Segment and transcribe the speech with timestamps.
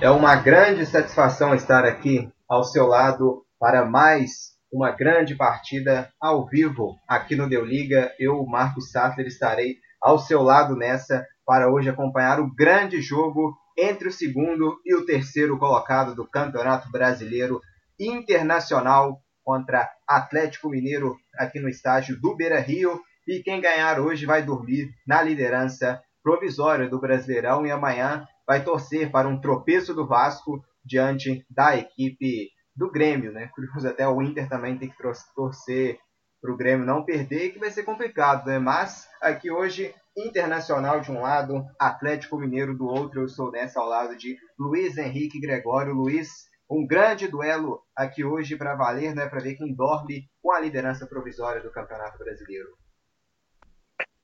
[0.00, 6.46] É uma grande satisfação estar aqui ao seu lado para mais uma grande partida ao
[6.46, 8.14] vivo aqui no Deu Liga.
[8.16, 14.06] Eu, Marcos Sattler, estarei ao seu lado nessa para hoje acompanhar o grande jogo entre
[14.06, 17.60] o segundo e o terceiro colocado do Campeonato Brasileiro
[17.98, 23.00] Internacional contra Atlético Mineiro aqui no estádio do Beira Rio.
[23.26, 29.10] E quem ganhar hoje vai dormir na liderança provisória do Brasileirão e amanhã vai torcer
[29.12, 33.50] para um tropeço do Vasco diante da equipe do Grêmio, né?
[33.54, 34.96] Curioso até o Inter também tem que
[35.34, 35.98] torcer
[36.40, 38.58] para o Grêmio não perder, que vai ser complicado, né?
[38.58, 43.86] Mas aqui hoje, Internacional de um lado, Atlético Mineiro do outro, eu estou nessa ao
[43.86, 45.92] lado de Luiz Henrique Gregório.
[45.92, 49.28] Luiz, um grande duelo aqui hoje para valer, né?
[49.28, 52.68] Para ver quem dorme com a liderança provisória do Campeonato Brasileiro.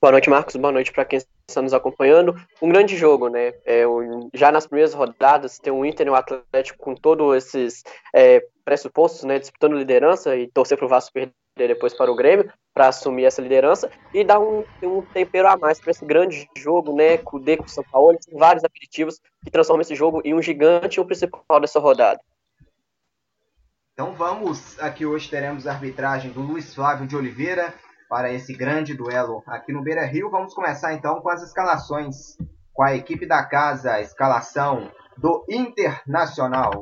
[0.00, 0.56] Boa noite, Marcos.
[0.56, 2.34] Boa noite para quem está nos acompanhando.
[2.60, 3.54] Um grande jogo, né?
[3.64, 3.84] É,
[4.32, 7.82] já nas primeiras rodadas, tem o Inter e o Atlético com todos esses
[8.14, 9.38] é, pressupostos, né?
[9.38, 13.40] Disputando liderança e torcer para o Vasco perder depois para o Grêmio para assumir essa
[13.40, 17.18] liderança e dar um, um tempero a mais para esse grande jogo, né?
[17.18, 20.42] Com o com o São Paulo, tem vários aperitivos que transformam esse jogo em um
[20.42, 22.20] gigante o principal dessa rodada.
[23.92, 27.72] Então vamos, aqui hoje teremos a arbitragem do Luiz Flávio de Oliveira
[28.14, 30.30] para esse grande duelo aqui no Beira Rio.
[30.30, 32.36] Vamos começar então com as escalações.
[32.72, 36.80] Com a equipe da casa, a escalação do Internacional.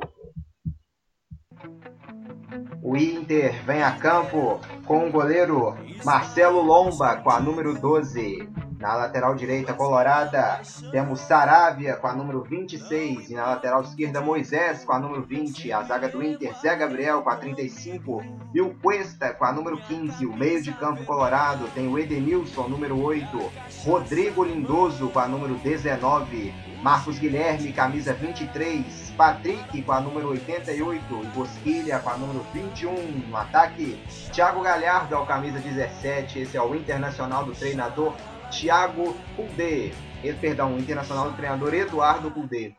[2.83, 8.48] O Inter vem a campo com o goleiro Marcelo Lomba com a número 12.
[8.80, 13.30] Na lateral direita colorada, temos Saravia com a número 26.
[13.30, 15.72] E na lateral esquerda, Moisés com a número 20.
[15.72, 18.20] A zaga do Inter, Zé Gabriel com a 35.
[18.53, 20.27] E o Cuesta com a número 15.
[20.27, 23.53] O meio de campo colorado tem o Edenilson, número 8.
[23.84, 26.53] Rodrigo Lindoso com a número 19.
[26.83, 29.11] Marcos Guilherme, camisa 23.
[29.16, 31.02] Patrick com a número 88.
[31.22, 32.94] E Bosquilha com a número 21.
[33.28, 36.41] No ataque, Thiago Galhardo, ao camisa 17.
[36.41, 38.14] Esse é o internacional do treinador
[38.50, 39.92] Thiago Kudê.
[40.41, 42.75] Perdão, o internacional do treinador Eduardo Kudê.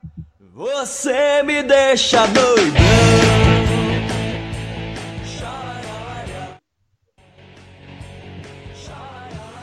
[0.53, 2.73] Você me deixa doidão.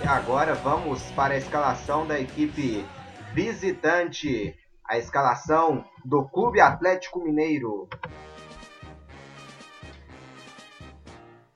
[0.03, 2.85] E agora vamos para a escalação da equipe
[3.33, 4.57] visitante.
[4.91, 7.89] A escalação do Clube Atlético Mineiro.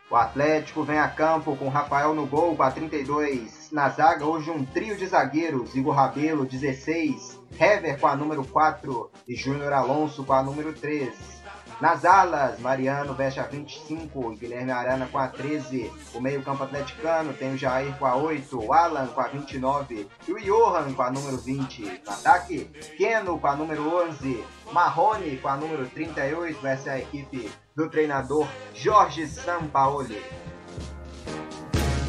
[0.08, 3.72] O Atlético vem a campo com Rafael no gol com a 32.
[3.72, 7.40] Na zaga, hoje um trio de zagueiros: Igor Rabelo, 16.
[7.58, 11.33] Hever com a número 4 e Júnior Alonso com a número 3.
[11.80, 15.90] Nas alas, Mariano veste a 25 e Guilherme Arana com a 13.
[16.14, 20.32] O meio-campo atleticano tem o Jair com a 8, o Alan com a 29 e
[20.32, 22.02] o Johan com a número 20.
[22.06, 26.66] No ataque, Keno com a número 11, Marrone com a número 38.
[26.66, 30.22] Essa é a equipe do treinador Jorge Sampaoli.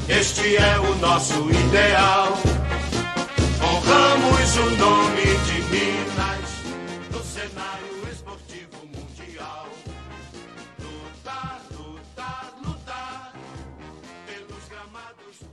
[0.08, 2.28] Este é o nosso ideal.
[3.64, 6.46] Honramos o nome de Minas
[7.12, 7.75] no cenário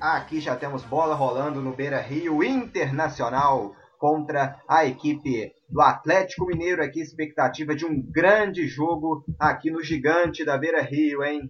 [0.02, 6.82] Aqui já temos bola rolando no Beira Rio Internacional contra a equipe do Atlético Mineiro.
[6.82, 11.48] Aqui, expectativa de um grande jogo aqui no Gigante da Beira Rio, hein?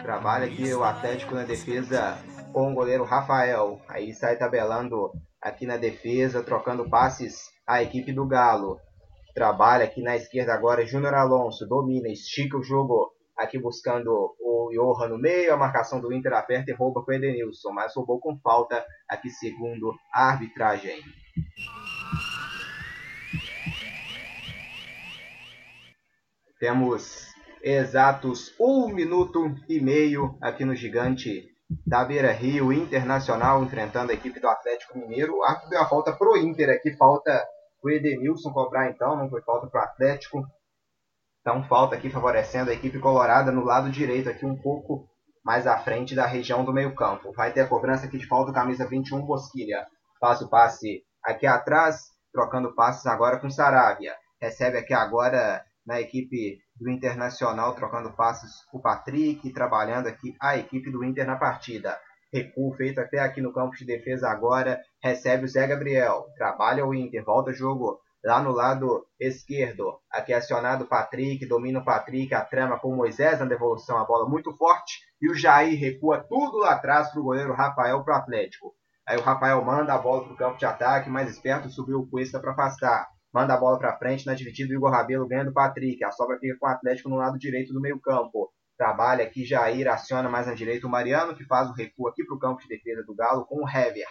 [0.00, 2.16] Trabalha aqui o Atlético na defesa
[2.54, 3.78] com o goleiro Rafael.
[3.86, 8.78] Aí sai tabelando aqui na defesa, trocando passes a equipe do Galo.
[9.34, 14.10] Trabalha aqui na esquerda agora Júnior Alonso, domina, estica o jogo aqui buscando
[14.40, 17.94] o Johan no meio, a marcação do Inter aperta e rouba com o Edenilson, mas
[17.94, 21.00] roubou com falta aqui segundo a arbitragem.
[26.58, 27.28] Temos
[27.62, 31.46] exatos um minuto e meio aqui no Gigante
[31.86, 35.36] da Beira Rio Internacional enfrentando a equipe do Atlético Mineiro.
[35.36, 37.46] O árbitro deu a falta pro Inter aqui, falta
[37.82, 40.44] o Edenilson cobrar então, não foi falta pro Atlético.
[41.40, 45.08] Então falta aqui favorecendo a equipe colorada no lado direito aqui um pouco
[45.44, 47.32] mais à frente da região do meio campo.
[47.32, 49.86] Vai ter a cobrança aqui de falta camisa 21 Bosquilha.
[50.20, 54.14] Faz o passe aqui atrás, trocando passes agora com Saravia.
[54.40, 60.90] Recebe aqui agora na equipe do Internacional, trocando passes o Patrick, trabalhando aqui a equipe
[60.90, 61.98] do Inter na partida.
[62.32, 64.80] Recuo feito até aqui no campo de defesa agora.
[65.02, 66.26] Recebe o Zé Gabriel.
[66.36, 67.24] Trabalha o Inter.
[67.24, 69.98] Volta jogo lá no lado esquerdo.
[70.10, 73.96] Aqui é acionado o Patrick, domina o Patrick, a trama com o Moisés na devolução,
[73.96, 75.00] a bola muito forte.
[75.20, 78.74] E o Jair recua tudo lá atrás para o goleiro Rafael para o Atlético.
[79.06, 82.06] Aí o Rafael manda a bola para o campo de ataque, mais esperto subiu o
[82.06, 83.08] Cuesta para afastar.
[83.32, 86.02] Manda a bola para frente na dividida, o Igor Rabelo ganha do Patrick.
[86.02, 88.50] A sobra fica com o Atlético no lado direito do meio campo.
[88.76, 92.36] Trabalha aqui Jair, aciona mais na direita o Mariano, que faz o recuo aqui para
[92.36, 94.06] o campo de defesa do Galo com o Hever.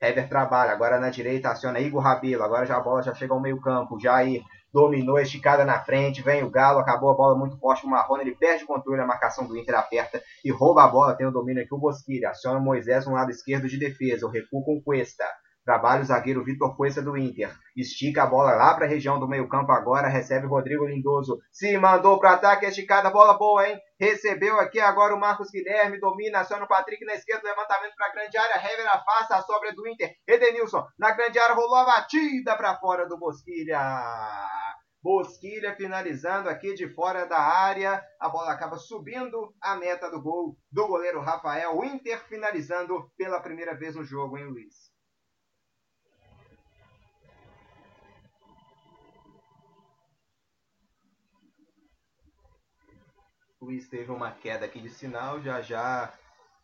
[0.00, 3.40] Hever trabalha, agora na direita aciona Igor Rabelo, agora já a bola já chega ao
[3.40, 3.98] meio campo.
[3.98, 8.22] Jair dominou, esticada na frente, vem o Galo, acabou a bola muito forte o Marrone,
[8.22, 11.32] ele perde o controle, a marcação do Inter aperta e rouba a bola, tem o
[11.32, 14.80] domínio aqui o Bosquilha, aciona o Moisés no lado esquerdo de defesa, o recuo com
[14.80, 15.24] Cuesta.
[15.64, 17.54] Trabalha o zagueiro Vitor Cuesta do Inter.
[17.76, 20.08] Estica a bola lá para a região do meio-campo agora.
[20.08, 21.38] Recebe Rodrigo Lindoso.
[21.52, 22.66] Se mandou para ataque.
[22.66, 23.10] Esticada.
[23.10, 23.78] Bola boa, hein?
[23.98, 26.00] Recebeu aqui agora o Marcos Guilherme.
[26.00, 26.40] Domina.
[26.40, 27.48] Aciona o Patrick na esquerda.
[27.48, 28.56] Levantamento para a grande área.
[28.56, 30.10] Hever afasta a sobra do Inter.
[30.26, 31.54] Edenilson na grande área.
[31.54, 33.78] Rolou a batida para fora do Bosquilha.
[35.02, 38.02] Bosquilha finalizando aqui de fora da área.
[38.18, 41.76] A bola acaba subindo a meta do gol do goleiro Rafael.
[41.76, 44.89] O Inter finalizando pela primeira vez no jogo, hein, Luiz?
[53.60, 56.14] Luiz teve uma queda aqui de sinal, já já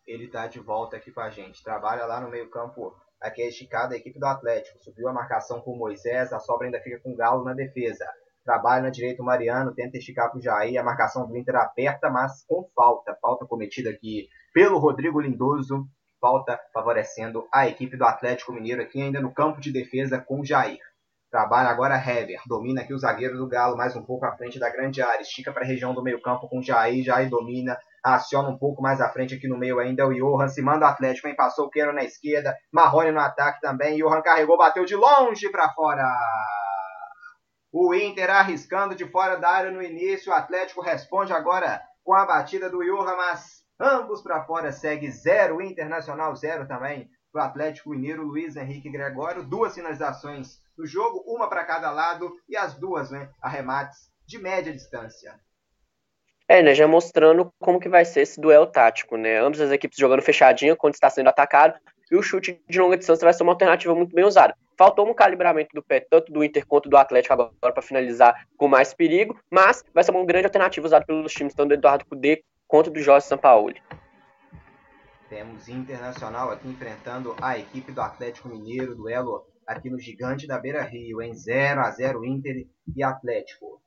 [0.06, 1.62] ele está de volta aqui com a gente.
[1.62, 4.82] Trabalha lá no meio campo, aqui é esticada a equipe do Atlético.
[4.82, 8.06] Subiu a marcação com o Moisés, a sobra ainda fica com o Galo na defesa.
[8.42, 12.08] Trabalha na direita o Mariano, tenta esticar para o Jair, a marcação do Inter aperta,
[12.08, 13.14] mas com falta.
[13.20, 15.86] Falta cometida aqui pelo Rodrigo Lindoso,
[16.18, 20.44] falta favorecendo a equipe do Atlético Mineiro aqui ainda no campo de defesa com o
[20.46, 20.80] Jair.
[21.30, 22.40] Trabalha agora Hever.
[22.46, 25.22] Domina aqui o zagueiro do Galo, mais um pouco à frente da grande área.
[25.22, 27.04] Estica para a região do meio-campo com Jair.
[27.04, 27.76] Jair domina.
[28.02, 30.46] Aciona um pouco mais à frente aqui no meio ainda o Johan.
[30.46, 31.26] Se manda o Atlético.
[31.26, 32.56] Quem passou o Queiro na esquerda.
[32.72, 33.98] Marrone no ataque também.
[33.98, 36.08] Johan carregou, bateu de longe para fora.
[37.72, 40.30] O Inter arriscando de fora da área no início.
[40.30, 44.70] O Atlético responde agora com a batida do Johan, mas ambos para fora.
[44.70, 45.60] Segue zero.
[45.60, 47.10] Internacional zero também.
[47.36, 49.44] Para o Atlético Mineiro, Luiz Henrique Gregório.
[49.44, 54.72] Duas finalizações no jogo, uma para cada lado e as duas, né, arremates de média
[54.72, 55.38] distância.
[56.48, 59.38] É, né, já mostrando como que vai ser esse duelo tático, né?
[59.38, 61.78] Ambas as equipes jogando fechadinha quando está sendo atacado
[62.10, 64.56] e o chute de longa distância vai ser uma alternativa muito bem usada.
[64.78, 68.66] Faltou um calibramento do pé, tanto do Inter quanto do Atlético agora para finalizar com
[68.66, 72.42] mais perigo, mas vai ser uma grande alternativa usada pelos times tanto do Eduardo Cudê
[72.66, 73.82] quanto do Jorge Sampaoli.
[75.28, 80.82] Temos Internacional aqui enfrentando a equipe do Atlético Mineiro, duelo aqui no Gigante da Beira
[80.84, 83.82] Rio, em 0 a 0 Inter e Atlético.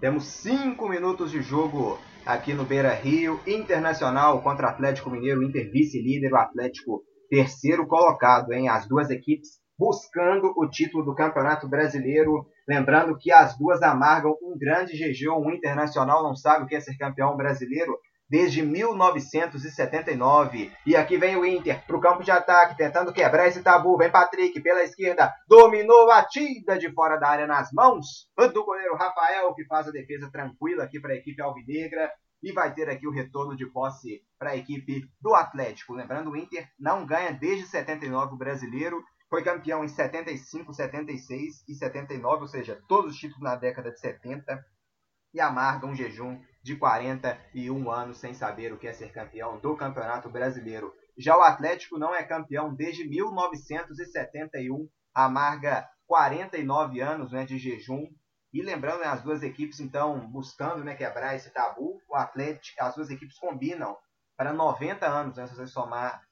[0.00, 3.40] Temos 5 minutos de jogo aqui no Beira Rio.
[3.46, 10.52] Internacional contra Atlético Mineiro, Inter vice-líder, o Atlético terceiro colocado, em As duas equipes buscando
[10.56, 12.46] o título do Campeonato Brasileiro.
[12.68, 15.36] Lembrando que as duas amargam um grande jejum.
[15.36, 17.96] O Internacional não sabe o que é ser campeão brasileiro
[18.28, 20.70] desde 1979.
[20.86, 23.96] E aqui vem o Inter para o campo de ataque, tentando quebrar esse tabu.
[23.96, 29.54] Vem Patrick pela esquerda, dominou batida de fora da área nas mãos do goleiro Rafael,
[29.54, 32.10] que faz a defesa tranquila aqui para a equipe alvinegra.
[32.42, 35.94] E vai ter aqui o retorno de posse para a equipe do Atlético.
[35.94, 39.02] Lembrando, o Inter não ganha desde 79 o brasileiro.
[39.34, 43.98] Foi campeão em 75, 76 e 79, ou seja, todos os títulos na década de
[43.98, 44.64] 70.
[45.34, 49.76] E amarga um jejum de 41 anos sem saber o que é ser campeão do
[49.76, 50.94] Campeonato Brasileiro.
[51.18, 58.06] Já o Atlético não é campeão desde 1971, amarga 49 anos né, de jejum.
[58.52, 62.94] E lembrando, né, as duas equipes então buscando né, quebrar esse tabu, o Atlético, as
[62.94, 63.96] duas equipes combinam
[64.36, 66.22] para 90 anos, né, se você somar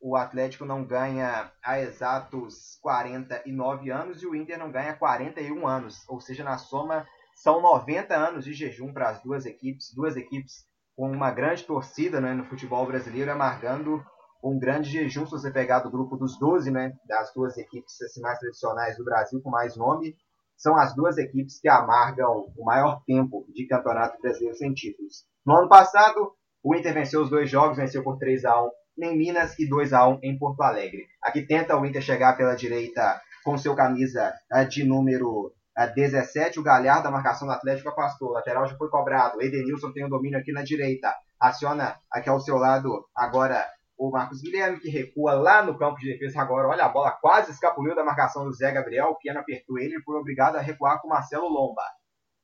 [0.00, 6.08] o Atlético não ganha há exatos 49 anos e o Inter não ganha 41 anos,
[6.08, 10.66] ou seja, na soma são 90 anos de jejum para as duas equipes, duas equipes
[10.96, 14.04] com uma grande torcida né, no futebol brasileiro, amargando
[14.42, 18.20] um grande jejum, se você pegar do grupo dos 12, né, das duas equipes assim,
[18.20, 20.16] mais tradicionais do Brasil, com mais nome,
[20.56, 25.24] são as duas equipes que amargam o maior tempo de campeonato brasileiro sem títulos.
[25.46, 28.70] No ano passado, o Inter venceu os dois jogos, venceu por 3 a 1
[29.04, 31.06] em Minas e 2 a 1 em Porto Alegre.
[31.22, 35.52] Aqui tenta o Inter chegar pela direita com seu camisa eh, de número
[35.94, 38.30] 17, o Galhardo, a marcação do Atlético afastou.
[38.30, 39.40] O lateral já foi cobrado.
[39.40, 41.14] Edenilson tem o domínio aqui na direita.
[41.40, 43.64] Aciona aqui ao seu lado agora
[43.96, 46.66] o Marcos Guilherme, que recua lá no campo de defesa agora.
[46.66, 49.10] Olha, a bola quase escapuliu da marcação do Zé Gabriel.
[49.10, 51.82] O Piano apertou ele e foi obrigado a recuar com o Marcelo Lomba.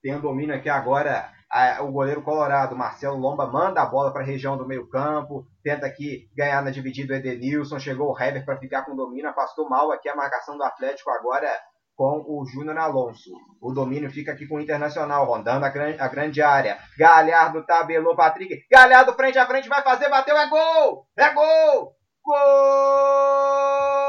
[0.00, 1.32] Tem o domínio aqui agora
[1.80, 5.87] o goleiro colorado, Marcelo Lomba, manda a bola para a região do meio campo, tenta
[5.87, 9.68] aqui ganhar na dividida o Edenilson, chegou o Heber para ficar com o domínio, afastou
[9.68, 11.49] mal aqui a marcação do Atlético agora
[11.97, 13.30] com o Júnior Alonso.
[13.61, 16.78] O domínio fica aqui com o Internacional, rondando a grande, a grande área.
[16.99, 18.66] Galhardo tabelou Patrick.
[18.71, 21.06] Galhardo frente a frente, vai fazer, bateu, é gol!
[21.16, 21.97] É gol!
[22.25, 24.03] Gol!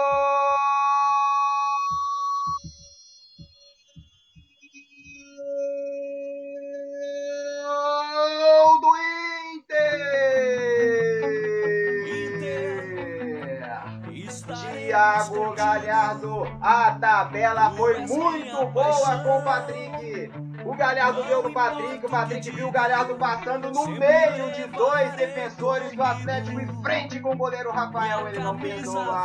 [16.16, 16.48] Galhardo.
[16.62, 20.32] A tabela foi muito boa com o Patrick.
[20.64, 25.14] O Galhardo deu no Patrick, o Patrick viu o Galhardo passando no meio de dois
[25.14, 28.28] defensores do Atlético em frente com o goleiro Rafael.
[28.28, 29.22] Ele não perdoa.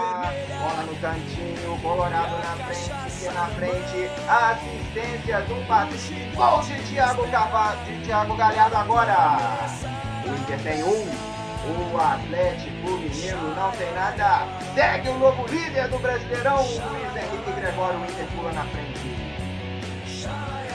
[0.59, 4.11] Bola no cantinho, Colorado na frente, na frente.
[4.29, 6.37] Assistência do Patrick.
[6.37, 7.23] Gol de Thiago,
[7.87, 9.39] de Thiago Galhardo agora.
[10.27, 11.31] O Inter tem um.
[11.63, 14.60] O Atlético Mineiro não tem nada.
[14.75, 17.99] Segue o novo líder do Brasileirão, Luiz Henrique Gregório.
[17.99, 19.01] O Inter pula na frente.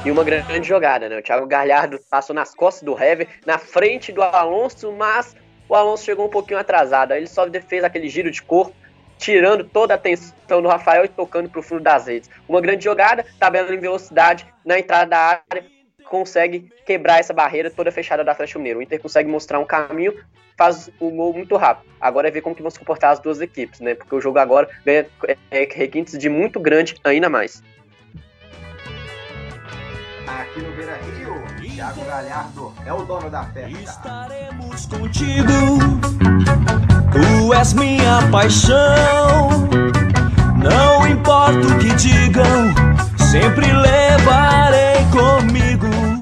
[0.04, 1.18] E uma grande jogada, né?
[1.18, 5.36] O Thiago Galhardo passou nas costas do Hever, na frente do Alonso, mas
[5.70, 7.14] o Alonso chegou um pouquinho atrasado.
[7.14, 8.75] Aí ele só fez aquele giro de corpo,
[9.18, 12.30] tirando toda a atenção do Rafael e tocando para o fundo das redes.
[12.50, 15.66] Uma grande jogada, tabela em velocidade na entrada da área,
[16.10, 18.80] consegue quebrar essa barreira toda fechada da Atlético Mineiro.
[18.80, 20.14] O Inter consegue mostrar um caminho,
[20.58, 21.92] faz o gol muito rápido.
[22.00, 23.96] Agora é ver como que vão se comportar as duas equipes, né?
[23.96, 25.06] Porque o jogo agora ganha
[25.52, 27.62] é, requintes de muito grande ainda mais.
[30.28, 31.36] Aqui no Beira Rio,
[31.76, 33.78] Thiago Galhardo é o dono da festa.
[33.80, 35.52] Estaremos contigo,
[37.12, 39.50] tu és minha paixão.
[40.58, 42.74] Não importa o que digam,
[43.36, 46.15] sempre levarei comigo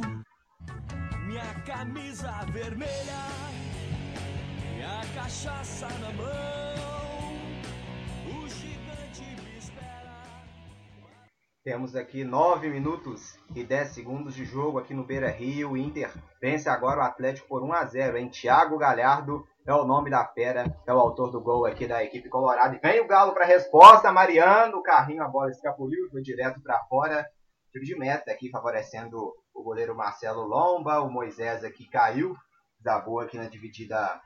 [11.63, 15.71] Temos aqui 9 minutos e 10 segundos de jogo aqui no Beira Rio.
[15.71, 19.85] O Inter vence agora o Atlético por 1 a 0 em Thiago Galhardo é o
[19.85, 22.75] nome da fera, é o autor do gol aqui da equipe colorada.
[22.75, 26.61] E vem o Galo para a resposta, Mariano, o carrinho, a bola escapuliu, foi direto
[26.61, 27.25] para fora.
[27.71, 32.35] Tiro de meta aqui favorecendo o goleiro Marcelo Lomba, o Moisés aqui caiu,
[32.77, 34.19] desabou aqui na dividida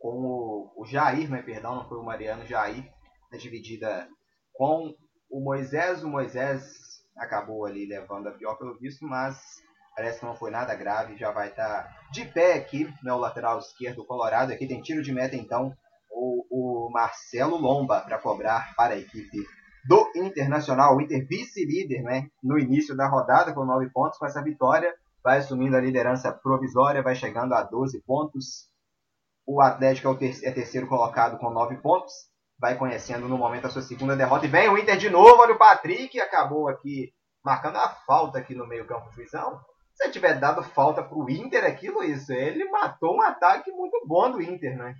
[0.00, 2.92] com o, o Jair, né, perdão, não foi o Mariano, Jair,
[3.30, 4.08] na dividida
[4.52, 4.92] com
[5.30, 6.02] o Moisés.
[6.02, 9.60] O Moisés acabou ali levando a pior pelo visto, mas
[10.00, 13.58] Parece que não foi nada grave, já vai estar tá de pé aqui, né, lateral
[13.58, 14.50] esquerdo colorado.
[14.50, 15.76] Aqui tem tiro de meta, então,
[16.10, 19.44] o, o Marcelo Lomba para cobrar para a equipe
[19.86, 20.96] do Internacional.
[20.96, 24.18] O Inter vice-líder né, no início da rodada com 9 pontos.
[24.18, 28.70] Com essa vitória, vai assumindo a liderança provisória, vai chegando a 12 pontos.
[29.46, 32.29] O Atlético é, o ter é terceiro colocado com 9 pontos.
[32.60, 34.44] Vai conhecendo no momento a sua segunda derrota.
[34.44, 35.40] E vem o Inter de novo.
[35.40, 37.12] Olha o Patrick, acabou aqui
[37.42, 39.60] marcando a falta aqui no meio campo juizão.
[39.94, 44.42] Se tiver dado falta pro Inter aqui, Luiz, ele matou um ataque muito bom do
[44.42, 44.94] Inter, né?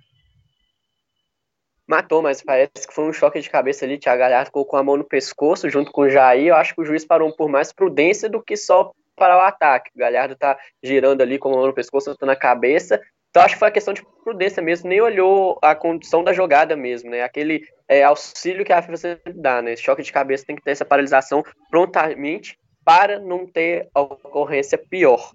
[1.87, 3.97] Matou, mas parece que foi um choque de cabeça ali.
[3.97, 6.47] Thiago Galhardo colocou a mão no pescoço junto com o Jair.
[6.47, 9.91] Eu acho que o juiz parou por mais prudência do que só parar o ataque.
[9.93, 13.01] O Galhardo tá girando ali com a mão no pescoço, na cabeça.
[13.31, 16.75] Então acho que foi a questão de prudência mesmo, nem olhou a condição da jogada
[16.75, 17.23] mesmo, né?
[17.23, 19.71] Aquele é, auxílio que a FIFA dá, né?
[19.71, 25.31] Esse choque de cabeça tem que ter essa paralisação prontamente para não ter ocorrência pior.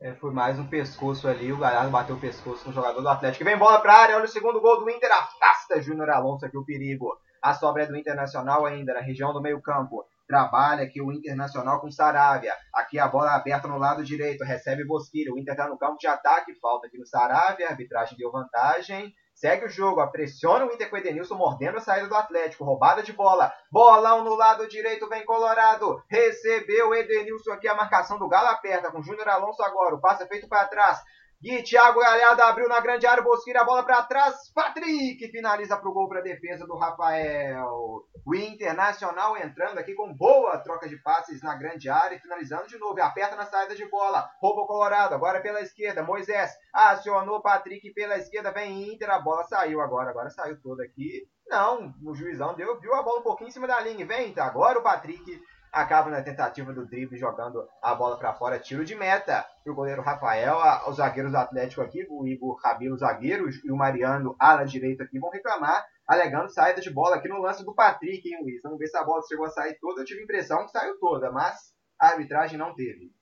[0.00, 3.44] É, foi mais um pescoço ali, o Galhardo bateu o pescoço no jogador do Atlético.
[3.44, 6.56] Vem bola para a área, olha o segundo gol do Inter, afasta Júnior Alonso aqui
[6.56, 7.14] o perigo.
[7.42, 10.06] A sobra é do Internacional ainda, na região do meio campo.
[10.30, 12.54] Trabalha aqui o Internacional com Saravia.
[12.72, 15.32] Aqui a bola aberta no lado direito, recebe Bosquilha.
[15.32, 19.12] O Inter está no campo de ataque, falta aqui no Saravia, a arbitragem deu vantagem.
[19.34, 22.62] Segue o jogo, pressiona o Inter com Edenilson, mordendo a saída do Atlético.
[22.62, 23.52] Roubada de bola.
[23.72, 26.00] Bolão no lado direito, vem Colorado.
[26.08, 29.96] Recebeu o Edenilson aqui, a marcação do Galo aperta com Júnior Alonso agora.
[29.96, 31.02] O passe é feito para trás.
[31.42, 35.88] Gui, Thiago Galhardo abriu na grande área, Bosquilha, a bola para trás, Patrick finaliza para
[35.88, 38.04] o gol para a defesa do Rafael.
[38.26, 42.76] O Internacional entrando aqui com boa troca de passes na grande área e finalizando de
[42.76, 43.00] novo.
[43.00, 48.18] Aperta na saída de bola, rouba o Colorado, agora pela esquerda, Moisés acionou Patrick pela
[48.18, 51.26] esquerda, vem Inter, a bola saiu agora, agora saiu toda aqui.
[51.48, 54.44] Não, o juizão deu, viu a bola um pouquinho em cima da linha, vem, tá,
[54.44, 55.40] agora o Patrick
[55.72, 59.74] acaba na tentativa do drible jogando a bola para fora, tiro de meta para o
[59.74, 60.58] goleiro Rafael,
[60.88, 65.18] os zagueiros do Atlético aqui, o Igor Rabelo, zagueiro, e o Mariano, ala direito aqui,
[65.18, 68.60] vão reclamar, alegando saída de bola aqui no lance do Patrick, hein, Luiz?
[68.62, 70.98] Vamos ver se a bola chegou a sair toda, eu tive a impressão que saiu
[70.98, 71.56] toda, mas
[72.00, 73.12] a arbitragem não teve.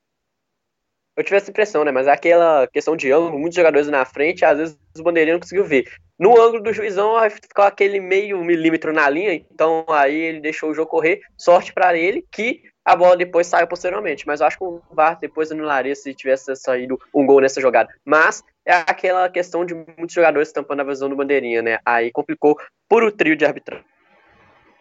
[1.18, 1.90] Eu tive essa impressão, né?
[1.90, 5.40] Mas é aquela questão de ângulo, muitos jogadores na frente, às vezes os bandeirinhos não
[5.40, 5.90] conseguiu ver.
[6.16, 10.74] No ângulo do juizão, ficou aquele meio milímetro na linha, então aí ele deixou o
[10.74, 11.20] jogo correr.
[11.36, 14.28] Sorte para ele que a bola depois saiu posteriormente.
[14.28, 17.92] Mas eu acho que o VAR depois anularia se tivesse saído um gol nessa jogada.
[18.04, 21.80] Mas é aquela questão de muitos jogadores tampando a visão do bandeirinha, né?
[21.84, 22.56] Aí complicou
[22.88, 23.84] por o trio de arbitragem.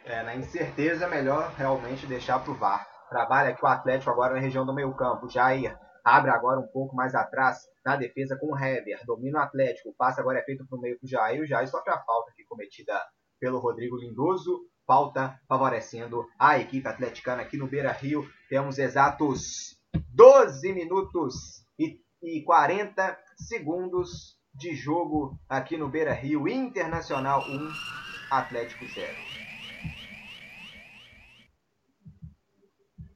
[0.05, 2.87] É, na incerteza é melhor realmente deixar pro VAR.
[3.09, 5.27] Trabalha aqui o Atlético agora na região do meio campo.
[5.29, 5.75] Jair
[6.07, 9.05] abre agora um pouco mais atrás na defesa com o Hever.
[9.05, 9.89] Domina o Atlético.
[9.89, 11.41] O passe agora é feito pro meio pro Jair.
[11.41, 12.97] O Jair sofre a falta aqui cometida
[13.37, 14.65] pelo Rodrigo Lindoso.
[14.85, 18.25] Falta favorecendo a equipe atleticana aqui no Beira Rio.
[18.49, 19.77] Temos exatos
[20.13, 26.47] 12 minutos e, e 40 segundos de jogo aqui no Beira Rio.
[26.47, 27.69] Internacional 1,
[28.31, 29.46] Atlético 0.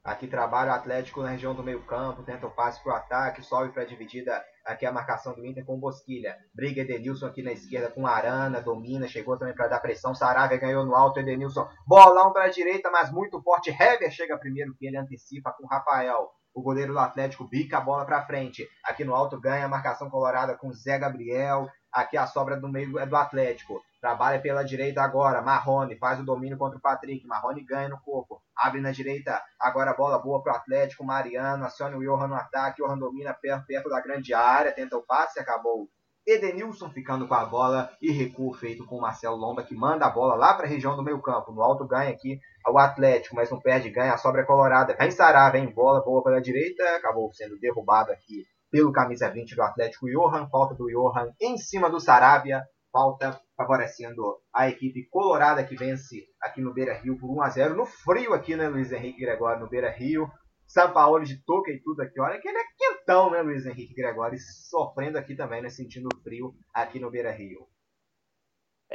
[0.04, 3.40] Aqui trabalha o Atlético na região do meio campo, tenta o passe para o ataque,
[3.40, 4.44] sobe para a dividida.
[4.66, 6.36] Aqui a marcação do Inter com Bosquilha.
[6.52, 10.12] Briga Edenilson aqui na esquerda com Arana, domina, chegou também para dar pressão.
[10.12, 11.68] Saravia ganhou no alto, Edenilson.
[11.86, 13.70] Bolão para a direita, mas muito forte.
[13.70, 16.32] Hever chega primeiro que ele antecipa com Rafael.
[16.52, 18.68] O goleiro do Atlético bica a bola para frente.
[18.84, 21.68] Aqui no alto ganha a marcação colorada com Zé Gabriel.
[21.92, 23.80] Aqui a sobra do meio é do Atlético.
[24.02, 25.40] Trabalha pela direita agora.
[25.40, 27.24] Marrone faz o domínio contra o Patrick.
[27.24, 28.42] Marrone ganha no corpo.
[28.56, 29.40] Abre na direita.
[29.60, 31.04] Agora bola boa para o Atlético.
[31.04, 32.82] Mariano aciona o Johan no ataque.
[32.82, 34.72] Johan domina perto, perto da grande área.
[34.72, 35.38] Tenta o passe.
[35.38, 35.88] Acabou.
[36.26, 40.10] Edenilson ficando com a bola e recuo feito com o Marcelo Lomba que manda a
[40.10, 41.52] bola lá para a região do meio campo.
[41.52, 44.96] No alto ganha aqui o Atlético, mas não perde, ganha a sobra colorada.
[44.98, 46.82] Vem Sará, vem bola boa pela direita.
[46.96, 50.48] Acabou sendo derrubado aqui pelo camisa 20 do Atlético Johan.
[50.48, 56.60] Falta do Johan em cima do Sarabia falta favorecendo a equipe colorada que vence aqui
[56.60, 59.68] no Beira Rio por 1 a 0 no frio aqui, né, Luiz Henrique Gregório, no
[59.68, 60.28] Beira Rio.
[60.66, 62.18] São Paulo de touca e tudo aqui.
[62.20, 64.38] Olha que ele é quentão, né, Luiz Henrique Gregório?
[64.68, 67.66] Sofrendo aqui também, né, sentindo frio aqui no Beira Rio.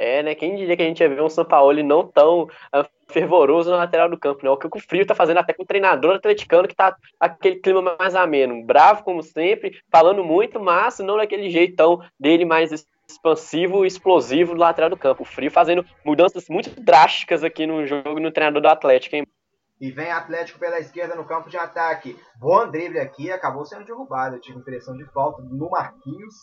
[0.00, 0.32] É, né?
[0.36, 3.78] Quem diria que a gente ia ver um São Paulo não tão uh, fervoroso na
[3.78, 4.50] lateral do campo, né?
[4.50, 7.96] O que o frio tá fazendo até com o treinador atleticano que tá aquele clima
[7.98, 8.64] mais ameno.
[8.64, 12.70] Bravo, como sempre, falando muito, mas não daquele jeitão dele mais
[13.08, 15.22] expansivo e explosivo do lateral do campo.
[15.22, 19.26] O Frio fazendo mudanças muito drásticas aqui no jogo no treinador do Atlético, hein?
[19.80, 22.16] E vem Atlético pela esquerda no campo de ataque.
[22.38, 24.36] Bom drible aqui, acabou sendo derrubado.
[24.36, 26.34] Eu tive impressão de falta no Marquinhos,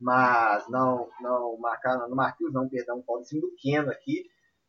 [0.00, 4.24] mas não, não marcaram no Marquinhos, não, perdão, falta sim do Keno aqui.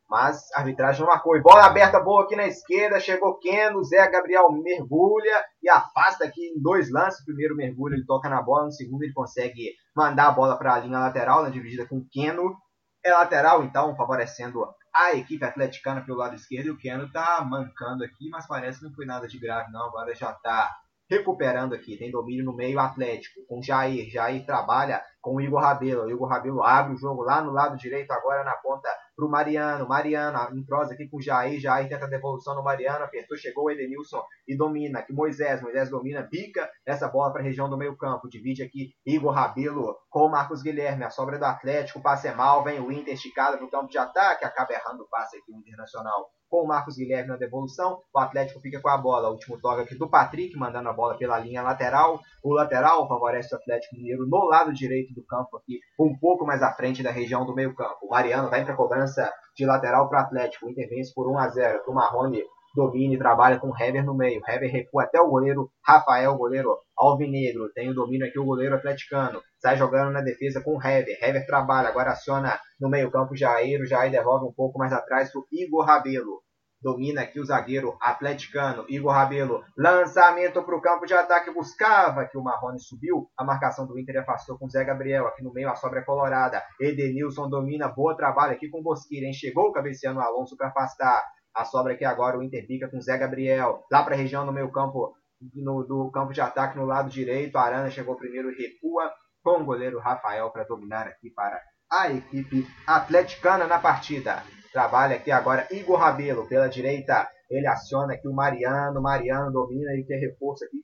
[0.07, 1.35] Mas a arbitragem não marcou.
[1.35, 2.99] E bola aberta boa aqui na esquerda.
[2.99, 3.83] Chegou Keno.
[3.83, 7.21] Zé Gabriel mergulha e afasta aqui em dois lances.
[7.21, 8.65] O primeiro mergulho ele toca na bola.
[8.65, 12.55] No segundo ele consegue mandar a bola para a linha lateral, na dividida com Keno.
[13.03, 16.67] É lateral, então, favorecendo a equipe atleticana pelo lado esquerdo.
[16.67, 19.87] E o Keno tá mancando aqui, mas parece que não foi nada de grave, não.
[19.87, 20.69] Agora já tá
[21.09, 21.97] recuperando aqui.
[21.97, 24.09] Tem domínio no meio Atlético com Jair.
[24.09, 26.03] Jair trabalha com o Igor Rabelo.
[26.03, 29.29] O Igor Rabelo abre o jogo lá no lado direito, agora na ponta para o
[29.29, 29.87] Mariano.
[29.87, 31.59] Mariano entrosa aqui com o Jair.
[31.59, 33.05] Jair tenta a devolução no Mariano.
[33.05, 34.99] Apertou, chegou o Edenilson e domina.
[34.99, 35.61] Aqui Moisés.
[35.61, 38.29] Moisés domina, bica essa bola para a região do meio campo.
[38.29, 41.03] Divide aqui Igor Rabelo com o Marcos Guilherme.
[41.03, 42.01] A sobra do Atlético.
[42.01, 42.63] Passe é mal.
[42.63, 44.45] Vem o Inter esticado para o campo de ataque.
[44.45, 48.03] Acaba errando o passe aqui o Internacional com o Marcos Guilherme na devolução.
[48.13, 49.27] O Atlético fica com a bola.
[49.27, 52.19] O último toque aqui do Patrick, mandando a bola pela linha lateral.
[52.43, 56.61] O lateral favorece o Atlético Mineiro no lado direito do campo aqui, um pouco mais
[56.61, 57.97] à frente da região do meio campo.
[58.03, 60.67] O Mariano vai para cobrança de lateral para o Atlético.
[60.67, 62.43] O Inter vence por 1 a 0 O Marrone
[62.75, 64.41] domina e trabalha com o Hever no meio.
[64.47, 67.71] Hever recua até o goleiro Rafael, goleiro Alvinegro.
[67.73, 69.41] Tem o domínio aqui o goleiro atleticano.
[69.59, 71.17] Sai jogando na defesa com o Hever.
[71.19, 73.81] Hever trabalha, agora aciona no meio campo Jair.
[73.81, 76.42] O Jair devolve um pouco mais atrás para o Igor Rabelo.
[76.83, 79.63] Domina aqui o zagueiro atleticano Igor Rabelo.
[79.77, 81.49] Lançamento para o campo de ataque.
[81.49, 83.29] Buscava que o Marrone subiu.
[83.37, 85.25] A marcação do Inter afastou com o Zé Gabriel.
[85.27, 86.61] Aqui no meio a sobra é colorada.
[86.81, 87.87] Edenilson domina.
[87.87, 89.31] Boa trabalho aqui com o Bosquilha.
[89.31, 91.23] Chegou o cabeceano Alonso para afastar.
[91.55, 93.85] A sobra aqui agora o Inter fica com o Zé Gabriel.
[93.89, 95.13] Lá para a região do meio campo.
[95.55, 97.57] No, do campo de ataque no lado direito.
[97.57, 99.09] Arana chegou primeiro e recua
[99.41, 104.43] com o goleiro Rafael para dominar aqui para a equipe atleticana na partida.
[104.73, 107.29] Trabalha aqui agora Igor Rabelo pela direita.
[107.47, 108.99] Ele aciona aqui o Mariano.
[108.99, 110.83] Mariano domina e tem reforço aqui.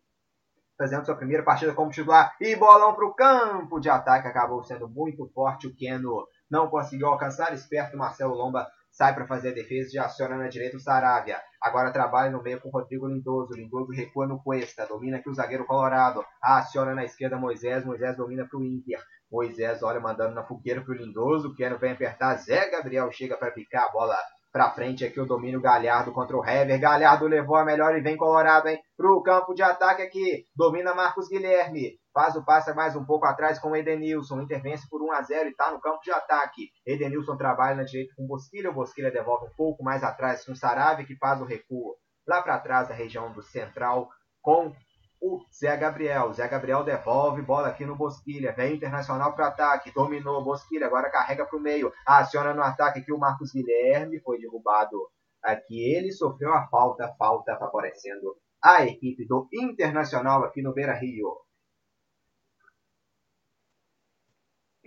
[0.78, 2.36] Fazendo sua primeira partida como titular.
[2.40, 4.28] E bolão para o campo de ataque.
[4.28, 5.66] Acabou sendo muito forte.
[5.66, 7.52] O Keno não conseguiu alcançar.
[7.52, 11.42] Esperto Marcelo Lomba sai para fazer a defesa e aciona na direita o Saravia.
[11.60, 13.56] Agora trabalha no meio com o Rodrigo Lindoso.
[13.56, 14.86] Lindoso recua no Cuesta.
[14.86, 16.24] Domina aqui o zagueiro Colorado.
[16.40, 17.84] Aciona na esquerda Moisés.
[17.84, 19.02] Moisés domina para o Inter.
[19.32, 21.54] Moisés olha mandando na fogueira para o Lindoso.
[21.56, 22.36] Keno vem apertar.
[22.38, 24.18] Zé Gabriel chega para picar a bola.
[24.52, 26.80] Pra frente aqui o domínio Galhardo contra o Hever.
[26.80, 28.80] Galhardo levou a melhor e vem Colorado, hein?
[28.98, 30.46] Pro campo de ataque aqui.
[30.56, 32.00] Domina Marcos Guilherme.
[32.12, 34.42] Faz o passe mais um pouco atrás com o Edenilson.
[34.42, 36.70] Intervence por 1 a 0 e tá no campo de ataque.
[36.86, 38.72] Edenilson trabalha na direita com o Bosquilha.
[38.72, 41.96] O Bosquilha devolve um pouco mais atrás com o Sarave, que faz o recuo
[42.28, 44.10] lá para trás da região do central
[44.42, 44.74] com
[45.22, 46.34] o Zé Gabriel.
[46.34, 48.54] Zé Gabriel devolve bola aqui no Bosquilha.
[48.54, 49.92] Vem Internacional para ataque.
[49.94, 50.88] Dominou Bosquilha.
[50.88, 51.92] Agora carrega para o meio.
[52.06, 54.20] Aciona no ataque aqui o Marcos Guilherme.
[54.22, 54.98] Foi derrubado
[55.44, 55.94] aqui.
[55.94, 57.14] Ele sofreu a falta.
[57.18, 61.38] Falta favorecendo a equipe do Internacional aqui no Beira Rio.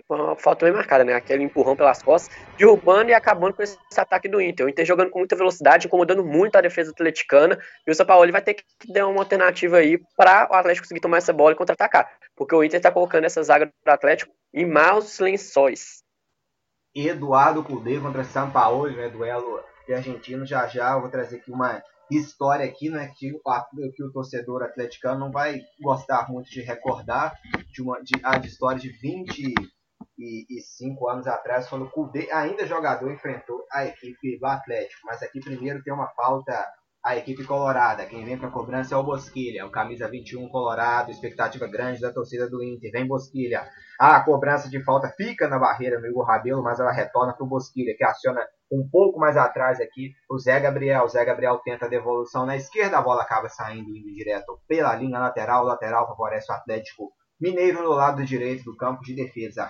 [0.09, 1.15] Uma falta bem marcada, né?
[1.15, 4.67] Aquele empurrão pelas costas, derrubando e acabando com esse ataque do Inter.
[4.67, 8.31] O Inter jogando com muita velocidade, incomodando muito a defesa atleticana, e o São Paulo
[8.31, 11.57] vai ter que dar uma alternativa aí para o Atlético conseguir tomar essa bola e
[11.57, 16.03] contra-atacar, porque o Inter está colocando essa zaga do Atlético em maus lençóis.
[16.95, 19.09] Eduardo Cudê contra São Paulo, né?
[19.09, 20.45] Duelo de argentino.
[20.45, 23.33] Já já eu vou trazer aqui uma história aqui, né, que,
[23.95, 27.35] que o torcedor atleticano não vai gostar muito de recordar
[27.71, 29.55] de uma de, de história de 20
[30.49, 35.01] e, cinco anos atrás, quando o Kudê, ainda jogador, enfrentou a equipe do Atlético.
[35.05, 36.67] Mas aqui primeiro tem uma falta
[37.05, 38.07] a equipe colorada.
[38.07, 42.13] Quem vem para a cobrança é o Bosquilha, o camisa 21 colorado, expectativa grande da
[42.13, 42.93] torcida do Inter.
[42.93, 43.67] Vem Bosquilha.
[43.99, 47.49] A cobrança de falta fica na barreira no Igor Rabelo, mas ela retorna para o
[47.49, 51.05] Bosquilha, que aciona um pouco mais atrás aqui o Zé Gabriel.
[51.05, 54.95] O Zé Gabriel tenta a devolução na esquerda, a bola acaba saindo indo direto pela
[54.95, 55.65] linha lateral.
[55.65, 59.69] O lateral favorece o Atlético Mineiro no lado direito do campo de defesa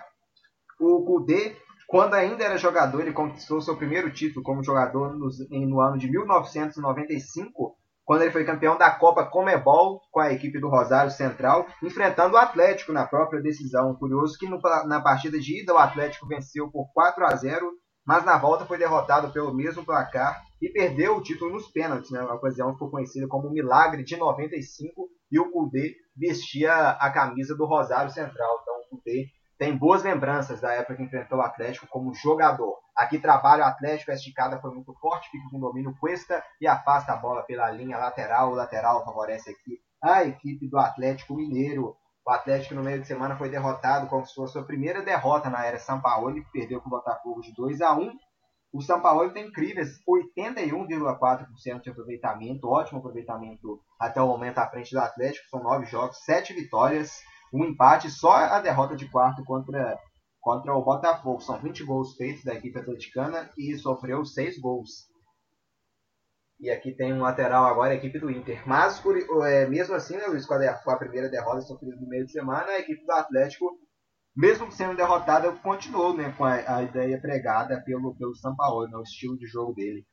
[0.83, 5.81] o Kudê, quando ainda era jogador, ele conquistou seu primeiro título como jogador no, no
[5.81, 11.11] ano de 1995, quando ele foi campeão da Copa Comebol com a equipe do Rosário
[11.11, 13.95] Central, enfrentando o Atlético na própria decisão.
[13.95, 17.71] Curioso que no, na partida de ida o Atlético venceu por 4 a 0,
[18.05, 22.11] mas na volta foi derrotado pelo mesmo placar e perdeu o título nos pênaltis.
[22.11, 22.21] Né?
[22.21, 27.55] A ocasião ficou conhecida como o Milagre de 95 e o Cudê vestia a camisa
[27.55, 28.59] do Rosário Central.
[28.63, 29.27] Então o Cudê
[29.63, 32.81] tem boas lembranças da época que enfrentou o Atlético como jogador.
[32.97, 37.13] Aqui trabalha o Atlético, a esticada foi muito forte, fica com domínio Cuesta e afasta
[37.13, 38.51] a bola pela linha lateral.
[38.51, 41.95] O lateral favorece aqui a equipe do Atlético Mineiro.
[42.27, 45.79] O Atlético no meio de semana foi derrotado, conquistou a sua primeira derrota na era
[45.79, 48.13] São Paulo, perdeu com o Botafogo de 2 a 1.
[48.73, 54.91] O São Paulo tem incríveis 81,4% de aproveitamento, ótimo aproveitamento até o momento à frente
[54.91, 57.23] do Atlético, são nove jogos, sete vitórias
[57.53, 59.99] um empate, só a derrota de quarto contra,
[60.41, 61.41] contra o Botafogo.
[61.41, 65.13] São 20 gols feitos da equipe atleticana e sofreu 6 gols.
[66.59, 68.63] E aqui tem um lateral agora, a equipe do Inter.
[68.67, 72.33] Mas, por, é, mesmo assim, né, Luiz, com a, primeira derrota sofrida no meio de
[72.33, 73.79] semana, a equipe do Atlético,
[74.35, 78.97] mesmo sendo derrotada, continuou né, com a, a ideia pregada pelo, pelo São Paulo, né,
[78.97, 80.07] o estilo de jogo dele.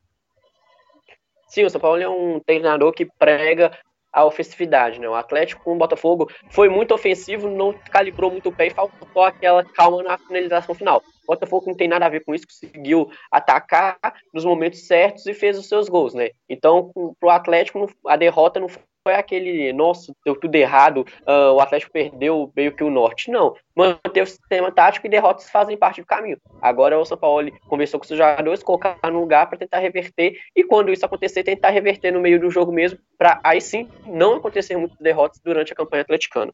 [1.47, 3.71] Sim, o São Paulo é um treinador que prega
[4.19, 5.07] a ofensividade, né?
[5.07, 9.23] O Atlético com o Botafogo foi muito ofensivo, não calibrou muito o pé e faltou
[9.23, 11.03] aquela calma na finalização final.
[11.23, 13.97] O Botafogo não tem nada a ver com isso, conseguiu atacar
[14.33, 16.31] nos momentos certos e fez os seus gols, né?
[16.47, 18.81] Então, pro Atlético, a derrota não foi
[19.15, 23.31] aquele, nossa, deu tudo errado, uh, o Atlético perdeu meio que o norte.
[23.31, 26.37] Não, manter o sistema tático e derrotas fazem parte do caminho.
[26.61, 30.63] Agora o São Paulo conversou com os jogadores, colocar no lugar para tentar reverter, e
[30.63, 34.77] quando isso acontecer, tentar reverter no meio do jogo mesmo, para aí sim não acontecer
[34.77, 36.53] muitas derrotas durante a campanha atleticana.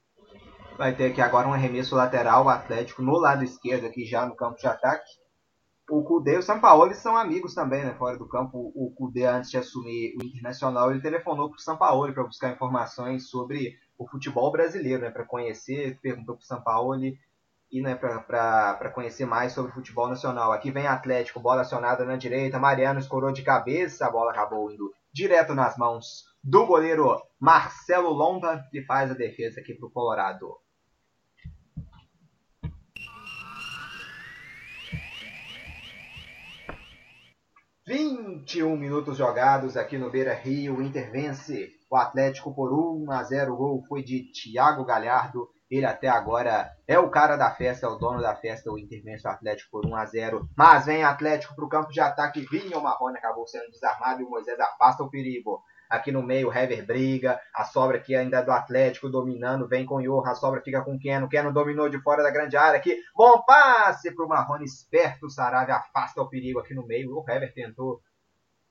[0.77, 4.35] Vai ter aqui agora um arremesso lateral, o Atlético no lado esquerdo, aqui já no
[4.35, 5.24] campo de ataque
[5.89, 7.93] o Cudê e o Sampaoli são amigos também, né?
[7.93, 12.13] Fora do campo, o Cudê, antes de assumir o Internacional, ele telefonou para o Sampaoli
[12.13, 15.11] para buscar informações sobre o futebol brasileiro, né?
[15.11, 17.17] Para conhecer, perguntou para o Sampaoli
[17.71, 20.51] e né, para conhecer mais sobre o futebol nacional.
[20.51, 24.93] Aqui vem Atlético, bola acionada na direita, Mariano escorou de cabeça, a bola acabou indo
[25.11, 30.64] direto nas mãos do goleiro Marcelo Lomba, que faz a defesa aqui para o Colorado.
[37.87, 40.81] 21 minutos jogados aqui no Beira Rio.
[40.81, 43.53] Inter vence o Atlético por 1 a 0.
[43.53, 45.47] O gol foi de Thiago Galhardo.
[45.69, 48.71] Ele até agora é o cara da festa, é o dono da festa.
[48.71, 50.49] O Inter vence o Atlético por 1 a 0.
[50.57, 52.47] Mas vem Atlético para o campo de ataque.
[52.49, 55.61] Vinha o Marrone, acabou sendo desarmado e o Moisés afasta o perigo.
[55.89, 57.39] Aqui no meio, o Hever briga.
[57.53, 59.67] A sobra aqui ainda é do Atlético dominando.
[59.67, 60.29] Vem com o Johan.
[60.29, 61.29] A sobra fica com o Keno.
[61.29, 62.97] Keno dominou de fora da grande área aqui.
[63.15, 64.65] Bom passe para o Marrone.
[64.65, 65.27] Esperto.
[65.27, 67.15] O Saravia afasta o perigo aqui no meio.
[67.15, 68.01] O Hever tentou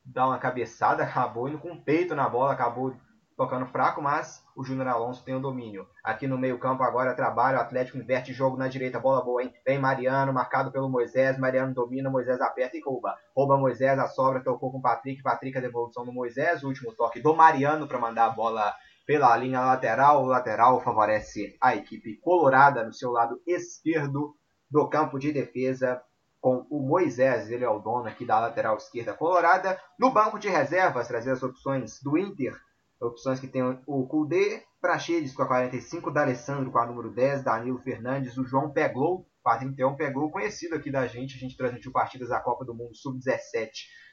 [0.04, 1.02] dar uma cabeçada.
[1.04, 2.52] Acabou indo com o peito na bola.
[2.52, 2.94] Acabou
[3.36, 5.86] tocando fraco, mas o Júnior Alonso tem o domínio.
[6.02, 9.52] Aqui no meio-campo agora trabalha, o Atlético inverte jogo na direita, bola boa, hein?
[9.66, 13.16] Vem Mariano, marcado pelo Moisés, Mariano domina, Moisés aperta e rouba.
[13.34, 16.92] Rouba Moisés, a sobra tocou com o Patrick, Patrick a devolução do Moisés, o último
[16.94, 18.74] toque do Mariano para mandar a bola
[19.06, 20.22] pela linha lateral.
[20.22, 24.34] O lateral favorece a equipe colorada no seu lado esquerdo
[24.70, 26.00] do campo de defesa
[26.44, 29.80] com o Moisés, ele é o dono aqui da lateral esquerda colorada.
[29.98, 32.54] No banco de reservas, trazer as opções do Inter,
[33.04, 37.78] opções que tem o Kudê, Praxedes com a 45, D'Alessandro com a número 10, Danilo
[37.78, 41.92] Fernandes, o João Peglou, com a 31, Peglou, conhecido aqui da gente, a gente transmitiu
[41.92, 43.68] partidas da Copa do Mundo Sub-17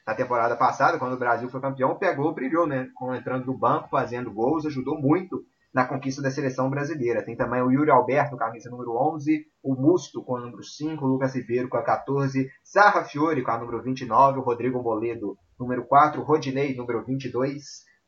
[0.06, 4.32] na temporada passada, quando o Brasil foi campeão, Peglou brilhou, né, entrando no banco, fazendo
[4.32, 7.24] gols, ajudou muito na conquista da seleção brasileira.
[7.24, 11.08] Tem também o Yuri Alberto, camisa número 11, o Musto com a número 5, o
[11.08, 15.84] Lucas Ribeiro com a 14, Sarra Fiore com a número 29, o Rodrigo Boledo, número
[15.86, 17.62] 4, o Rodinei, número 22,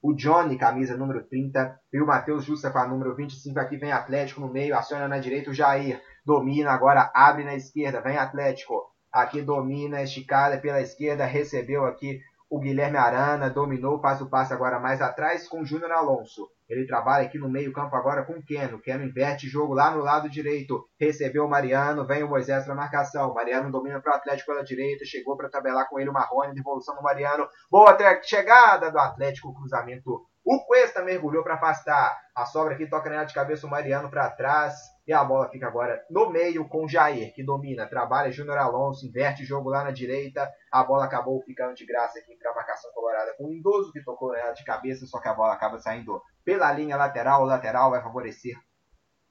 [0.05, 3.59] o Johnny, camisa número 30, e o Matheus Justa com a número 25.
[3.59, 8.03] Aqui vem Atlético no meio, aciona na direita o Jair, domina, agora abre na esquerda,
[8.03, 8.83] vem Atlético.
[9.11, 12.21] Aqui domina, esticada pela esquerda, recebeu aqui
[12.55, 16.49] o Guilherme Arana, dominou, faz o passe agora mais atrás com o Júnior Alonso.
[16.69, 18.81] Ele trabalha aqui no meio-campo agora com o Keno.
[18.81, 20.85] Keno inverte jogo lá no lado direito.
[20.99, 23.35] Recebeu o Mariano, vem o Moisés para marcação.
[23.35, 25.05] Mariano domina para o Atlético pela direita.
[25.05, 26.55] Chegou para tabelar com ele o Marrone.
[26.55, 27.49] Devolução do Mariano.
[27.69, 29.53] Boa chegada do Atlético.
[29.53, 30.25] Cruzamento.
[30.45, 32.17] O Cuesta mergulhou para afastar.
[32.37, 34.75] A sobra aqui toca na de cabeça o Mariano para trás.
[35.07, 37.87] E a bola fica agora no meio com o Jair, que domina.
[37.87, 40.51] Trabalha Júnior Alonso, inverte jogo lá na direita.
[40.73, 44.03] A bola acabou ficando de graça aqui para a marcação colorada com o Indoso, que
[44.03, 47.43] tocou nela de cabeça, só que a bola acaba saindo pela linha lateral.
[47.43, 48.57] O lateral vai favorecer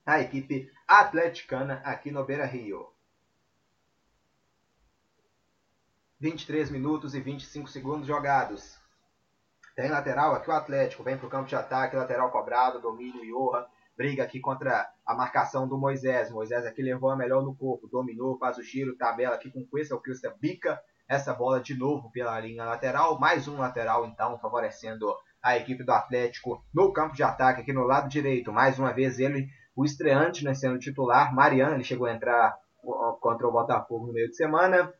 [0.05, 2.93] a equipe atleticana aqui no Beira Rio.
[6.19, 8.79] 23 minutos e 25 segundos jogados.
[9.75, 13.65] Tem lateral aqui o Atlético, vem para o campo de ataque, lateral cobrado, domínio Johan
[13.95, 16.31] briga aqui contra a marcação do Moisés.
[16.31, 19.95] Moisés aqui levou a melhor no corpo, dominou, faz o giro, tabela aqui com Cuesta.
[19.95, 23.19] O Cuesta bica essa bola de novo pela linha lateral.
[23.19, 27.83] Mais um lateral, então, favorecendo a equipe do Atlético no campo de ataque, aqui no
[27.83, 28.51] lado direito.
[28.51, 31.33] Mais uma vez ele, o estreante, né, sendo titular.
[31.33, 32.57] Mariano, ele chegou a entrar
[33.19, 34.91] contra o Botafogo no meio de semana.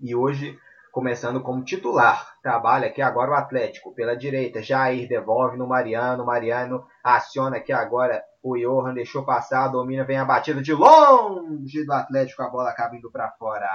[0.00, 0.58] E hoje
[0.92, 2.34] começando como titular.
[2.42, 4.62] Trabalha aqui agora o Atlético pela direita.
[4.62, 6.24] Jair devolve no Mariano.
[6.24, 8.94] Mariano aciona aqui agora o Johan.
[8.94, 9.68] Deixou passar.
[9.68, 10.04] Domina.
[10.04, 12.42] Vem a batida de longe do Atlético.
[12.42, 13.68] A bola acaba indo para fora.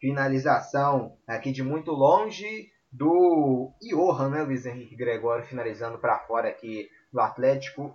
[0.00, 4.42] Finalização aqui de muito longe do Johan, né?
[4.42, 7.94] Luiz Henrique Gregório finalizando para fora aqui do Atlético.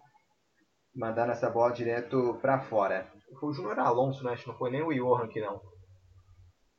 [0.95, 3.07] Mandando essa bola direto para fora.
[3.39, 4.33] Foi o Júnior Alonso, né?
[4.33, 5.61] Acho que não foi nem o Johan aqui não.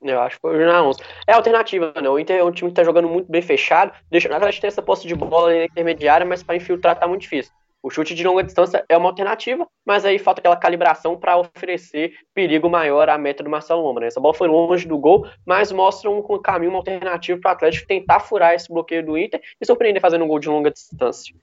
[0.02, 1.00] Eu acho que foi o Jornal 11.
[1.26, 2.08] É alternativa, né?
[2.08, 3.92] O Inter é um time que tá jogando muito bem fechado.
[4.10, 7.22] Deixa, na verdade, tem essa posse de bola na intermediária, mas para infiltrar tá muito
[7.22, 7.52] difícil.
[7.82, 12.12] O chute de longa distância é uma alternativa, mas aí falta aquela calibração para oferecer
[12.34, 14.00] perigo maior à meta do Marcelo Lomba.
[14.00, 14.06] Né?
[14.06, 17.52] Essa bola foi longe do gol, mas mostra um, um caminho, uma alternativa para o
[17.52, 21.34] Atlético tentar furar esse bloqueio do Inter e surpreender fazendo um gol de longa distância.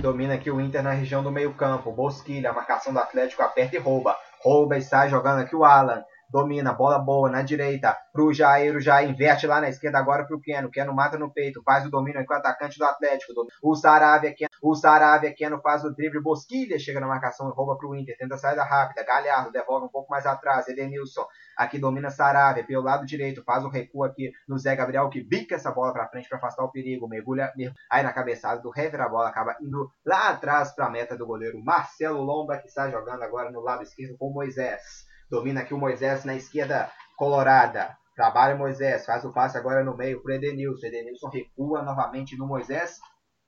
[0.00, 1.92] Domina aqui o Inter na região do meio-campo.
[1.92, 4.16] Bosquilha, a marcação do Atlético aperta e rouba.
[4.40, 8.80] Rouba e sai jogando aqui o Alan domina, bola boa na direita pro Jair, o
[8.80, 12.20] Jair inverte lá na esquerda agora pro Keno, Keno mata no peito, faz o domínio
[12.20, 16.78] aqui o atacante do Atlético, o Saravia, Keno, o Saravia, Keno faz o drible, Bosquilha
[16.78, 20.66] chega na marcação, rouba pro Inter, tenta saída rápida, Galhardo devolve um pouco mais atrás,
[20.68, 21.24] Edenilson,
[21.56, 25.54] aqui domina Saravia, pelo lado direito, faz o recuo aqui no Zé Gabriel, que bica
[25.54, 29.00] essa bola pra frente para afastar o perigo, mergulha, mergulha aí na cabeçada do Hever,
[29.00, 33.22] a bola acaba indo lá atrás pra meta do goleiro Marcelo Lomba, que está jogando
[33.22, 35.05] agora no lado esquerdo com Moisés.
[35.28, 37.96] Domina aqui o Moisés na esquerda colorada.
[38.14, 40.86] Trabalha o Moisés, faz o passe agora no meio para Edenilson.
[40.86, 42.98] Edenilson recua novamente no Moisés.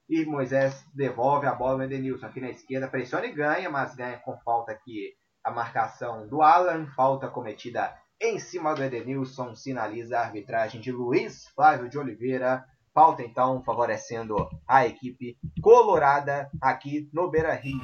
[0.09, 2.88] E Moisés devolve a bola no Edenilson aqui na esquerda.
[2.88, 5.14] Pressiona e ganha, mas ganha com falta aqui
[5.45, 6.87] a marcação do Alan.
[6.97, 9.55] Falta cometida em cima do Edenilson.
[9.55, 12.64] Sinaliza a arbitragem de Luiz Flávio de Oliveira.
[12.93, 14.37] Falta então favorecendo
[14.67, 17.79] a equipe colorada aqui no Beira Rio.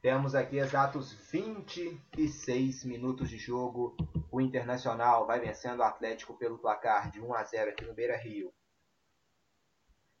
[0.00, 3.96] Temos aqui exatos 26 minutos de jogo.
[4.30, 8.16] O Internacional vai vencendo o Atlético pelo placar de 1 a 0 aqui no Beira
[8.16, 8.52] Rio.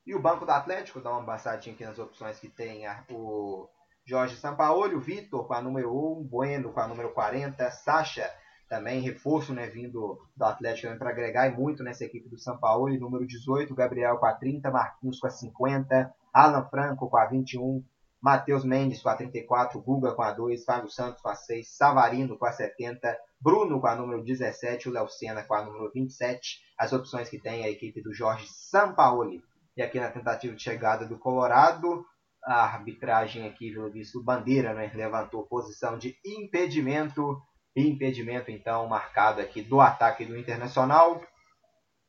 [0.04, 3.68] E o banco do Atlético, dá uma passadinha aqui nas opções que tem o
[4.04, 8.28] Jorge Sampaoli, o Vitor com a número 1, Bueno com a número 40, Sacha
[8.68, 13.26] também reforço, né, vindo do Atlético para agregar e muito nessa equipe do Sampaoli, número
[13.26, 17.82] 18, Gabriel com a 30, Marquinhos com a 50, Alan Franco com a 21,
[18.20, 22.36] Matheus Mendes com a 34, Guga com a 2, Fábio Santos com a 6, Savarino
[22.36, 26.58] com a 70, Bruno com a número 17, o Léo Senna com a número 27.
[26.76, 29.42] As opções que tem a equipe do Jorge Sampaoli.
[29.76, 32.04] E aqui na tentativa de chegada do Colorado,
[32.44, 37.40] a arbitragem aqui, pelo visto, Bandeira né, levantou posição de impedimento.
[37.76, 41.22] Impedimento, então, marcado aqui do ataque do Internacional.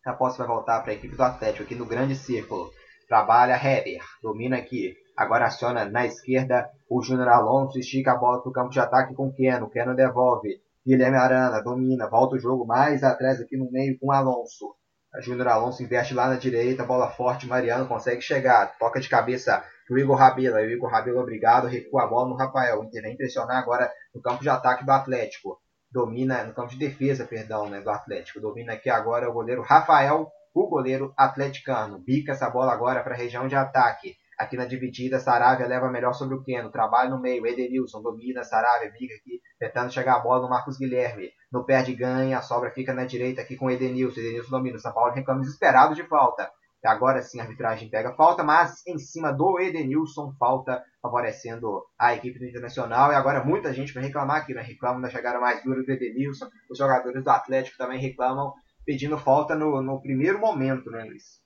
[0.06, 2.72] A posse vai voltar para a equipe do Atlético aqui no grande círculo.
[3.08, 4.96] Trabalha Heber, domina aqui.
[5.20, 9.14] Agora aciona na esquerda o Júnior Alonso, estica a bola para o campo de ataque
[9.14, 9.70] com Keno.
[9.70, 10.62] Keno devolve.
[10.88, 14.74] Guilherme Arana domina, volta o jogo mais atrás aqui no meio com Alonso.
[15.20, 19.98] Júnior Alonso investe lá na direita, bola forte, Mariano consegue chegar, toca de cabeça o
[19.98, 20.62] Igor Rabila.
[20.62, 22.82] O Igor Rabila obrigado, recua a bola no Rafael.
[22.86, 25.60] Inter vem pressionar agora no campo de ataque do Atlético.
[25.92, 28.40] Domina, no campo de defesa, perdão, né, do Atlético.
[28.40, 32.00] Domina aqui agora o goleiro Rafael, o goleiro atleticano.
[32.00, 34.16] Bica essa bola agora para a região de ataque.
[34.40, 36.72] Aqui na dividida, Saravia leva melhor sobre o Keno.
[36.72, 37.46] Trabalho no meio.
[37.46, 41.30] Edenilson domina, Saravia bica aqui, tentando chegar a bola no Marcos Guilherme.
[41.52, 42.38] No perde, ganha.
[42.38, 44.22] A sobra fica na direita aqui com Edenilson.
[44.22, 44.78] Edenilson domina.
[44.78, 46.50] O São Paulo reclama desesperado de falta.
[46.86, 52.40] Agora sim a arbitragem pega falta, mas em cima do Edenilson, falta favorecendo a equipe
[52.40, 53.12] do Internacional.
[53.12, 54.62] E agora muita gente vai reclamar aqui, né?
[54.62, 56.48] Reclamam da chegada mais dura do Edenilson.
[56.72, 58.54] Os jogadores do Atlético também reclamam,
[58.86, 61.42] pedindo falta no, no primeiro momento, né, Luiz?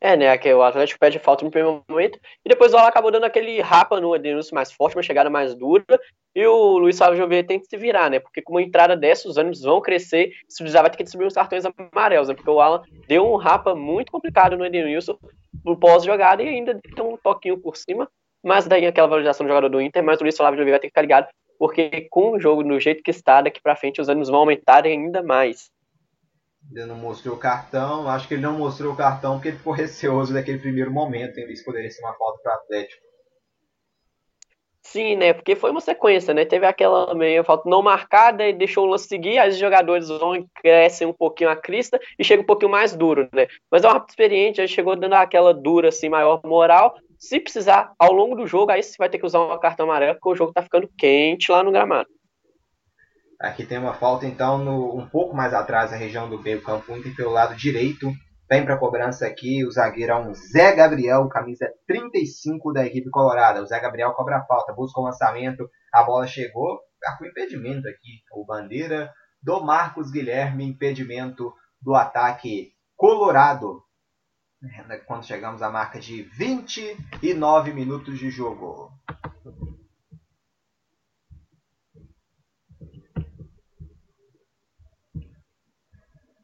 [0.00, 0.36] É, né?
[0.38, 2.18] Que o Atlético pede falta no primeiro momento.
[2.44, 5.54] E depois o Alan acabou dando aquele rapa no Edenilson mais forte, uma chegada mais
[5.54, 5.84] dura.
[6.34, 8.18] E o Luiz Flávio Jovem tem que se virar, né?
[8.18, 10.32] Porque com uma entrada dessa, os ânimos vão crescer.
[10.48, 12.34] Se precisar, vai ter que distribuir os cartões amarelos, né?
[12.34, 15.18] Porque o Alan deu um rapa muito complicado no Edenilson
[15.64, 18.08] no pós-jogada e ainda tem um toquinho por cima.
[18.42, 20.86] Mas daí aquela valorização do jogador do Inter, mas o Luiz Flávio Jovem vai ter
[20.86, 21.28] que ficar ligado.
[21.58, 24.86] Porque com o jogo do jeito que está, daqui para frente, os ânimos vão aumentar
[24.86, 25.70] ainda mais.
[26.70, 28.08] Ele não mostrou o cartão.
[28.08, 31.38] Acho que ele não mostrou o cartão porque ele ficou receoso daquele primeiro momento.
[31.38, 33.10] Em vez poderia ser uma falta para o Atlético.
[34.82, 35.32] Sim, né?
[35.32, 36.44] Porque foi uma sequência, né?
[36.44, 40.44] Teve aquela meia falta não marcada e deixou o lance seguir, aí os jogadores vão
[40.54, 43.46] crescem um pouquinho a crista e chega um pouquinho mais duro, né?
[43.70, 46.96] Mas é um rápido experiente, aí chegou dando aquela dura, assim, maior moral.
[47.18, 50.14] Se precisar, ao longo do jogo, aí você vai ter que usar uma carta amarela,
[50.14, 52.08] porque o jogo tá ficando quente lá no gramado.
[53.40, 56.94] Aqui tem uma falta, então, no, um pouco mais atrás, na região do meio campo,
[56.94, 58.12] Inter pelo lado direito.
[58.50, 63.08] Vem para a cobrança aqui o zagueiro é um Zé Gabriel, camisa 35 da equipe
[63.08, 63.62] colorada.
[63.62, 66.80] O Zé Gabriel cobra a falta, busca o lançamento, a bola chegou,
[67.16, 68.20] com impedimento aqui.
[68.34, 69.10] O bandeira
[69.42, 73.82] do Marcos Guilherme, impedimento do ataque colorado.
[75.06, 78.90] Quando chegamos à marca de 29 minutos de jogo.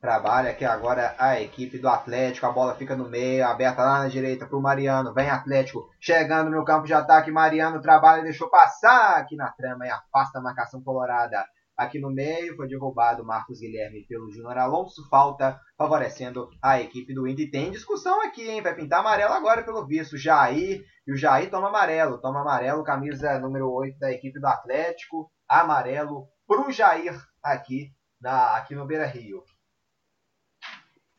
[0.07, 2.47] Trabalha aqui agora a equipe do Atlético.
[2.47, 5.13] A bola fica no meio, aberta lá na direita para o Mariano.
[5.13, 7.33] Vem Atlético chegando no campo de ataque.
[7.33, 11.45] Mariano trabalha, deixou passar aqui na trama e afasta a marcação colorada.
[11.77, 15.09] Aqui no meio foi derrubado Marcos Guilherme pelo Júnior Alonso.
[15.11, 17.51] Falta favorecendo a equipe do Indy.
[17.51, 18.63] Tem discussão aqui, hein?
[18.63, 20.17] Vai pintar amarelo agora pelo visto.
[20.17, 20.85] Jair.
[21.05, 22.21] E o Jair toma amarelo.
[22.21, 25.29] Toma amarelo, camisa número 8 da equipe do Atlético.
[25.49, 27.91] Amarelo para o Jair aqui,
[28.21, 29.43] na, aqui no Beira Rio.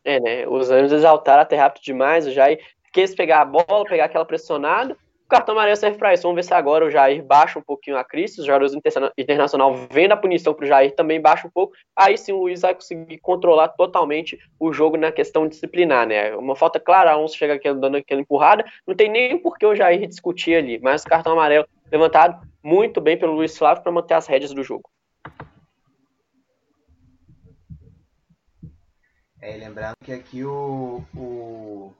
[0.08, 0.48] É, né?
[0.48, 2.26] Os ânimos exaltaram até rápido demais.
[2.26, 4.94] O Jair quis pegar a bola, pegar aquela pressionada.
[5.26, 6.24] O cartão amarelo serve para isso.
[6.24, 8.40] Vamos ver se agora o Jair baixa um pouquinho a crise.
[8.40, 8.74] Os jogadores
[9.18, 11.74] internacional vendo a punição para o Jair também baixa um pouco.
[11.94, 16.34] Aí sim o Luiz vai conseguir controlar totalmente o jogo na questão disciplinar, né?
[16.38, 18.64] Uma falta clara, a Onça chega aqui dando aquela empurrada.
[18.88, 20.80] Não tem nem por que o Jair discutir ali.
[20.80, 24.64] Mas o cartão amarelo levantado muito bem pelo Luiz Flávio para manter as rédeas do
[24.64, 24.90] jogo.
[29.48, 31.94] É, lembrando que aqui o, o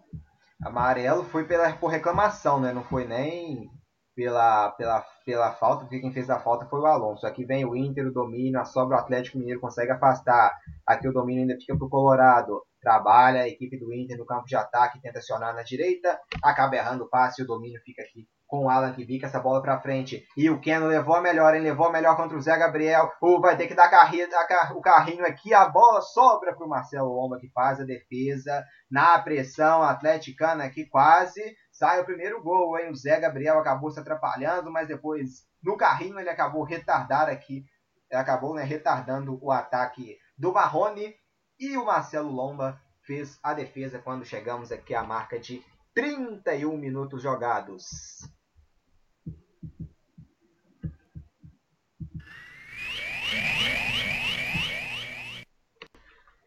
[0.62, 2.74] amarelo foi pela, por reclamação, né?
[2.74, 3.72] Não foi nem
[4.14, 7.26] pela, pela, pela falta, porque quem fez a falta foi o Alonso.
[7.26, 10.58] Aqui vem o Inter, o domínio, a sobra o Atlético Mineiro consegue afastar.
[10.86, 12.64] Aqui o domínio ainda fica para o Colorado.
[12.82, 17.06] Trabalha a equipe do Inter no campo de ataque, tenta acionar na direita, acaba errando
[17.06, 20.26] o passe, o domínio fica aqui com o Alan que bica essa bola para frente.
[20.36, 21.62] E o Keno levou a melhor, hein?
[21.62, 23.12] Levou a melhor contra o Zé Gabriel.
[23.22, 24.28] O vai ter que dar carrinho,
[24.74, 25.54] o carrinho aqui.
[25.54, 28.64] A bola sobra para o Marcelo Lomba que faz a defesa.
[28.90, 31.42] Na pressão atleticana aqui quase.
[31.72, 32.90] Sai o primeiro gol, hein?
[32.90, 37.66] O Zé Gabriel acabou se atrapalhando, mas depois no carrinho ele acabou retardar aqui.
[38.12, 41.14] Acabou né, retardando o ataque do Marrone.
[41.60, 45.62] E o Marcelo Lomba fez a defesa quando chegamos aqui à marca de
[45.94, 48.20] 31 minutos jogados.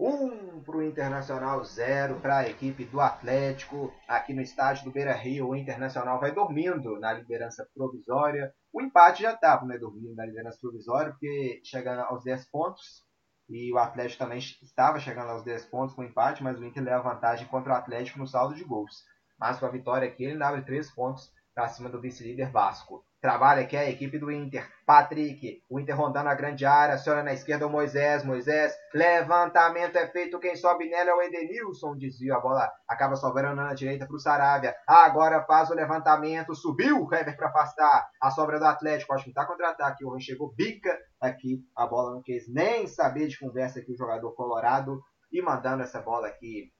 [0.02, 3.92] Um para o Internacional, zero para a equipe do Atlético.
[4.08, 8.50] Aqui no estádio do Beira Rio, o Internacional vai dormindo na liderança provisória.
[8.72, 13.04] O empate já estava né, dormindo na liderança provisória, porque chegando aos 10 pontos.
[13.46, 17.02] E o Atlético também estava chegando aos 10 pontos com empate, mas o Inter leva
[17.02, 19.04] vantagem contra o Atlético no saldo de gols.
[19.38, 23.04] Mas com a vitória aqui, ele abre 3 pontos para cima do vice-líder Vasco.
[23.20, 24.66] Trabalha aqui a equipe do Inter.
[24.86, 28.24] Patrick, o Inter rondando a grande área, aciona na esquerda o Moisés.
[28.24, 30.40] Moisés, levantamento é feito.
[30.40, 31.96] Quem sobe nela é o Edenilson.
[31.98, 34.74] Desvio, a bola acaba sobrando na direita para o Saravia.
[34.86, 39.12] Agora faz o levantamento, subiu o Heber para afastar a sobra do Atlético.
[39.12, 40.02] Acho que está contra-ataque.
[40.02, 41.62] O chegou, bica aqui.
[41.76, 44.98] A bola não quis nem saber de conversa aqui o jogador colorado.
[45.30, 46.72] E mandando essa bola aqui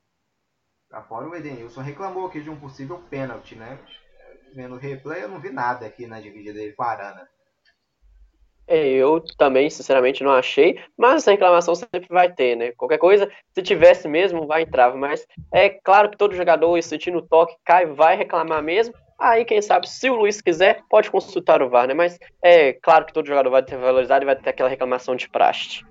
[0.88, 1.28] para fora.
[1.28, 3.78] O Edenilson reclamou aqui de um possível pênalti, né?
[4.55, 7.29] Vendo o replay, eu não vi nada aqui na dividida dele com a Arana.
[8.67, 12.71] É, eu também, sinceramente, não achei, mas essa reclamação sempre vai ter, né?
[12.73, 14.95] Qualquer coisa, se tivesse mesmo, vai entrar.
[14.95, 18.95] Mas é claro que todo jogador, sentindo o toque, cai, vai reclamar mesmo.
[19.19, 21.95] Aí, quem sabe, se o Luiz quiser, pode consultar o VAR, né?
[21.95, 25.29] Mas é claro que todo jogador vai ter valorizado e vai ter aquela reclamação de
[25.29, 25.85] praste.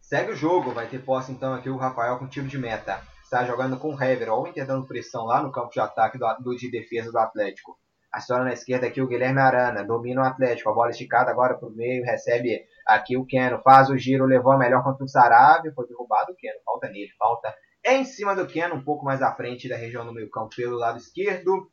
[0.00, 3.44] Segue o jogo, vai ter posse então aqui o Rafael com tiro de meta está
[3.44, 4.28] jogando com o Hever.
[4.28, 7.18] Olha o Inter dando pressão lá no campo de ataque do, do de defesa do
[7.18, 7.78] Atlético.
[8.12, 11.68] Aciona na esquerda aqui o Guilherme Arana, domina o Atlético, a bola esticada agora para
[11.68, 15.72] o meio, recebe aqui o Keno, faz o giro, levou a melhor contra o Sarabia,
[15.72, 17.54] foi derrubado o Keno, falta nele, falta
[17.84, 20.76] em cima do Keno, um pouco mais à frente da região do meio campo pelo
[20.76, 21.70] lado esquerdo.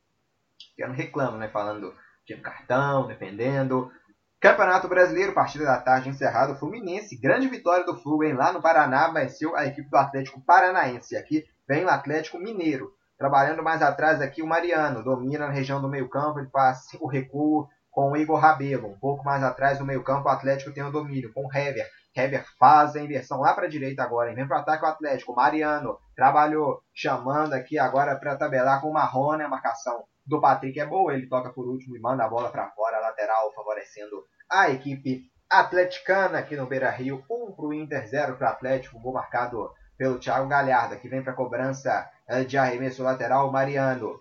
[0.76, 1.94] Keno reclama, né, falando
[2.26, 3.92] de cartão, defendendo.
[4.40, 9.08] Campeonato Brasileiro, partida da tarde encerrado, Fluminense, grande vitória do Flu, hein, lá no Paraná,
[9.12, 11.18] venceu a equipe do Atlético Paranaense.
[11.18, 12.94] Aqui vem o Atlético Mineiro.
[13.18, 17.08] Trabalhando mais atrás aqui o Mariano, domina na região do meio campo, ele faz o
[17.08, 18.90] recuo com o Igor Rabelo.
[18.90, 21.90] Um pouco mais atrás do meio campo o Atlético tem o domínio com o Hever.
[22.16, 25.36] Hever faz a inversão lá para a direita agora, vem para o ataque o Atlético.
[25.36, 30.86] Mariano trabalhou, chamando aqui agora para tabelar com o Marrone, a marcação do Patrick é
[30.86, 35.24] boa, ele toca por último e manda a bola para fora, lateral, favorecendo a equipe
[35.50, 37.24] atleticana aqui no Beira Rio.
[37.28, 41.10] 1 um para o Inter, 0 para o Atlético, gol marcado pelo Thiago Galhardo, que
[41.10, 42.08] vem para a cobrança
[42.48, 44.16] de arremesso lateral, Mariano.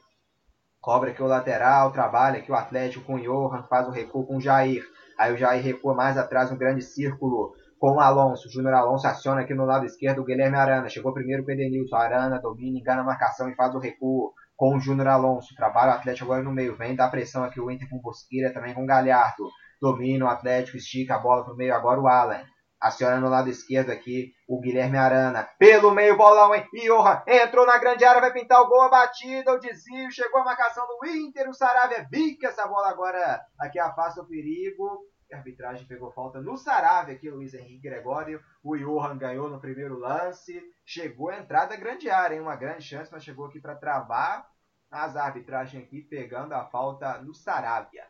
[0.81, 4.37] Cobra aqui o lateral, trabalha aqui o Atlético com o Johan, faz o recuo com
[4.37, 4.85] o Jair.
[5.19, 8.49] Aí o Jair recua mais atrás um grande círculo com o Alonso.
[8.49, 10.89] Júnior Alonso aciona aqui no lado esquerdo o Guilherme Arana.
[10.89, 11.97] Chegou primeiro o Edenilson.
[11.97, 15.55] Arana domina, engana a marcação e faz o recuo com o Júnior Alonso.
[15.57, 16.77] Trabalha o Atlético agora no meio.
[16.77, 19.51] Vem dar pressão aqui o Inter com Bosqueira, também com o Galhardo.
[19.81, 21.75] Domina o Atlético, estica a bola para o meio.
[21.75, 22.43] Agora o Alan.
[22.81, 25.49] Aciona no lado esquerdo aqui o Guilherme Arana.
[25.59, 26.67] Pelo meio, bolão, hein?
[26.75, 30.11] Iorra entrou na grande área, vai pintar o gol, a batida, o desvio.
[30.11, 31.49] Chegou a marcação do Inter.
[31.49, 33.41] O Saravia bica essa bola agora.
[33.59, 35.01] Aqui afasta o perigo.
[35.33, 38.41] A arbitragem pegou falta no Saravia aqui, Luiz Henrique Gregório.
[38.63, 40.63] O Johan ganhou no primeiro lance.
[40.85, 42.43] Chegou a entrada grande área, hein?
[42.43, 44.47] Uma grande chance, mas chegou aqui para travar.
[44.91, 48.05] As arbitragem aqui pegando a falta no Saravia.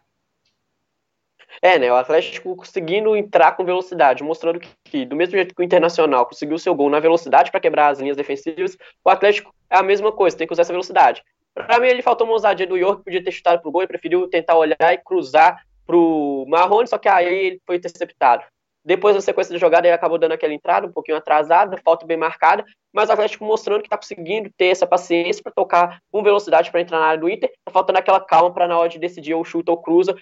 [1.62, 1.90] É, né?
[1.90, 6.59] O Atlético conseguindo entrar com velocidade, mostrando que, do mesmo jeito que o Internacional conseguiu
[6.59, 10.36] seu gol na velocidade para quebrar as linhas defensivas, o Atlético é a mesma coisa,
[10.36, 11.22] tem que usar essa velocidade.
[11.54, 14.28] Para mim, ele faltou uma ousadia do York, podia ter chutado pro gol e preferiu
[14.28, 18.44] tentar olhar e cruzar pro Marrone, só que aí ele foi interceptado.
[18.84, 22.16] Depois, na sequência da jogada, ele acabou dando aquela entrada um pouquinho atrasada, falta bem
[22.16, 26.70] marcada, mas o Atlético mostrando que está conseguindo ter essa paciência para tocar com velocidade
[26.70, 29.34] para entrar na área do Inter, tá faltando aquela calma para na hora de decidir
[29.34, 30.16] ou chuta ou cruza,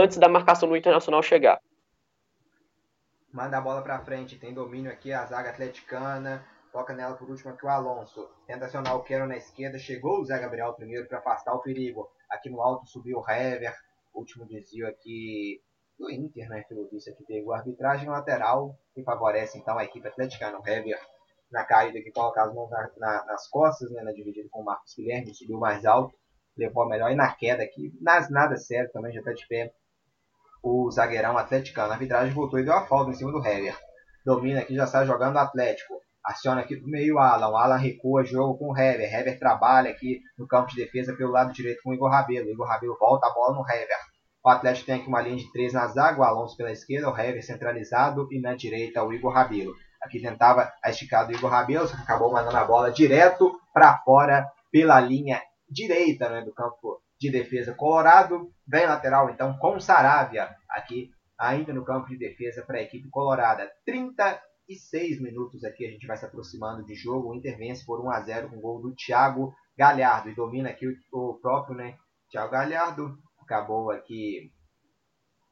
[0.00, 1.60] antes da marcação do Internacional chegar.
[3.32, 7.50] Manda a bola para frente, tem domínio aqui a zaga atleticana, toca nela por último
[7.50, 8.30] aqui o Alonso.
[8.46, 12.08] Tenta acionar o Quero na esquerda, chegou o Zé Gabriel primeiro para afastar o perigo.
[12.30, 13.74] Aqui no alto subiu o Hever,
[14.14, 15.60] último desvio aqui
[15.98, 16.64] do Inter, né?
[16.68, 20.58] Pelo visto aqui pegou a arbitragem lateral, que favorece então a equipe atleticana.
[20.58, 20.98] O Hever
[21.50, 24.02] na caída que coloca as mãos na, na, nas costas, né?
[24.02, 26.14] Na dividida com o Marcos Guilherme, subiu mais alto,
[26.56, 27.10] levou a melhor.
[27.10, 29.72] E na queda aqui, nas, nada sério também, já está de pé
[30.66, 31.90] o zagueirão atleticano.
[31.90, 33.78] A arbitragem voltou e deu a falta em cima do Hever.
[34.24, 35.94] Domina aqui, já sai jogando o Atlético.
[36.24, 37.48] Aciona aqui pro meio Alan.
[37.48, 39.14] O Alan recua jogo com o Hever.
[39.14, 42.48] Hever trabalha aqui no campo de defesa pelo lado direito com o Igor Rabelo.
[42.48, 43.96] O Igor Rabelo volta a bola no Hever.
[44.44, 47.16] O Atlético tem aqui uma linha de três na zaga, o Alonso pela esquerda, o
[47.16, 49.72] Hever centralizado e na direita o Igor Rabelo.
[50.02, 53.98] Aqui tentava a esticada do Igor Rabelo, só que acabou mandando a bola direto para
[53.98, 58.52] fora pela linha direita né, do campo de defesa colorado.
[58.66, 63.70] Vem lateral então com Saravia aqui ainda no campo de defesa para a equipe colorada.
[63.84, 67.30] 36 minutos aqui a gente vai se aproximando de jogo.
[67.30, 70.70] O Inter vence por 1 a 0 com o gol do Thiago Galhardo e domina
[70.70, 71.96] aqui o, próprio né,
[72.30, 74.50] Thiago Galhardo acabou aqui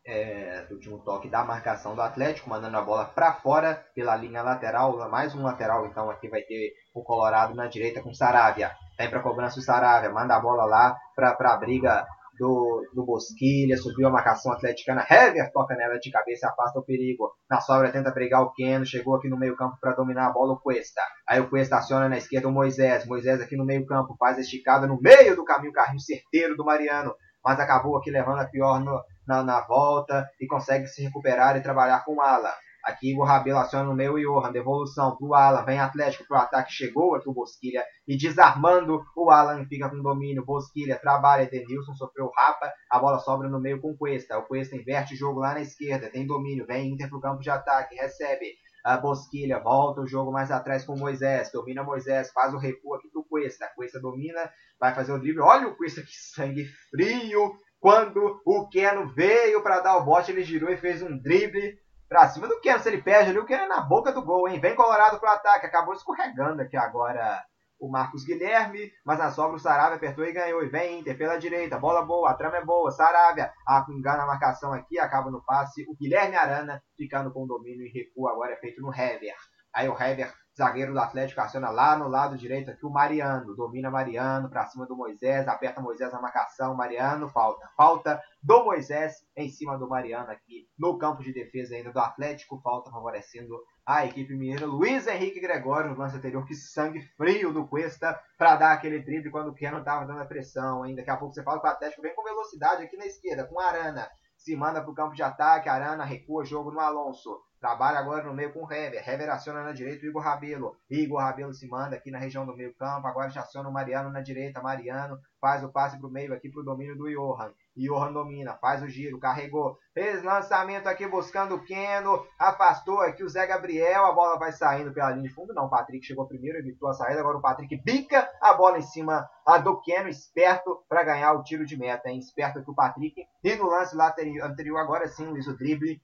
[0.05, 4.43] é, do último toque da marcação do Atlético, mandando a bola para fora pela linha
[4.43, 5.09] lateral.
[5.09, 8.73] Mais um lateral, então aqui vai ter o Colorado na direita com Saravia.
[8.99, 12.07] Vem para cobrança o Saravia, manda a bola lá para a briga
[12.39, 15.07] do, do Bosquilha, subiu a marcação atleticana.
[15.09, 17.33] Hever toca nela de cabeça, afasta o perigo.
[17.49, 20.61] Na sobra tenta pregar o Keno, chegou aqui no meio-campo para dominar a bola o
[20.61, 21.01] Cuesta.
[21.29, 23.07] Aí o Cuesta aciona na esquerda o Moisés.
[23.07, 27.15] Moisés aqui no meio-campo faz a esticada no meio do caminho, carrinho certeiro do Mariano.
[27.45, 31.63] Mas acabou aqui levando a pior no, na, na volta e consegue se recuperar e
[31.63, 32.53] trabalhar com o ala.
[32.85, 37.15] Aqui o Rabelo aciona no meio Johan, devolução pro Alan, vem Atlético pro ataque, chegou
[37.15, 42.71] aqui o Bosquilha e desarmando o Alan fica com domínio, Bosquilha trabalha, Edenilson sofreu rapa,
[42.91, 46.11] a bola sobra no meio com Cuesta, o Cuesta inverte o jogo lá na esquerda,
[46.11, 48.53] tem domínio, vem Inter pro campo de ataque, recebe,
[48.85, 53.09] a Bosquilha volta o jogo mais atrás com Moisés, domina Moisés, faz o recuo aqui
[53.09, 58.41] pro Cuesta, Cuesta domina, vai fazer o drible, olha o Cuesta que sangue frio, quando
[58.47, 61.79] o Keno veio para dar o bote, ele girou e fez um drible
[62.09, 62.81] pra cima do Keno.
[62.81, 64.61] Se ele perde ali, o Keno é na boca do gol, hein?
[64.61, 65.67] Vem Colorado pro ataque.
[65.67, 67.45] Acabou escorregando aqui agora
[67.79, 70.63] o Marcos Guilherme, mas na sobra o Saravia apertou e ganhou.
[70.63, 72.91] E vem Inter pela direita, bola boa, a trama é boa.
[72.91, 75.85] Saravia ah, engana a marcação aqui, acaba no passe.
[75.89, 79.35] O Guilherme Arana ficando com o domínio e recuo agora é feito no Hever.
[79.73, 83.91] Aí o Hever zagueiro do Atlético aciona lá no lado direito aqui o Mariano, domina
[83.91, 89.49] Mariano para cima do Moisés, aperta Moisés na marcação, Mariano falta, falta do Moisés em
[89.49, 94.35] cima do Mariano aqui no campo de defesa ainda do Atlético, falta favorecendo a equipe
[94.35, 99.01] mineira, Luiz Henrique Gregório no lance anterior, que sangue frio do Cuesta para dar aquele
[99.01, 100.95] drible quando o Keno estava dando a pressão, hein?
[100.95, 103.61] daqui a pouco você fala que o Atlético vem com velocidade aqui na esquerda, com
[103.61, 108.25] Arana, se manda para o campo de ataque, Arana recua jogo no Alonso, Trabalha agora
[108.25, 109.09] no meio com o Hever.
[109.09, 110.77] Hever aciona na direita o Igor Rabelo.
[110.91, 113.07] Igor Rabelo se manda aqui na região do meio campo.
[113.07, 114.61] Agora já aciona o Mariano na direita.
[114.61, 117.53] Mariano faz o passe para o meio aqui para o domínio do Johan.
[117.77, 119.79] Johan domina, faz o giro, carregou.
[119.93, 122.27] Fez lançamento aqui buscando o Keno.
[122.39, 124.05] Afastou aqui o Zé Gabriel.
[124.05, 125.55] A bola vai saindo pela linha de fundo.
[125.55, 127.21] Não, o Patrick chegou primeiro, evitou a saída.
[127.21, 129.29] Agora o Patrick bica a bola em cima
[129.63, 130.09] do Keno.
[130.09, 132.11] Esperto para ganhar o tiro de meta.
[132.11, 132.19] Hein?
[132.19, 133.27] Esperto aqui o Patrick.
[133.43, 133.97] E no lance
[134.43, 136.01] anterior, agora sim, Luiz, o drible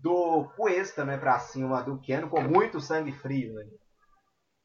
[0.00, 3.66] do Cuesta, né, para cima do Keno com muito sangue frio, né?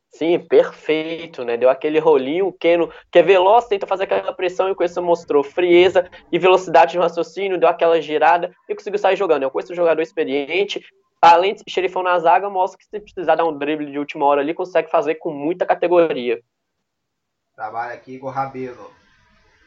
[0.09, 1.57] Sim, perfeito, né?
[1.57, 5.01] Deu aquele rolinho, o Keno, que é veloz, tenta fazer aquela pressão e o Cuesta
[5.01, 9.43] mostrou frieza e velocidade de raciocínio, deu aquela girada e conseguiu sair jogando.
[9.43, 10.81] É o Cuesta um jogador experiente,
[11.21, 14.41] além de xerifão na zaga, mostra que se precisar dar um drible de última hora
[14.41, 16.41] ali, consegue fazer com muita categoria.
[17.53, 18.89] Trabalha aqui Igor Rabelo.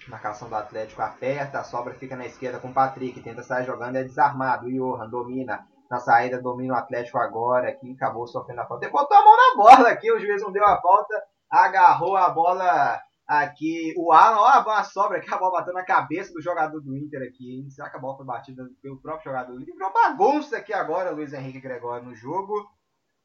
[0.09, 3.97] Marcação do Atlético aperta, a sobra fica na esquerda com o Patrick, tenta sair jogando,
[3.97, 4.67] é desarmado.
[4.67, 8.85] O Johan domina na saída, domina o Atlético agora aqui, acabou sofrendo a falta.
[8.85, 12.31] Ele botou a mão na bola aqui, o juiz não deu a falta, agarrou a
[12.31, 13.95] bola aqui.
[13.97, 17.23] O Alan, ó, a sobra aqui, a bola bateu na cabeça do jogador do Inter
[17.29, 17.71] aqui, hein?
[17.71, 19.75] Será que a bola foi batida pelo próprio jogador do Inter?
[19.75, 22.55] Virou bagunça aqui agora, Luiz Henrique Gregório no jogo.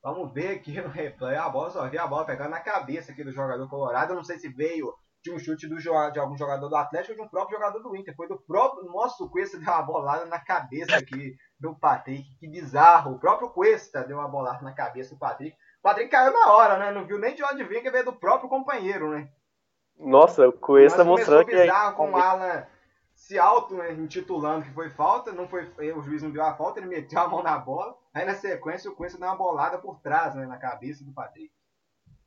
[0.03, 1.35] Vamos ver aqui no replay.
[1.35, 4.13] A bola só vi a bola pegando na cabeça aqui do jogador colorado.
[4.13, 4.93] Não sei se veio
[5.25, 7.95] de um chute do, de algum jogador do Atlético ou de um próprio jogador do
[7.95, 8.15] Inter.
[8.15, 12.23] Foi do próprio nosso Cuesta deu uma bolada na cabeça aqui do Patrick.
[12.37, 13.13] Que bizarro.
[13.13, 15.55] O próprio Cuesta deu uma bolada na cabeça do Patrick.
[15.79, 16.91] O Patrick caiu na hora, né?
[16.91, 19.27] Não viu nem de onde vinha, que veio do próprio companheiro, né?
[19.97, 21.55] Nossa, o Cuesta mostrando que.
[21.55, 22.67] bizarro com o Alan
[23.15, 25.63] se auto-intitulando que foi falta, não foi,
[25.93, 27.97] o juiz não deu a falta, ele meteu a mão na bola.
[28.13, 30.45] Aí na sequência o Cuesta deu uma bolada por trás, né?
[30.45, 31.51] Na cabeça do Patrick.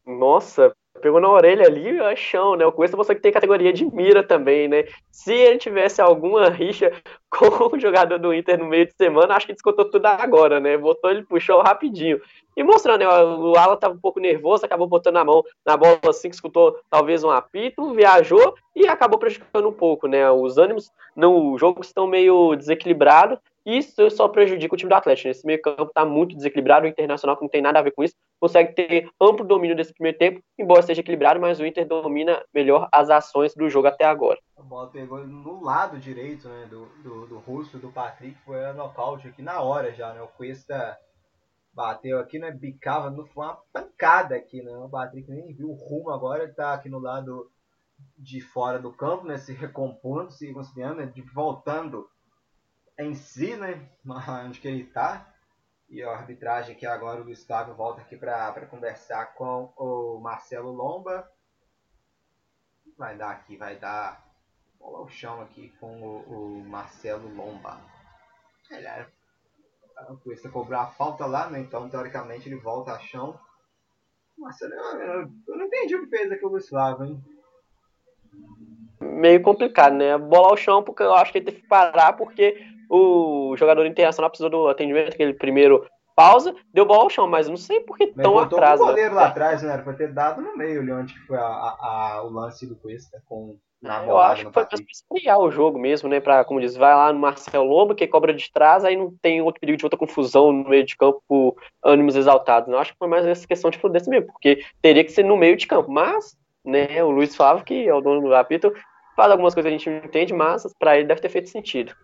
[0.05, 2.67] Nossa, pegou na orelha ali, é chão, né?
[2.67, 4.85] O Cuesta você que tem categoria de mira também, né?
[5.11, 6.93] Se ele tivesse alguma rixa
[7.31, 10.77] com o jogador do Inter no meio de semana, acho que descontou tudo agora, né?
[10.77, 12.21] Botou ele, puxou rapidinho.
[12.57, 13.09] E mostrando, né?
[13.09, 16.79] O Alan tava um pouco nervoso, acabou botando a mão na bola assim, que escutou
[16.91, 20.31] talvez um apito, viajou e acabou prejudicando um pouco, né?
[20.31, 23.39] Os ânimos no jogo estão meio desequilibrados
[23.77, 25.29] isso só prejudica o time do Atlético.
[25.29, 26.87] Esse meio campo está muito desequilibrado.
[26.87, 29.93] O Internacional, que não tem nada a ver com isso, consegue ter amplo domínio desse
[29.93, 34.05] primeiro tempo, embora seja equilibrado, mas o Inter domina melhor as ações do jogo até
[34.05, 34.39] agora.
[34.57, 39.29] A bola pegou no lado direito né, do, do, do do Patrick, foi a nocaute
[39.29, 40.15] aqui na hora já.
[40.15, 40.23] Né?
[40.23, 40.97] O Cuesta
[41.73, 44.63] bateu aqui, né, bicava, não foi uma pancada aqui.
[44.63, 44.77] Né?
[44.79, 47.51] O Patrick nem viu o rumo agora, está aqui no lado
[48.17, 52.09] de fora do campo, né, se recompondo, se considerando, né, de, voltando
[52.99, 53.89] em si, né?
[54.45, 55.27] Onde que ele está.
[55.89, 61.31] E a arbitragem aqui agora, o Gustavo volta aqui para conversar com o Marcelo Lomba.
[62.97, 64.29] Vai dar aqui, vai dar
[64.79, 67.81] bola ao chão aqui com o, o Marcelo Lomba.
[68.71, 69.07] Ele é,
[70.11, 71.61] o Cuesta cobrou a falta lá, né?
[71.61, 73.39] Então, teoricamente, ele volta a chão.
[74.37, 77.25] Marcelo, eu, eu não entendi o que fez aqui o Gustavo, hein?
[79.01, 80.19] Meio complicado, né?
[80.19, 84.31] Bola ao chão, porque eu acho que ele teve que parar, porque o jogador internacional
[84.31, 85.87] precisou do atendimento, aquele primeiro
[86.17, 88.81] pausa, deu bola ao chão, mas não sei por que tão atrás.
[88.81, 89.73] o goleiro lá atrás, né?
[89.73, 91.77] Era pra ter dado no meio ali, onde foi a, a,
[92.17, 95.79] a, o lance do Cuesta com na eu acho que foi para esfriar o jogo
[95.79, 96.19] mesmo, né?
[96.19, 99.41] Para, como diz, vai lá no Marcel Lomba, que cobra de trás, aí não tem
[99.41, 102.69] outro perigo de outra confusão no meio de campo por ânimos exaltados.
[102.69, 105.37] Eu acho que foi mais essa questão de prudência mesmo, porque teria que ser no
[105.37, 105.89] meio de campo.
[105.89, 108.75] Mas, né, o Luiz Flávio, que é o dono do apito,
[109.15, 111.95] faz algumas coisas que a gente não entende, mas para ele deve ter feito sentido.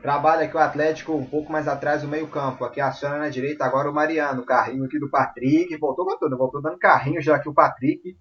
[0.00, 2.64] Trabalha aqui o Atlético um pouco mais atrás do meio-campo.
[2.64, 4.44] Aqui aciona na direita agora o Mariano.
[4.44, 5.76] Carrinho aqui do Patrick.
[5.76, 6.38] Voltou tudo.
[6.38, 8.16] Voltou dando carrinho já aqui o Patrick.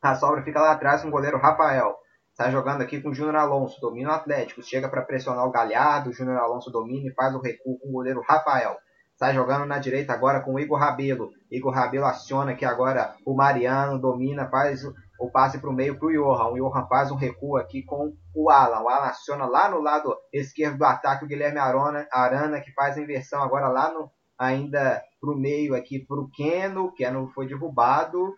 [0.00, 1.94] A sobra fica lá atrás com o goleiro Rafael.
[2.32, 3.80] Sai jogando aqui com o Júnior Alonso.
[3.80, 4.62] Domina o Atlético.
[4.62, 6.10] Chega para pressionar o Galhardo.
[6.10, 8.76] O Júnior Alonso domina e faz o recuo com o goleiro Rafael.
[9.14, 11.30] Sai jogando na direita agora com o Igor Rabelo.
[11.48, 14.00] Igor Rabelo aciona aqui agora o Mariano.
[14.00, 14.82] Domina, faz
[15.18, 16.48] o passe para o meio para o Johan.
[16.50, 18.82] O Johan faz um recuo aqui com o Alan.
[18.82, 22.96] O Alan aciona lá no lado esquerdo do ataque o Guilherme Arana, Arana que faz
[22.96, 26.86] a inversão agora lá no ainda para o meio aqui para o Keno.
[26.86, 28.34] O Keno foi derrubado.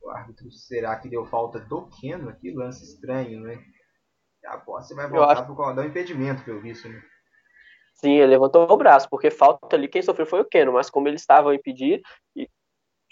[0.00, 2.52] O árbitro será que deu falta do Keno aqui?
[2.52, 3.58] Lance estranho, né?
[4.46, 5.54] A posse vai voltar acho...
[5.54, 7.00] para o impedimento, pelo visto, né?
[7.94, 11.06] Sim, ele levantou o braço, porque falta ali quem sofreu foi o Keno, mas como
[11.06, 12.02] ele estava impedido,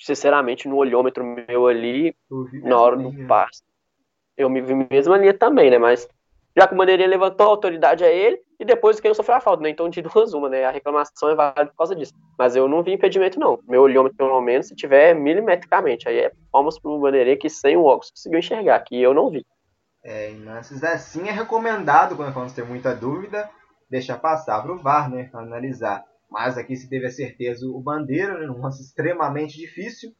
[0.01, 2.15] sinceramente no olhômetro meu ali,
[2.63, 3.63] na hora do passe,
[4.37, 5.79] eu me vi mesmo ali também, né?
[5.79, 6.09] Mas
[6.57, 9.63] já que o Bandeirinha levantou, a autoridade é ele, e depois Keno sofreu a falta,
[9.63, 9.71] né?
[9.71, 10.65] Então de duas uma, né?
[10.65, 12.13] A reclamação é válida por causa disso.
[12.39, 13.59] Mas eu não vi impedimento, não.
[13.69, 17.85] Meu olhômetro, pelo menos, se tiver milimetricamente, aí é palmas pro Bandeirinha que sem o
[17.85, 19.47] óculos conseguiu enxergar, que eu não vi.
[20.03, 23.49] É, em lances assim é recomendado, quando vamos ter muita dúvida,
[23.89, 26.05] deixar passar para o VAR, né, para analisar.
[26.31, 30.15] Mas aqui se teve a certeza o Bandeira, né, num lance extremamente difícil.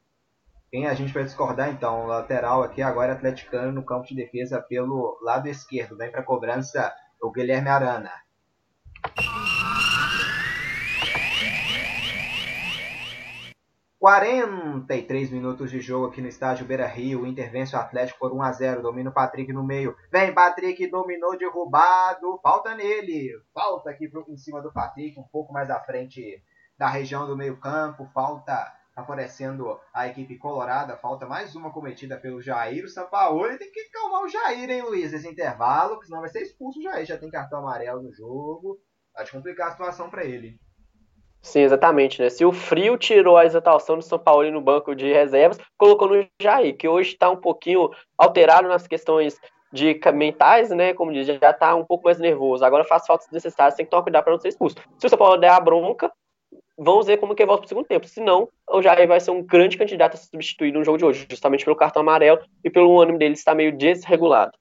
[0.71, 2.07] Quem a gente vai discordar então?
[2.07, 5.97] Lateral aqui agora é atleticano no campo de defesa pelo lado esquerdo.
[5.97, 8.13] Vem para cobrança o Guilherme Arana.
[14.01, 17.27] 43 minutos de jogo aqui no estádio Beira Rio.
[17.27, 19.95] Intervence o Atlético por 1 a 0 Domina o Patrick no meio.
[20.11, 22.41] Vem Patrick, dominou, derrubado.
[22.43, 23.31] Falta nele.
[23.53, 26.43] Falta aqui em cima do Patrick, um pouco mais à frente
[26.79, 28.09] da região do meio-campo.
[28.15, 30.97] Falta favorecendo a equipe colorada.
[30.97, 32.87] Falta mais uma cometida pelo Jair.
[32.87, 35.13] O Sampaoli tem que calmar o Jair, hein, Luiz?
[35.13, 37.05] Esse intervalo, porque senão vai ser expulso o Jair.
[37.05, 38.81] Já tem cartão amarelo no jogo.
[39.15, 40.59] Pode complicar a situação para ele.
[41.43, 42.29] Sim, exatamente, né?
[42.29, 46.27] Se o frio tirou a exaltação do São Paulo no banco de reservas, colocou no
[46.41, 49.41] Jair, que hoje está um pouquinho alterado nas questões
[49.73, 50.93] de mentais, né?
[50.93, 52.65] Como diz, já está um pouco mais nervoso.
[52.65, 54.77] Agora faz faltas necessárias, tem que tomar cuidado para não ser expulso.
[54.99, 56.13] Se o São Paulo der a bronca,
[56.77, 58.07] vamos ver como que volta para o segundo tempo.
[58.07, 61.05] Se não, o Jair vai ser um grande candidato a ser substituído no jogo de
[61.05, 64.53] hoje, justamente pelo cartão amarelo e pelo ânimo dele estar meio desregulado.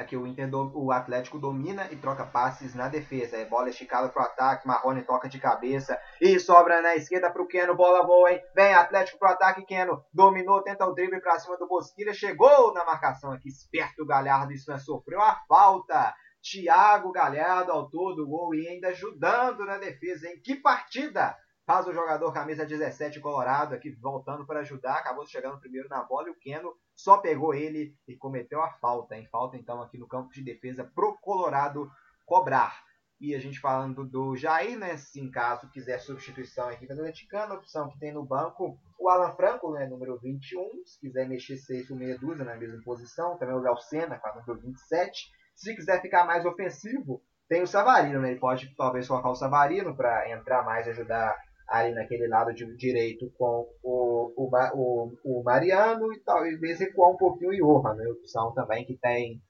[0.00, 3.36] Aqui o, Inter do, o Atlético domina e troca passes na defesa.
[3.36, 4.66] É bola esticada para o ataque.
[4.66, 6.00] Marrone toca de cabeça.
[6.18, 7.76] E sobra na esquerda para o Keno.
[7.76, 8.40] Bola boa, hein?
[8.54, 9.66] Vem Atlético para o ataque.
[9.66, 12.14] Keno dominou, tenta o drible para cima do Bosquilha.
[12.14, 13.50] Chegou na marcação aqui.
[13.50, 14.54] Esperto o Galhardo.
[14.54, 16.14] Isso sofreu a falta.
[16.42, 20.40] Thiago Galhardo, autor do gol e ainda ajudando na defesa, hein?
[20.42, 21.36] Que partida!
[21.70, 24.94] Faz o jogador camisa 17 Colorado aqui voltando para ajudar.
[24.94, 29.16] Acabou chegando primeiro na bola e o Keno só pegou ele e cometeu a falta.
[29.16, 31.88] Em falta então aqui no campo de defesa pro Colorado
[32.26, 32.82] cobrar.
[33.20, 34.96] E a gente falando do Jair, né?
[34.96, 39.08] Se em caso quiser substituição aqui pelo Atleticano, a opção que tem no banco, o
[39.08, 39.86] Alan Franco, né?
[39.86, 40.84] Número 21.
[40.84, 43.38] Se quiser mexer seis ou meia dúzia na mesma posição.
[43.38, 45.30] Também o Léo Senna, com a número 27.
[45.54, 48.32] Se quiser ficar mais ofensivo, tem o Savarino, né?
[48.32, 51.36] Ele pode talvez colocar o Savarino para entrar mais e ajudar
[51.70, 57.16] ali naquele lado de direito com o, o, o, o Mariano e talvez recuar um
[57.16, 58.08] pouquinho o Johan, né?
[58.08, 59.40] opção também que tem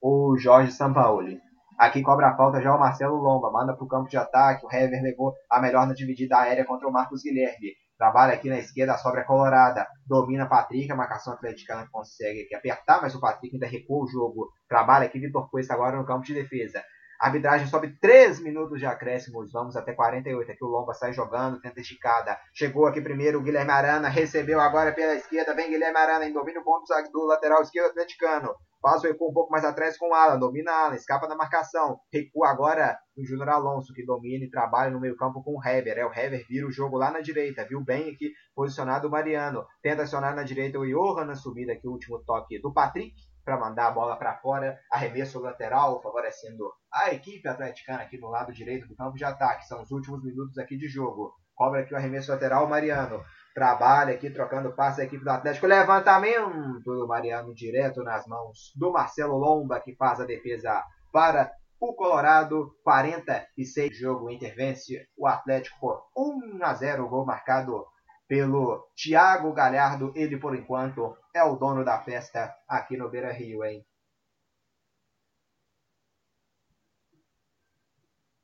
[0.00, 1.40] o Jorge Sampaoli.
[1.78, 4.68] Aqui cobra a falta já o Marcelo Lomba, manda para o campo de ataque, o
[4.70, 7.72] Hever levou a melhor na dividida aérea contra o Marcos Guilherme.
[7.96, 9.86] Trabalha aqui na esquerda, sobra colorada.
[10.06, 14.48] Domina Patrick, a marcação atleticana consegue apertar, mas o Patrick ainda recua o jogo.
[14.68, 16.82] Trabalha aqui Vitor Cuesta agora no campo de defesa.
[17.20, 19.52] A arbitragem sobe 3 minutos de acréscimos.
[19.52, 20.52] Vamos até 48.
[20.52, 22.38] Aqui o Lomba sai jogando, tenta esticada.
[22.54, 24.08] Chegou aqui primeiro o Guilherme Arana.
[24.08, 25.54] Recebeu agora pela esquerda.
[25.54, 28.54] Vem Guilherme Arana em domínio ponto do lateral esquerdo atleticano.
[28.80, 30.38] Faz o recuo um pouco mais atrás com o Alan.
[30.38, 30.94] Domina Alan.
[30.94, 32.00] Escapa da marcação.
[32.10, 35.98] Recua agora o Júnior Alonso, que domina e trabalha no meio campo com o Hever.
[35.98, 37.66] É, o Hever vira o jogo lá na direita.
[37.68, 39.66] Viu bem aqui posicionado o Mariano.
[39.82, 41.86] Tenta acionar na direita o Johan na subida aqui.
[41.86, 43.12] O último toque do Patrick
[43.44, 48.52] para mandar a bola para fora, arremesso lateral, favorecendo a equipe atleticana aqui no lado
[48.52, 49.66] direito do campo de ataque.
[49.66, 51.32] São os últimos minutos aqui de jogo.
[51.54, 53.22] Cobra aqui o arremesso lateral, Mariano.
[53.54, 55.66] Trabalha aqui, trocando passe a equipe do Atlético.
[55.66, 60.82] Levantamento do Mariano direto nas mãos do Marcelo Lomba, que faz a defesa
[61.12, 67.86] para o Colorado, 46 jogo, Inter vence o Atlético por 1 a 0, gol marcado
[68.28, 73.84] pelo Thiago Galhardo, ele por enquanto é o dono da festa aqui no Beira-Rio, hein?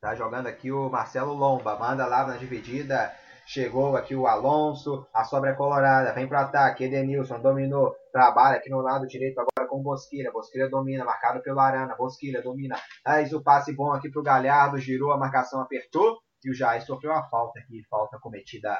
[0.01, 3.12] Tá jogando aqui o Marcelo Lomba, manda lá na dividida,
[3.49, 8.68] Chegou aqui o Alonso, a sobra é colorada, vem para ataque, Edenilson dominou, trabalha aqui
[8.68, 12.74] no lado direito agora com Bosquilha, Bosquilha domina, marcado pelo Arana, Bosquilha domina,
[13.05, 16.84] aí o passe bom aqui para o Galhardo, girou a marcação, apertou, e o Jair
[16.84, 18.76] sofreu a falta aqui, falta cometida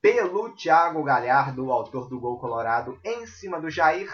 [0.00, 4.08] pelo Thiago Galhardo, autor do gol colorado, em cima do Jair,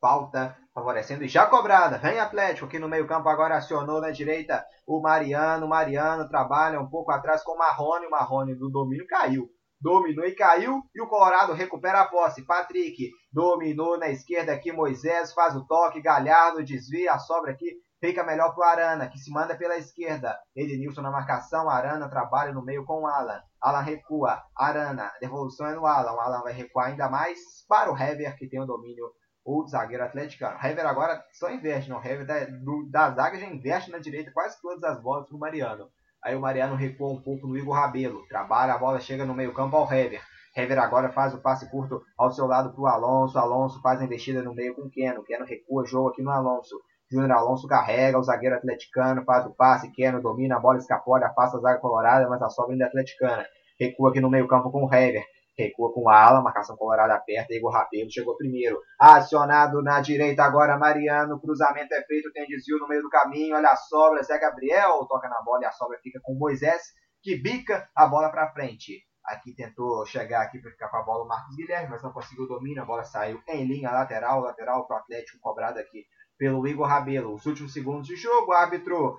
[0.00, 1.98] falta favorecendo e já cobrada.
[1.98, 5.66] Vem Atlético aqui no meio-campo agora acionou na direita o Mariano.
[5.66, 8.06] Mariano trabalha um pouco atrás com o Marrone.
[8.06, 9.48] O Marrone do domínio caiu.
[9.80, 10.82] Dominou e caiu.
[10.94, 12.44] E o Colorado recupera a posse.
[12.44, 14.72] Patrick dominou na esquerda aqui.
[14.72, 16.02] Moisés faz o toque.
[16.02, 17.76] Galhardo desvia a sobra aqui.
[18.00, 20.38] Fica melhor para o Arana, que se manda pela esquerda.
[20.54, 21.68] Edenilson na marcação.
[21.68, 23.40] Arana trabalha no meio com o Alan.
[23.60, 24.42] Alan recua.
[24.56, 25.12] Arana.
[25.20, 26.12] Devolução é no Alan.
[26.12, 27.38] O Alan vai recuar ainda mais
[27.68, 29.06] para o Hever, que tem o domínio
[29.48, 30.58] o zagueiro atleticano.
[30.62, 32.04] Hever agora só investe, não.
[32.04, 35.88] Hever da, do, da zaga já investe na direita quase todas as bolas pro Mariano.
[36.22, 38.26] Aí o Mariano recua um pouco no Igor Rabelo.
[38.28, 40.20] Trabalha, a bola chega no meio campo ao Hever.
[40.54, 43.38] Hever agora faz o passe curto ao seu lado pro Alonso.
[43.38, 45.24] Alonso faz a investida no meio com o Keno.
[45.24, 46.78] Keno recua, jogo aqui no Alonso.
[47.10, 51.56] Júnior Alonso carrega, o zagueiro atleticano faz o passe, Keno domina, a bola escapole, afasta
[51.56, 53.46] a zaga colorada, mas a sobra ainda é atleticana.
[53.80, 55.24] Recua aqui no meio campo com o Hever
[55.58, 60.78] recua com a ala, marcação colorada aperta, Igor Rabelo chegou primeiro, acionado na direita agora
[60.78, 65.04] Mariano, cruzamento é feito, tem desvio no meio do caminho, olha a sobra, Zé Gabriel
[65.08, 66.80] toca na bola e a sobra fica com Moisés,
[67.20, 69.02] que bica a bola para frente.
[69.24, 72.46] Aqui tentou chegar aqui para ficar com a bola o Marcos Guilherme, mas não conseguiu
[72.46, 76.06] domínio, a bola saiu em linha lateral, lateral para o Atlético cobrado aqui
[76.38, 77.34] pelo Igor Rabelo.
[77.34, 79.18] Os últimos segundos de jogo, árbitro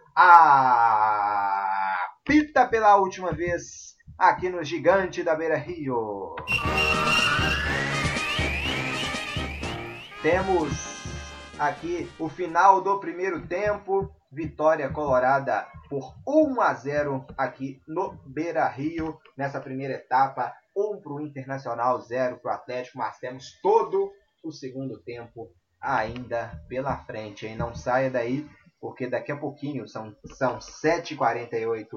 [2.25, 6.35] apita pela última vez aqui no Gigante da Beira Rio.
[10.21, 10.69] Temos
[11.57, 14.09] aqui o final do primeiro tempo.
[14.31, 20.53] Vitória colorada por 1 a 0 aqui no Beira Rio, nessa primeira etapa.
[20.75, 24.11] 1 para o Internacional, 0 para o Atlético, mas temos todo
[24.43, 25.49] o segundo tempo
[25.81, 27.45] ainda pela frente.
[27.45, 27.55] Hein?
[27.55, 28.47] Não saia daí,
[28.79, 31.87] porque daqui a pouquinho, são, são 7h48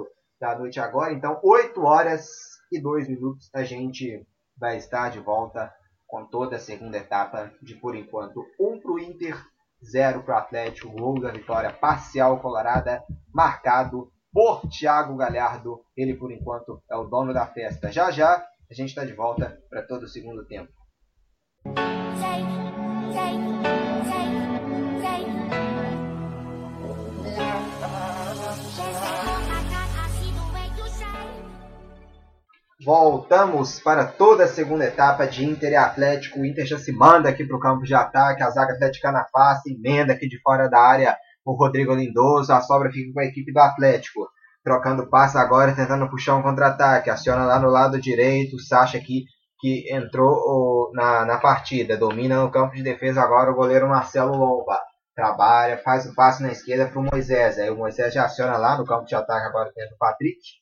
[0.40, 1.12] da noite agora.
[1.12, 2.28] Então, 8 horas
[2.70, 4.26] e 2 minutos a gente
[4.56, 5.72] vai estar de volta
[6.06, 9.42] com toda a segunda etapa de, por enquanto, 1 para o Inter,
[9.82, 10.92] 0 para o Atlético.
[10.92, 13.02] Gol da vitória parcial colorada,
[13.32, 15.80] marcado por Thiago Galhardo.
[15.96, 17.90] Ele, por enquanto, é o dono da festa.
[17.90, 20.72] Já já a gente está de volta para todo o segundo tempo.
[32.84, 36.40] Voltamos para toda a segunda etapa de Inter e Atlético.
[36.40, 38.42] O Inter já se manda aqui para o campo de ataque.
[38.42, 42.52] A zaga atleticana face, emenda aqui de fora da área o Rodrigo Lindoso.
[42.52, 44.28] A sobra fica com a equipe do Atlético.
[44.64, 47.08] Trocando passe agora, tentando puxar um contra-ataque.
[47.08, 48.56] Aciona lá no lado direito.
[48.56, 49.26] O Sacha aqui
[49.60, 51.96] que entrou na, na partida.
[51.96, 54.80] Domina no campo de defesa agora o goleiro Marcelo Lomba.
[55.14, 57.58] Trabalha, faz o passe na esquerda para o Moisés.
[57.58, 60.61] Aí o Moisés já aciona lá no campo de ataque agora dentro do Patrick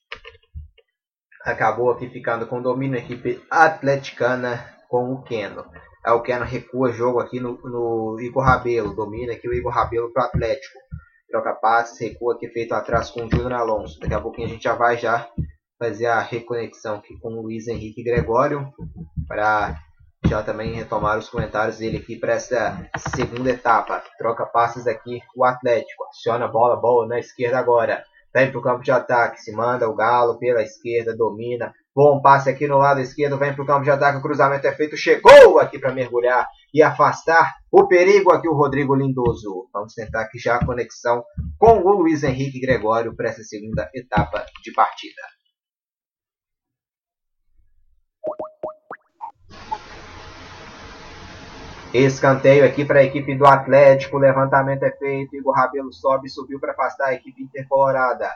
[1.45, 5.65] acabou aqui ficando com domínio a equipe atleticana com o Keno.
[6.03, 10.11] Aí o Keno recua jogo aqui no, no Igor Rabelo, domina aqui o Igor Rabelo
[10.11, 10.79] para o Atlético.
[11.29, 13.99] Troca passes, recua aqui feito atrás com o Júnior Alonso.
[13.99, 15.29] Daqui a pouquinho a gente já vai já
[15.79, 18.71] fazer a reconexão aqui com o Luiz Henrique Gregório
[19.27, 19.79] para
[20.25, 22.77] já também retomar os comentários dele aqui para essa
[23.15, 24.03] segunda etapa.
[24.17, 26.03] Troca passes aqui o Atlético.
[26.05, 28.03] Aciona a bola, bola na esquerda agora.
[28.33, 31.73] Vem para o campo de ataque, se manda o Galo pela esquerda, domina.
[31.93, 34.71] Bom passe aqui no lado esquerdo, vem para o campo de ataque, o cruzamento é
[34.71, 39.67] feito, chegou aqui para mergulhar e afastar o perigo aqui o Rodrigo Lindoso.
[39.73, 41.23] Vamos tentar aqui já a conexão
[41.57, 45.40] com o Luiz Henrique Gregório para essa segunda etapa de partida.
[51.93, 54.17] Escanteio aqui para a equipe do Atlético.
[54.17, 55.35] Levantamento é feito.
[55.35, 58.31] Igor Rabelo sobe, subiu para afastar a equipe intercolorada.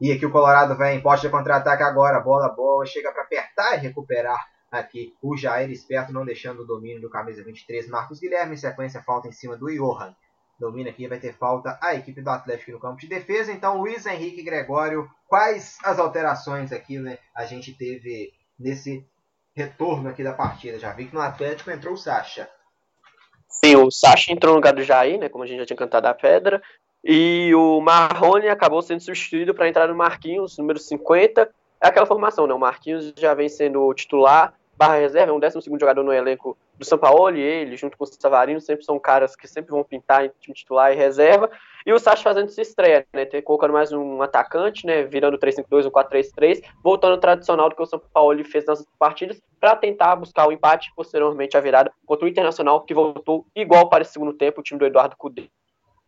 [0.00, 2.18] E aqui o Colorado vem, posta contra-ataque agora.
[2.18, 7.00] Bola boa, chega para apertar e recuperar aqui o Jair esperto, não deixando o domínio
[7.00, 7.88] do camisa 23.
[7.88, 10.12] Marcos Guilherme, em sequência, falta em cima do Johan.
[10.58, 13.52] Domina aqui, vai ter falta a equipe do Atlético no campo de defesa.
[13.52, 19.06] Então, Luiz Henrique Gregório, quais as alterações aqui né, a gente teve nesse
[19.54, 20.78] retorno aqui da partida?
[20.78, 22.50] Já vi que no Atlético entrou o Sacha.
[23.48, 25.28] Sim, o Sacha entrou no lugar do Jair, né?
[25.28, 26.62] Como a gente já tinha cantado a pedra.
[27.04, 31.48] E o Marrone acabou sendo substituído para entrar no Marquinhos, número 50.
[31.80, 32.54] É aquela formação, né?
[32.54, 36.84] O Marquinhos já vem sendo titular, barra reserva, é um 12 jogador no elenco do
[36.84, 40.24] São Paulo, e ele, junto com o Savarino, sempre são caras que sempre vão pintar
[40.24, 41.50] em time titular e reserva.
[41.86, 43.24] E o Sacha fazendo sua estreia, né?
[43.42, 45.04] Colocando mais um atacante, né?
[45.04, 49.40] Virando 3-5-2, um 4-3-3, voltando ao tradicional do que o São Paulo fez nas partidas,
[49.60, 54.02] para tentar buscar o empate, posteriormente a virada contra o Internacional, que voltou igual para
[54.02, 55.48] esse segundo tempo, o time do Eduardo Cudê.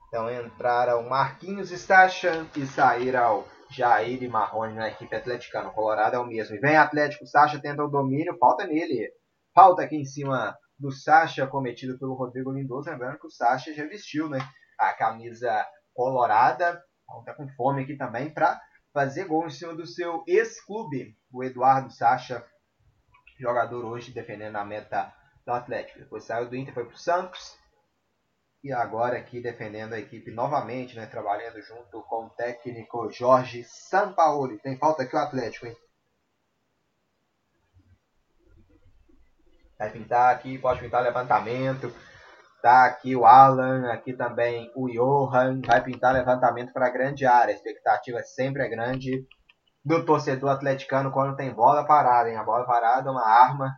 [0.09, 5.69] Então entraram Marquinhos e Sacha e saíram Jair e Marrone na equipe atleticana.
[5.69, 6.57] O Colorado é o mesmo.
[6.57, 9.13] E vem Atlético, Sacha tenta o domínio, falta nele.
[9.55, 12.91] Falta aqui em cima do Sacha, cometido pelo Rodrigo Lindoso.
[12.91, 14.39] Lembrando que o Sacha já vestiu né,
[14.99, 16.83] camisa colorada.
[17.21, 18.61] Está com fome aqui também para
[18.93, 22.45] fazer gol em cima do seu ex-clube, o Eduardo Sacha,
[23.39, 25.15] jogador hoje defendendo a meta
[25.47, 26.01] do Atlético.
[26.01, 27.57] Depois saiu do Inter, foi para o Santos.
[28.63, 34.59] E agora aqui defendendo a equipe novamente, né, trabalhando junto com o técnico Jorge Sampaoli.
[34.59, 35.77] Tem falta aqui o Atlético, hein?
[39.79, 41.95] Vai pintar aqui, pode pintar levantamento.
[42.61, 45.61] Tá aqui o Alan, aqui também o Johan.
[45.65, 47.53] Vai pintar levantamento para grande área.
[47.53, 49.27] A expectativa sempre é grande
[49.85, 52.29] do torcedor atleticano quando tem bola parada.
[52.29, 52.37] Hein?
[52.37, 53.77] A bola parada é uma arma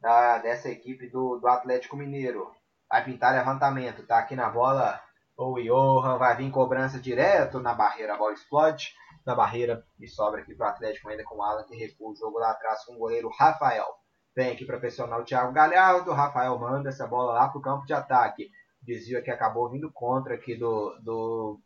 [0.00, 2.50] da, dessa equipe do, do Atlético Mineiro.
[2.90, 4.06] Vai pintar levantamento.
[4.06, 5.00] Tá aqui na bola
[5.36, 6.18] o Johan.
[6.18, 8.14] Vai vir cobrança direto na barreira.
[8.14, 8.92] A bola explode
[9.24, 12.16] na barreira e sobra aqui para o Atlético ainda com o Alan que recua o
[12.16, 13.86] jogo lá atrás com o goleiro Rafael.
[14.34, 16.12] Vem aqui para pressionar o Thiago Galhardo.
[16.12, 18.48] Rafael manda essa bola lá para o campo de ataque.
[18.82, 21.60] Desvio que acabou vindo contra aqui do, do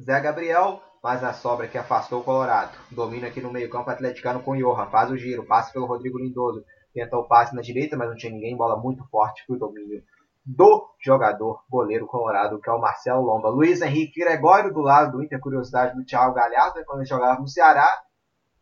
[0.00, 0.80] Zé Gabriel.
[1.02, 2.78] Mas a sobra que afastou o Colorado.
[2.90, 4.86] Domina aqui no meio campo atleticano com o Johan.
[4.86, 5.44] Faz o giro.
[5.44, 6.64] Passa pelo Rodrigo Lindoso.
[6.94, 8.56] Tenta o passe na direita, mas não tinha ninguém.
[8.56, 10.02] Bola muito forte para o domínio
[10.44, 13.48] do jogador goleiro colorado, que é o Marcelo Lomba.
[13.48, 17.40] Luiz Henrique Gregório, do lado do Inter, curiosidade do Thiago Galhardo, né, quando ele jogava
[17.40, 17.88] no Ceará.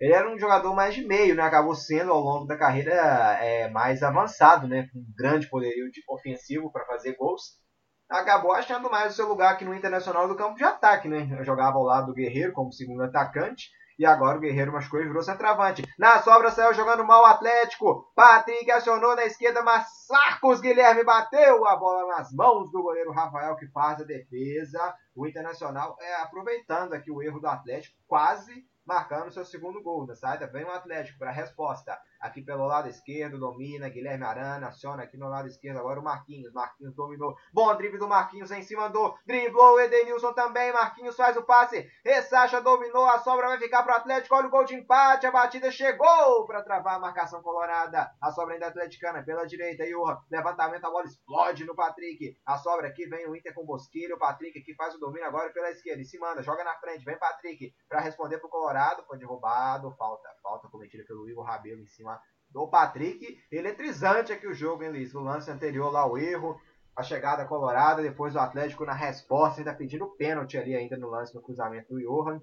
[0.00, 1.42] Ele era um jogador mais de meio, né?
[1.42, 2.94] Acabou sendo ao longo da carreira
[3.42, 4.88] é, mais avançado, né?
[4.90, 7.60] Com um grande poderio de ofensivo para fazer gols.
[8.08, 11.28] Acabou achando mais o seu lugar aqui no Internacional do campo de ataque, né?
[11.38, 13.68] Eu jogava ao lado do Guerreiro como segundo atacante.
[13.98, 15.84] E agora o Guerreiro machucou e virou centroavante.
[15.98, 18.10] Na sobra saiu jogando mal o Atlético.
[18.16, 23.54] Patrick acionou na esquerda, mas Marcos Guilherme bateu a bola nas mãos do goleiro Rafael
[23.56, 24.94] que faz a defesa.
[25.14, 30.04] O Internacional é aproveitando aqui o erro do Atlético, quase marcando seu segundo gol.
[30.04, 31.96] Da saída vem o Atlético para a resposta.
[32.20, 33.88] Aqui pelo lado esquerdo, domina.
[33.88, 35.78] Guilherme Arana aciona aqui no lado esquerdo.
[35.78, 36.52] Agora o Marquinhos.
[36.52, 37.34] Marquinhos dominou.
[37.50, 39.16] Bom drible do Marquinhos em cima do.
[39.26, 40.70] Driblou o Edenilson também.
[40.70, 41.90] Marquinhos faz o passe.
[42.04, 43.06] Ressacha dominou.
[43.06, 44.34] A sobra vai ficar para o Atlético.
[44.34, 45.26] Olha o gol de empate.
[45.26, 48.10] A batida chegou para travar a marcação colorada.
[48.20, 49.86] A sobra ainda atleticana pela direita.
[49.86, 50.18] Johan.
[50.30, 50.84] Levantamento.
[50.84, 52.36] A bola explode no Patrick.
[52.44, 54.16] A sobra aqui vem o Inter com o Bosquilho.
[54.16, 56.02] O Patrick aqui faz o domínio agora pela esquerda.
[56.02, 56.42] E se manda.
[56.42, 57.02] Joga na frente.
[57.02, 59.02] Vem Patrick para responder para o Colorado.
[59.06, 59.90] Foi derrubado.
[59.96, 60.28] Falta.
[60.42, 62.09] Falta cometida pelo Igor Rabelo em cima
[62.50, 63.38] do Patrick.
[63.50, 65.14] Eletrizante aqui o jogo, hein, Liz?
[65.14, 66.60] O lance anterior lá, o erro.
[66.96, 71.34] A chegada colorada, depois o Atlético na resposta, ainda pedindo pênalti ali ainda no lance
[71.34, 72.40] no cruzamento do Johan.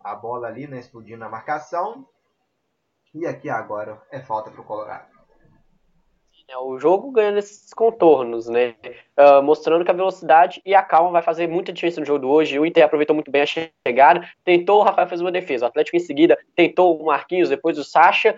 [0.00, 2.06] A bola ali, né, explodindo na marcação.
[3.14, 5.14] E aqui agora é falta para o Colorado.
[6.48, 8.74] É, o jogo ganhando esses contornos, né?
[9.18, 12.26] Uh, mostrando que a velocidade e a calma vai fazer muita diferença no jogo de
[12.26, 12.58] hoje.
[12.58, 15.64] O Inter aproveitou muito bem a chegada, tentou, o Rafael fez uma defesa.
[15.64, 18.36] O Atlético em seguida tentou o Marquinhos, depois o Sacha,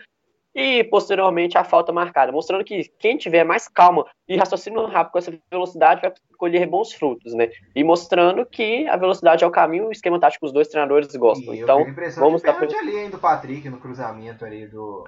[0.57, 5.19] e posteriormente a falta marcada, mostrando que quem tiver mais calma e raciocínio rápido com
[5.19, 7.51] essa velocidade vai colher bons frutos, né?
[7.75, 11.15] E mostrando que a velocidade é o caminho, o esquema tático que os dois treinadores
[11.15, 11.55] gostam.
[11.55, 11.85] E então,
[12.17, 12.67] vamos dar pra...
[12.79, 15.05] ali do Patrick no cruzamento ali do,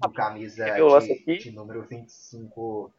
[0.00, 0.64] do camisa
[1.26, 2.90] de, de, número 25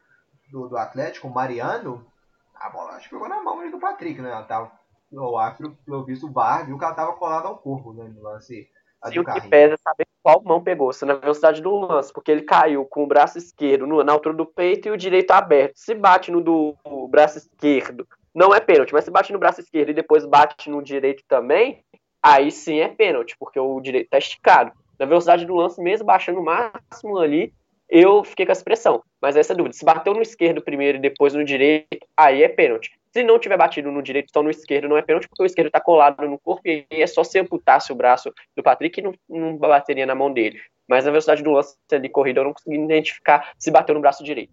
[0.52, 2.06] do, do Atlético, o Mariano.
[2.54, 4.30] A bola acho que pegou na mão ali do Patrick, né?
[4.30, 4.70] Ela tava,
[5.10, 8.04] o árbitro, pelo visto, o VAR, viu que ela tava colada ao corpo, né?
[8.04, 8.68] No lance.
[9.04, 12.42] O que pesa é saber qual mão pegou, se na velocidade do lance, porque ele
[12.42, 15.72] caiu com o braço esquerdo no, na altura do peito e o direito aberto.
[15.76, 16.76] Se bate no do
[17.08, 20.82] braço esquerdo, não é pênalti, mas se bate no braço esquerdo e depois bate no
[20.82, 21.82] direito também,
[22.22, 24.70] aí sim é pênalti, porque o direito está esticado.
[24.98, 27.50] Na velocidade do lance, mesmo baixando o máximo ali,
[27.88, 29.02] eu fiquei com essa pressão.
[29.22, 29.74] Mas essa é dúvida.
[29.74, 32.97] Se bateu no esquerdo primeiro e depois no direito, aí é pênalti.
[33.12, 35.68] Se não tiver batido no direito, só no esquerdo, não é pênalti, porque o esquerdo
[35.68, 39.14] está colado no corpo e é só se amputasse o braço do Patrick e não,
[39.28, 40.60] não bateria na mão dele.
[40.88, 44.24] Mas na velocidade do lance de corrida, eu não consegui identificar se bateu no braço
[44.24, 44.52] direito.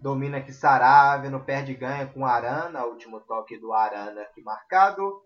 [0.00, 5.22] Domina aqui Sarave, no perde ganha com Arana, último toque do Arana aqui marcado.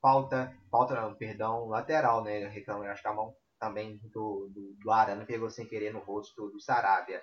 [0.00, 2.48] Falta, falta não, perdão, lateral, né?
[2.48, 6.48] Reclamo, acho que a mão também do, do, do Arana pegou sem querer no rosto
[6.48, 7.22] do Saravia.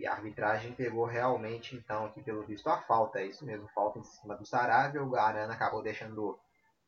[0.00, 3.20] E a arbitragem pegou realmente, então, aqui pelo visto, a falta.
[3.20, 5.04] É isso mesmo, falta em cima do Saravia.
[5.04, 6.38] O Arana acabou deixando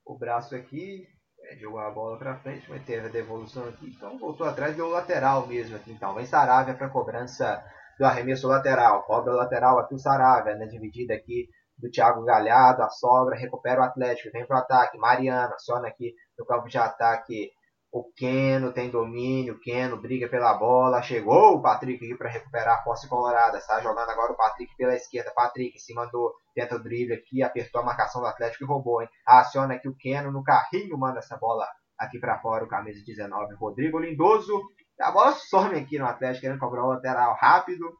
[0.06, 1.06] o braço aqui,
[1.44, 4.86] é, jogou a bola para frente, mas teve a devolução aqui, então voltou atrás, deu
[4.86, 5.92] o lateral mesmo aqui.
[5.92, 7.62] Então vem Saravia para cobrança
[7.98, 12.88] do arremesso lateral, cobra lateral aqui o Saravia, né, dividida aqui do Thiago Galhardo, a
[12.88, 17.50] sobra, recupera o Atlético, vem para o ataque, Mariana, aciona aqui no campo de ataque
[17.92, 22.78] o Keno tem domínio, o Keno briga pela bola, chegou o Patrick aqui para recuperar
[22.78, 26.82] a posse colorada, está jogando agora o Patrick pela esquerda, Patrick se mandou, tenta o
[26.82, 29.08] drible aqui, apertou a marcação do Atlético e roubou, hein?
[29.26, 31.68] Aciona aqui o Keno no carrinho, manda essa bola
[31.98, 34.58] aqui para fora, o camisa 19, Rodrigo Lindoso,
[34.98, 37.92] a bola some aqui no Atlético, querendo cobrar o lateral rápido,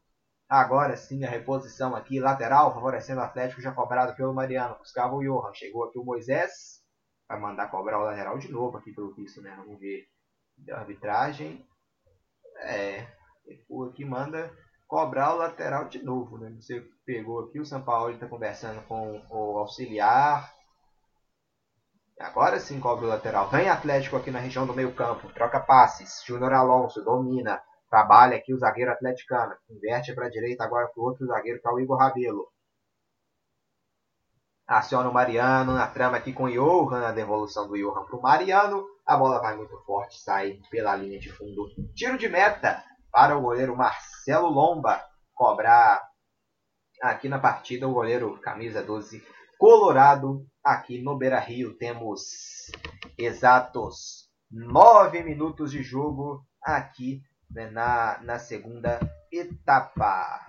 [0.49, 5.23] agora sim a reposição aqui, lateral, favorecendo o Atlético, já cobrado pelo Mariano, buscava o
[5.23, 6.82] Johan, chegou aqui o Moisés,
[7.33, 9.55] vai mandar cobrar o lateral de novo aqui pelo visto, né?
[9.57, 10.07] Vamos ver.
[10.57, 11.67] Deu arbitragem.
[12.61, 13.07] É.
[13.69, 14.53] O aqui manda
[14.87, 16.51] cobrar o lateral de novo, né?
[16.61, 20.53] Você pegou aqui, o São Paulo está conversando com o auxiliar.
[22.21, 23.49] Agora sim cobra o lateral.
[23.49, 25.33] Vem Atlético aqui na região do meio campo.
[25.33, 26.23] Troca passes.
[26.27, 27.63] Júnior Alonso domina.
[27.89, 29.55] Trabalha aqui o zagueiro atleticano.
[29.71, 32.52] Inverte para a direita agora para o outro zagueiro, que é o Igor Rabelo.
[34.73, 38.23] Aciona o Mariano na trama aqui com o Johan, a devolução do Johan para o
[38.23, 38.87] Mariano.
[39.05, 41.69] A bola vai muito forte, sai pela linha de fundo.
[41.95, 45.05] Tiro de meta para o goleiro Marcelo Lomba
[45.35, 46.03] cobrar
[47.03, 49.23] aqui na partida o goleiro camisa 12
[49.59, 51.77] Colorado aqui no Beira Rio.
[51.77, 52.23] Temos
[53.19, 57.21] exatos nove minutos de jogo aqui
[57.51, 58.99] né, na, na segunda
[59.31, 60.47] etapa.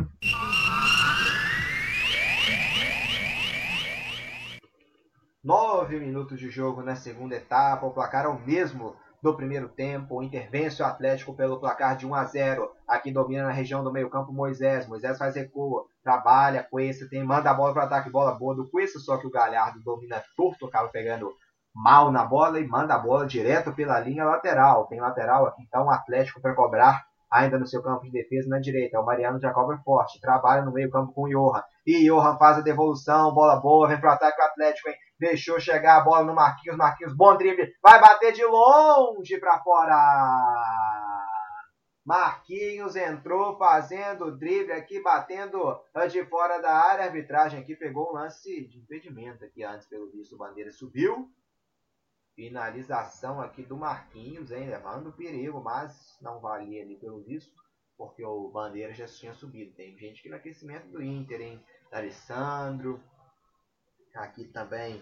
[5.44, 7.86] Nove minutos de jogo na segunda etapa.
[7.86, 10.16] O placar é o mesmo do primeiro tempo.
[10.16, 12.72] O intervence Atlético pelo placar de 1 a 0.
[12.88, 14.88] Aqui domina na região do meio-campo Moisés.
[14.88, 18.70] Moisés faz recuo, trabalha, Cuesta, tem, manda a bola para o ataque, bola boa do
[18.70, 21.30] Cuesta, só que o Galhardo domina torto, acaba pegando
[21.76, 24.88] mal na bola e manda a bola direto pela linha lateral.
[24.88, 27.04] Tem lateral aqui, então o Atlético para cobrar
[27.34, 29.00] ainda no seu campo de defesa na direita.
[29.00, 31.64] O Mariano já cobra forte, trabalha no meio-campo com o Johan.
[31.86, 34.96] E Johan faz a devolução, bola boa, vem para o ataque o Atlético, hein?
[35.20, 36.78] Deixou chegar a bola no Marquinhos.
[36.78, 37.74] Marquinhos, bom drible.
[37.82, 39.96] Vai bater de longe para fora.
[42.06, 45.80] Marquinhos entrou fazendo drible aqui, batendo
[46.12, 47.06] de fora da área.
[47.06, 50.36] A arbitragem aqui pegou um lance de impedimento aqui antes, pelo visto.
[50.36, 51.30] O Bandeira subiu.
[52.36, 54.68] Finalização aqui do Marquinhos, hein?
[54.70, 57.54] Levando perigo, mas não valia ali pelo visto,
[57.98, 59.76] porque o Bandeira já tinha subido.
[59.76, 61.64] Tem gente que no aquecimento do Inter, hein?
[61.92, 63.00] Alessandro,
[64.16, 65.02] Aqui também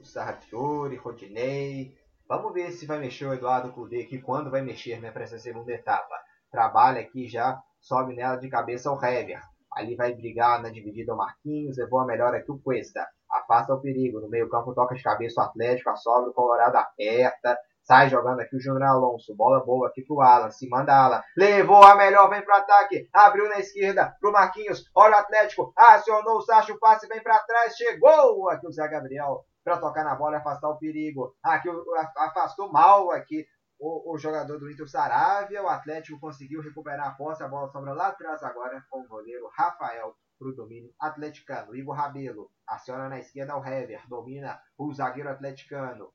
[0.00, 1.94] o Sarrafiori, Rodinei.
[2.26, 5.38] Vamos ver se vai mexer o Eduardo Cudê aqui, quando vai mexer né, para essa
[5.38, 6.14] segunda etapa.
[6.50, 9.42] Trabalha aqui já, sobe nela de cabeça o Hever.
[9.70, 13.06] Ali vai brigar na dividida o Marquinhos, levou a melhor aqui o Cuesta.
[13.48, 14.20] Afasta o perigo.
[14.20, 17.58] No meio campo toca de cabeça o Atlético, a sobra, o Colorado aperta.
[17.82, 19.34] Sai jogando aqui o Júnior Alonso.
[19.34, 20.50] Bola boa aqui pro Alan.
[20.50, 21.22] Se manda Alan.
[21.34, 23.08] Levou a melhor, vem pro ataque.
[23.10, 24.84] Abriu na esquerda pro Marquinhos.
[24.94, 25.72] Olha o Atlético.
[25.74, 26.74] Acionou o Sacho.
[26.74, 27.74] O passe vem para trás.
[27.74, 31.34] Chegou aqui o Zé Gabriel para tocar na bola e afastar o perigo.
[31.42, 31.70] Aqui
[32.18, 33.46] afastou mal aqui
[33.80, 35.62] o, o, jogador do Inter Saravia.
[35.62, 37.42] O Atlético conseguiu recuperar a posse.
[37.42, 41.74] A bola sobra lá atrás agora com o goleiro Rafael para o domínio atleticano.
[41.74, 44.06] Igor Rabelo aciona na esquerda o Hever.
[44.08, 46.12] Domina o zagueiro atleticano.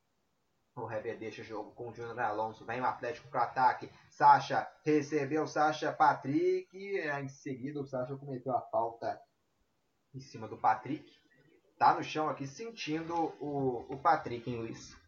[0.76, 2.66] O Hever deixa o jogo com o Júnior Alonso.
[2.66, 3.92] Vem o Atlético para ataque.
[4.10, 6.76] Sacha recebeu Sacha Patrick.
[6.76, 9.22] Em seguida o Sacha cometeu a falta
[10.14, 11.12] em cima do Patrick.
[11.78, 15.03] Tá no chão aqui sentindo o, o Patrick em Luiz.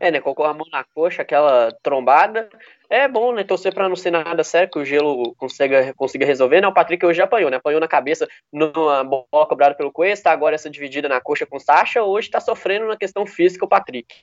[0.00, 0.20] É, né?
[0.20, 2.48] Colocou a mão na coxa, aquela trombada.
[2.88, 3.44] É bom, né?
[3.44, 6.68] Torcer para não ser nada sério, que o gelo consiga, consiga resolver, né?
[6.68, 7.56] O Patrick hoje já apanhou, né?
[7.56, 11.60] Apanhou na cabeça numa bola cobrada pelo Cuesta, agora essa dividida na coxa com o
[11.60, 14.14] Sacha, hoje tá sofrendo na questão física o Patrick.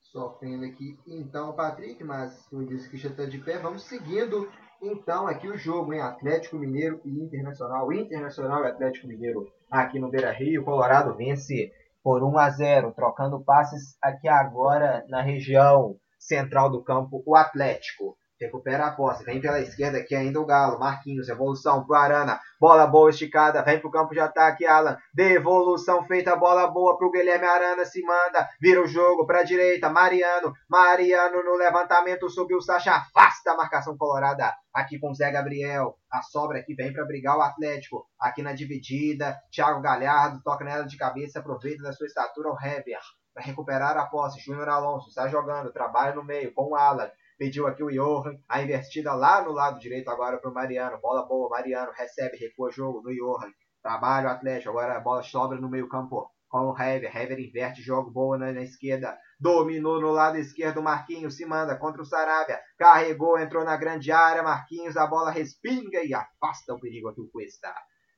[0.00, 4.50] Sofrendo aqui, então, o Patrick, mas como disse que já está de pé, vamos seguindo
[4.82, 7.92] então aqui o jogo em Atlético Mineiro e Internacional.
[7.92, 10.64] Internacional e Atlético Mineiro aqui no Beira Rio.
[10.64, 11.72] Colorado vence
[12.02, 18.16] por 1 a 0, trocando passes aqui agora na região central do campo, o Atlético.
[18.42, 22.88] Recupera a posse, vem pela esquerda aqui ainda o Galo, Marquinhos, evolução pro Arana, bola
[22.88, 27.84] boa esticada, vem pro campo de ataque, Alan, devolução feita, bola boa pro Guilherme Arana,
[27.84, 33.52] se manda, vira o jogo pra direita, Mariano, Mariano no levantamento, subiu o Sacha, afasta
[33.52, 37.42] a marcação colorada, aqui com o Zé Gabriel, a sobra aqui vem para brigar o
[37.42, 42.58] Atlético, aqui na dividida, Thiago Galhardo, toca nela de cabeça, aproveita da sua estatura o
[42.60, 42.98] Hever,
[43.32, 47.08] para recuperar a posse, Júnior Alonso está jogando, trabalha no meio com o Alan,
[47.38, 48.36] Pediu aqui o Johan.
[48.48, 51.00] A invertida lá no lado direito agora para o Mariano.
[51.00, 53.50] Bola boa, Mariano recebe, recua jogo no Johan.
[53.82, 54.70] Trabalho Atlético.
[54.70, 57.16] Agora a bola sobra no meio campo com o Hever.
[57.16, 59.16] Hever inverte, jogo boa na, na, esquerda.
[59.40, 60.82] Dominou no lado esquerdo.
[60.82, 62.60] Marquinhos se manda contra o Sarabia.
[62.78, 64.42] Carregou, entrou na grande área.
[64.42, 67.72] Marquinhos, a bola respinga e afasta o perigo aqui o Cuesta.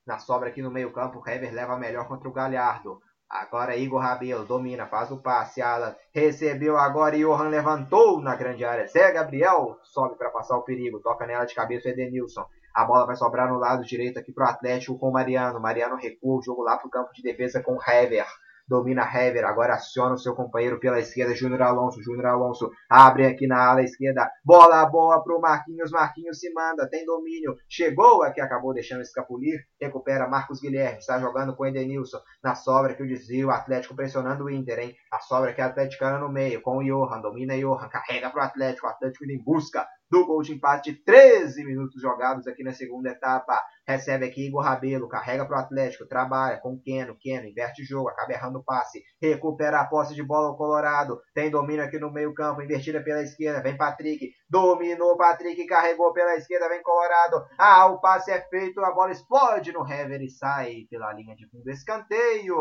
[0.07, 3.01] Na sobra aqui no meio campo, Hever leva melhor contra o Galhardo.
[3.29, 5.61] Agora Igor Rabelo domina, faz o passe.
[5.61, 7.17] Alan recebeu agora.
[7.17, 8.87] Johan levantou na grande área.
[8.87, 11.01] Zé Gabriel sobe para passar o perigo.
[11.01, 12.47] Toca nela de cabeça o Edenilson.
[12.75, 15.61] A bola vai sobrar no lado direito aqui para o Atlético com o Mariano.
[15.61, 18.27] Mariano recua o jogo lá para o campo de defesa com o Hever
[18.67, 23.47] domina Hever, agora aciona o seu companheiro pela esquerda, Júnior Alonso, Júnior Alonso abre aqui
[23.47, 28.73] na ala esquerda, bola boa pro Marquinhos, Marquinhos se manda, tem domínio, chegou aqui, acabou
[28.73, 33.51] deixando escapulir, recupera Marcos Guilherme, está jogando com o Edenilson, na sobra que o desvio,
[33.51, 37.21] Atlético pressionando o Inter, hein, a sobra que é atleticana no meio, com o Johan,
[37.21, 42.01] domina Johan, carrega pro Atlético, o Atlético em busca do gol de empate, 13 minutos
[42.01, 43.61] jogados aqui na segunda etapa.
[43.87, 48.09] Recebe aqui Igor Rabelo, carrega para o Atlético, trabalha com Keno, Keno inverte o jogo,
[48.09, 52.11] acaba errando o passe, recupera a posse de bola o Colorado, tem domínio aqui no
[52.11, 57.87] meio campo, invertida pela esquerda, vem Patrick, dominou Patrick, carregou pela esquerda, vem Colorado, ah,
[57.87, 61.71] o passe é feito, a bola explode no Hever e sai pela linha de fundo,
[61.71, 62.57] escanteio,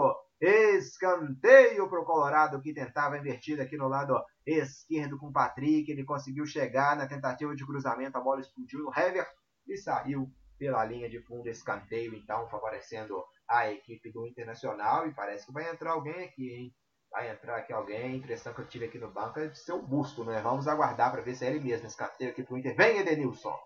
[0.46, 5.90] Escanteio para o Colorado que tentava invertida aqui no lado esquerdo com o Patrick.
[5.90, 8.18] Ele conseguiu chegar na tentativa de cruzamento.
[8.18, 9.26] A bola explodiu no Hever
[9.66, 10.30] e saiu
[10.60, 11.48] pela linha de fundo.
[11.48, 15.08] Escanteio, então, favorecendo a equipe do Internacional.
[15.08, 16.76] E parece que vai entrar alguém aqui, hein?
[17.10, 18.04] Vai entrar aqui alguém.
[18.04, 20.42] A impressão que eu tive aqui no banco é de ser o Busto, né?
[20.42, 21.88] Vamos aguardar para ver se é ele mesmo.
[21.88, 22.76] Escanteio aqui para o Inter.
[22.76, 23.58] Vem, Edenilson!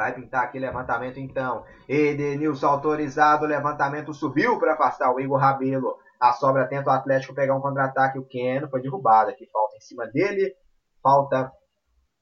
[0.00, 1.62] Vai pintar aqui levantamento então.
[1.86, 3.44] Edenilson autorizado.
[3.44, 5.94] Levantamento subiu para afastar o Igor Rabelo.
[6.18, 8.18] A sobra tenta o Atlético pegar um contra-ataque.
[8.18, 9.46] O Keno foi derrubado aqui.
[9.52, 10.54] Falta em cima dele.
[11.02, 11.52] Falta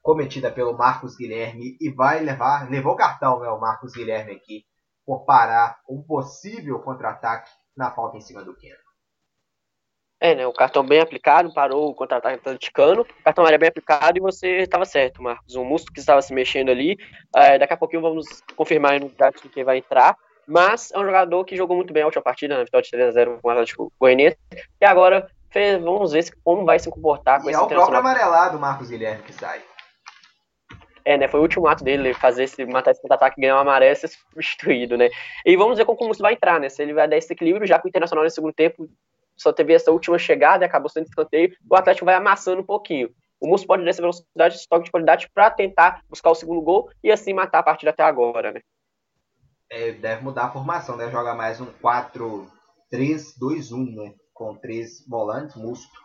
[0.02, 1.76] cometida pelo Marcos Guilherme.
[1.80, 2.68] E vai levar.
[2.68, 4.64] Levou cartão, né, o Marcos Guilherme aqui.
[5.06, 8.87] Por parar um possível contra-ataque na falta em cima do Keno.
[10.20, 10.46] É, né?
[10.46, 14.58] O cartão bem aplicado, parou o contra-ataque atleticano, o cartão era bem aplicado e você
[14.58, 15.54] estava certo, Marcos.
[15.54, 16.96] O músculo que estava se mexendo ali.
[17.36, 20.16] É, daqui a pouquinho vamos confirmar no chat quem vai entrar.
[20.46, 23.40] Mas é um jogador que jogou muito bem a última partida, na vitória de 3x0
[23.40, 24.38] com o Atlético Goianiense.
[24.80, 27.98] E agora fez, vamos ver como vai se comportar com e esse é o próprio
[27.98, 29.60] amarelado, Marcos Guilherme, que sai.
[31.04, 31.28] É, né?
[31.28, 34.08] Foi o último ato dele fazer esse, matar esse contra-ataque, ganhar um amarelo e ser
[34.08, 35.08] substituído, né?
[35.44, 36.68] E vamos ver como o Musto vai entrar, né?
[36.68, 38.88] Se ele vai dar esse equilíbrio, já que o Internacional no segundo tempo
[39.38, 43.10] só teve essa última chegada e acabou sendo escanteio, o Atlético vai amassando um pouquinho.
[43.40, 46.60] O Musso pode dar essa velocidade, esse toque de qualidade para tentar buscar o segundo
[46.60, 48.60] gol e assim matar a partida até agora, né?
[49.70, 51.66] É, deve mudar a formação, deve jogar mais um
[52.90, 54.14] 4-3-2-1, né?
[54.32, 56.00] Com três volantes, Musto,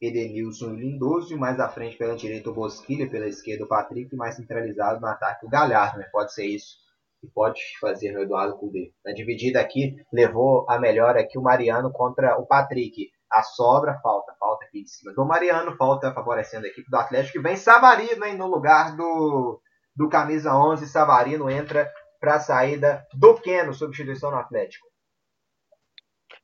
[0.00, 4.14] Edenilson e Lindoso, e mais à frente pela direita o Bosquilha, pela esquerda o Patrick,
[4.14, 6.08] e mais centralizado no ataque o Galhardo, né?
[6.12, 6.76] Pode ser isso
[7.22, 8.92] que pode fazer no Eduardo Cudê.
[9.04, 13.10] Na dividida aqui, levou a melhor aqui o Mariano contra o Patrick.
[13.30, 17.34] A sobra, falta, falta aqui de cima do Mariano, falta favorecendo a equipe do Atlético,
[17.34, 19.60] que vem Savarino hein, no lugar do,
[19.96, 20.86] do camisa 11.
[20.88, 21.88] Savarino entra
[22.20, 24.91] para a saída do Keno, substituição no Atlético.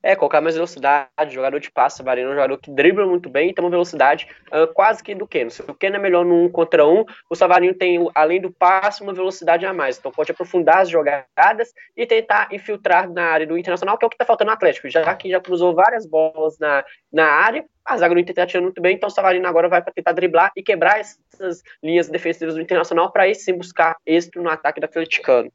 [0.00, 3.50] É, colocar mais velocidade, jogador de passe, Varino é um jogador que dribla muito bem
[3.50, 5.50] e tem uma velocidade uh, quase que do Keno.
[5.50, 9.02] Se o Keno é melhor no um contra um, o Savarino tem, além do passe,
[9.02, 9.98] uma velocidade a mais.
[9.98, 14.10] Então pode aprofundar as jogadas e tentar infiltrar na área do Internacional, que é o
[14.10, 17.96] que está faltando no Atlético, já que já cruzou várias bolas na, na área, a
[17.96, 20.52] zaga do Inter está tirando muito bem, então o Savarino agora vai para tentar driblar
[20.54, 24.84] e quebrar essas linhas defensivas do Internacional para aí sim buscar êxito no ataque do
[24.84, 25.50] atleticano.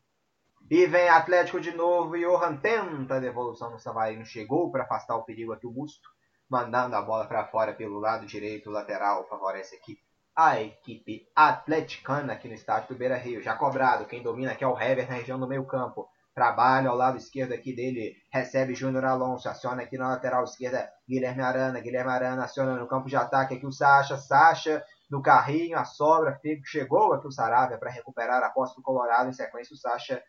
[0.76, 2.18] E vem Atlético de novo.
[2.18, 4.26] Johan tenta a devolução no Savarino.
[4.26, 6.10] Chegou para afastar o perigo aqui o Busto.
[6.50, 8.72] Mandando a bola para fora pelo lado direito.
[8.72, 10.00] Lateral favorece aqui
[10.36, 13.40] a equipe atleticana aqui no estádio do Beira Rio.
[13.40, 14.08] Já cobrado.
[14.08, 16.10] Quem domina aqui é o Hever na região do meio campo.
[16.34, 18.16] Trabalha ao lado esquerdo aqui dele.
[18.32, 19.48] Recebe Júnior Alonso.
[19.48, 21.80] Aciona aqui na lateral esquerda Guilherme Arana.
[21.82, 24.18] Guilherme Arana aciona no campo de ataque aqui o Sacha.
[24.18, 25.78] Sacha no carrinho.
[25.78, 26.42] A sobra.
[26.66, 29.30] Chegou aqui o Saravia para recuperar a posse do Colorado.
[29.30, 30.20] Em sequência o Sacha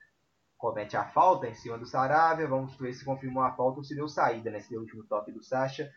[0.64, 2.48] comete a falta em cima do Saravia.
[2.48, 5.92] Vamos ver se confirmou a falta ou se deu saída nesse último toque do Sacha.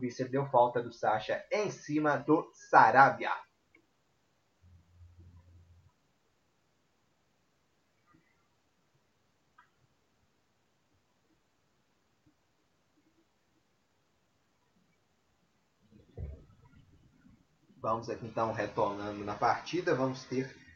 [0.00, 3.30] Visto, ele deu falta do Sacha em cima do Saravia.
[17.80, 19.94] Vamos aqui então retornando na partida.
[19.94, 20.67] Vamos ter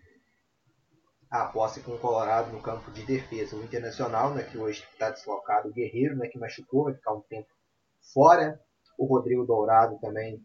[1.33, 3.57] a posse com o Colorado no campo de defesa.
[3.57, 7.23] O Internacional, né, que hoje está deslocado, o Guerreiro, né, que machucou, vai ficar um
[7.23, 7.49] tempo
[8.13, 8.61] fora.
[8.99, 10.45] O Rodrigo Dourado também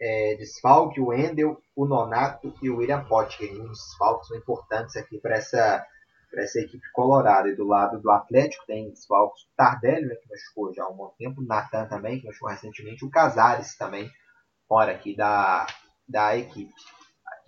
[0.00, 3.52] é, desfalque, o Endel, o Nonato e o William Potker.
[3.52, 5.86] Uns desfalques importantes aqui para essa
[6.34, 7.48] essa equipe colorada.
[7.48, 11.14] E do lado do Atlético tem desfalques Tardelli, né, que machucou já há um bom
[11.16, 14.10] tempo, o Natan também, que machucou recentemente, o Casares também,
[14.66, 15.66] fora aqui da,
[16.06, 16.74] da equipe.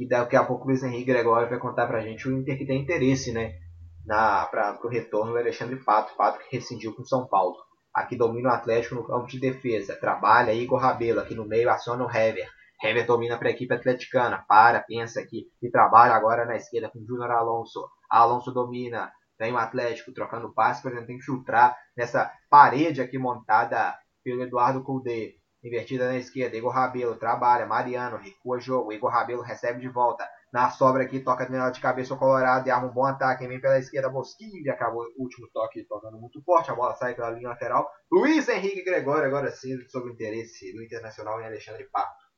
[0.01, 2.57] Aqui daqui a pouco o Luiz Henrique Gregório vai contar para a gente o Inter
[2.57, 3.59] que tem interesse né,
[4.07, 7.57] para o retorno do Alexandre Pato, Pato que rescindiu com São Paulo.
[7.95, 12.03] Aqui domina o Atlético no campo de defesa, trabalha Igor Rabelo, aqui no meio aciona
[12.03, 12.49] o Hever.
[12.83, 17.05] Hever domina para a equipe atleticana, para, pensa aqui e trabalha agora na esquerda com
[17.05, 17.87] Júnior Alonso.
[18.09, 23.19] Alonso domina, vem o Atlético trocando passe, por exemplo, tem que filtrar nessa parede aqui
[23.19, 23.95] montada
[24.25, 25.40] pelo Eduardo Cudê.
[25.63, 30.27] Invertida na esquerda, Igor Rabelo trabalha, Mariano recua jogo, Igor Rabelo recebe de volta.
[30.51, 33.47] Na sobra aqui, toca de cabeça o Colorado e arma um bom ataque.
[33.47, 36.71] Vem pela esquerda, Bosquilha acabou o último toque tocando muito forte.
[36.71, 37.89] A bola sai pela linha lateral.
[38.11, 42.31] Luiz Henrique Gregório, agora sim, sobre o interesse do Internacional em Alexandre Pato.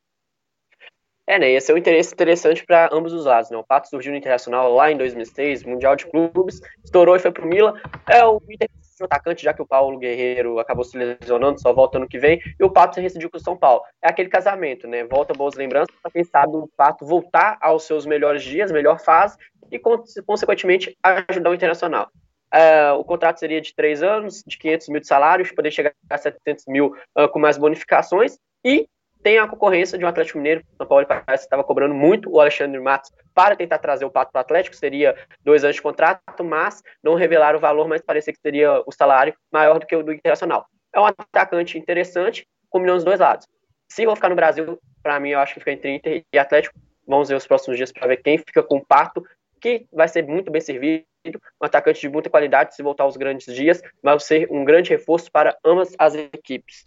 [1.27, 1.51] É, né?
[1.53, 3.57] Esse é um interesse interessante para ambos os lados, né?
[3.57, 7.47] O Pato surgiu no Internacional lá em 2006, Mundial de Clubes, estourou e foi pro
[7.47, 7.81] Milan.
[8.11, 8.69] É o Inter
[9.05, 12.65] atacante, já que o Paulo Guerreiro acabou se lesionando, só volta ano que vem, e
[12.65, 13.83] o Pato se rescindiu com o São Paulo.
[14.03, 15.05] É aquele casamento, né?
[15.05, 19.37] Volta boas lembranças, para quem sabe o Pato voltar aos seus melhores dias, melhor fase,
[19.71, 22.11] e consequentemente ajudar o Internacional.
[22.55, 26.19] Uh, o contrato seria de três anos, de 500 mil de salários, poder chegar a
[26.19, 28.87] 700 mil uh, com mais bonificações, e
[29.23, 30.63] tem a concorrência de um Atlético Mineiro.
[30.73, 34.11] O São Paulo parece que estava cobrando muito o Alexandre Matos para tentar trazer o
[34.11, 34.77] Pato para o Atlético.
[34.77, 38.93] Seria dois anos de contrato, mas não revelaram o valor, mas parecia que seria o
[38.93, 40.67] salário maior do que o do Internacional.
[40.93, 43.47] É um atacante interessante, combinando os dois lados.
[43.89, 46.79] Se vão ficar no Brasil, para mim, eu acho que fica entre Inter e Atlético.
[47.07, 49.25] Vamos ver os próximos dias para ver quem fica com o Pato,
[49.61, 51.05] que vai ser muito bem servido.
[51.25, 55.31] Um atacante de muita qualidade, se voltar aos grandes dias, vai ser um grande reforço
[55.31, 56.87] para ambas as equipes.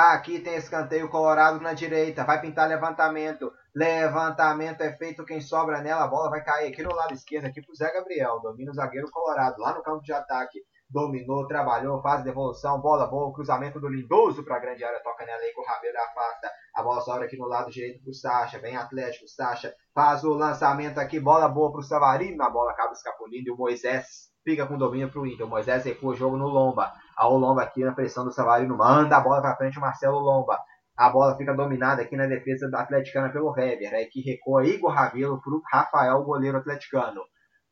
[0.00, 2.22] Ah, aqui tem escanteio colorado na direita.
[2.22, 3.50] Vai pintar levantamento.
[3.74, 5.24] Levantamento é feito.
[5.24, 8.38] Quem sobra nela, a bola vai cair aqui no lado esquerdo, aqui pro Zé Gabriel.
[8.40, 10.60] Domina o zagueiro colorado lá no campo de ataque.
[10.88, 15.42] Dominou, trabalhou, faz devolução, bola boa, cruzamento do Lindoso para a grande área, toca nela
[15.42, 16.50] aí com o Rabelo afasta.
[16.76, 20.98] A bola sobra aqui no lado direito pro Sacha, vem Atlético, Sacha faz o lançamento
[20.98, 25.10] aqui, bola boa pro Savarino, a bola acaba escapulindo e o Moisés fica com domínio
[25.10, 25.44] pro Inter.
[25.44, 26.92] O Moisés recua o jogo no Lomba.
[27.18, 28.76] Ao Lomba aqui na pressão do Savarino.
[28.76, 30.56] Manda a bola para frente o Marcelo Lomba.
[30.96, 33.92] A bola fica dominada aqui na defesa da atleticana pelo Weber.
[33.92, 37.20] Aí que recua Igor Rabelo pro Rafael, goleiro atleticano.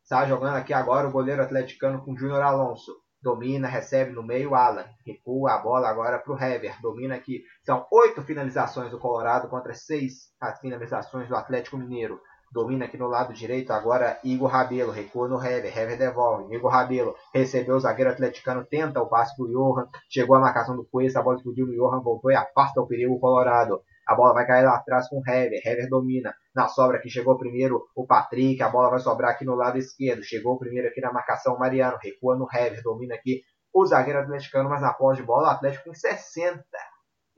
[0.03, 2.93] Está jogando aqui agora o goleiro atleticano com Júnior Alonso.
[3.23, 4.85] Domina, recebe no meio Alan.
[5.07, 6.81] Recua a bola agora para o Hever.
[6.83, 7.43] Domina aqui.
[7.65, 12.21] São oito finalizações do Colorado contra seis finalizações do Atlético Mineiro.
[12.51, 14.93] Domina aqui no lado direito agora Igor Rabelo.
[14.93, 15.77] Recua no Hever.
[15.77, 16.55] Hever devolve.
[16.55, 18.65] Igor Rabelo recebeu o zagueiro atleticano.
[18.65, 19.89] Tenta o passe para o Johan.
[20.09, 21.21] Chegou a marcação do Cuesta.
[21.21, 22.01] A bola explodiu no Johan.
[22.01, 23.83] Voltou e afasta o perigo Colorado.
[24.07, 25.61] A bola vai cair lá atrás com o Hever.
[25.65, 26.35] Hever domina.
[26.55, 28.63] Na sobra que chegou primeiro o Patrick.
[28.63, 30.23] A bola vai sobrar aqui no lado esquerdo.
[30.23, 31.99] Chegou primeiro aqui na marcação o Mariano.
[32.03, 32.83] Recua no Hever.
[32.83, 33.43] Domina aqui
[33.75, 34.71] o zagueiro atleticano.
[34.71, 36.65] Mas na pós de bola o Atlético com 60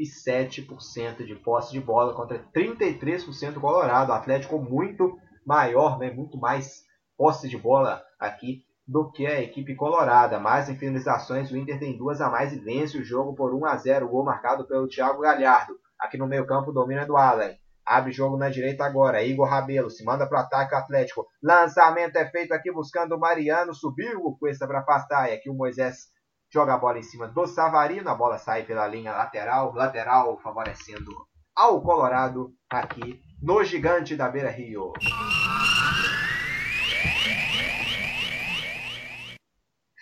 [0.04, 4.10] 7% de posse de bola contra 33% Colorado.
[4.10, 6.84] O Atlético muito maior, né, muito mais
[7.16, 10.38] posse de bola aqui do que a equipe colorada.
[10.38, 13.66] Mais em finalizações, o Inter tem duas a mais e vence o jogo por 1
[13.66, 14.08] a 0.
[14.08, 15.74] gol marcado pelo Thiago Galhardo.
[15.98, 17.54] Aqui no meio campo, domina do Allen.
[17.84, 19.22] Abre jogo na direita agora.
[19.22, 21.26] Igor Rabelo se manda para o ataque Atlético.
[21.42, 23.74] Lançamento é feito aqui buscando o Mariano.
[23.74, 25.30] Subiu o Cuesta para afastar.
[25.30, 26.08] E aqui o Moisés
[26.50, 31.12] joga a bola em cima do Savarino, a bola sai pela linha lateral, lateral favorecendo
[31.54, 34.92] ao Colorado aqui no gigante da Beira Rio.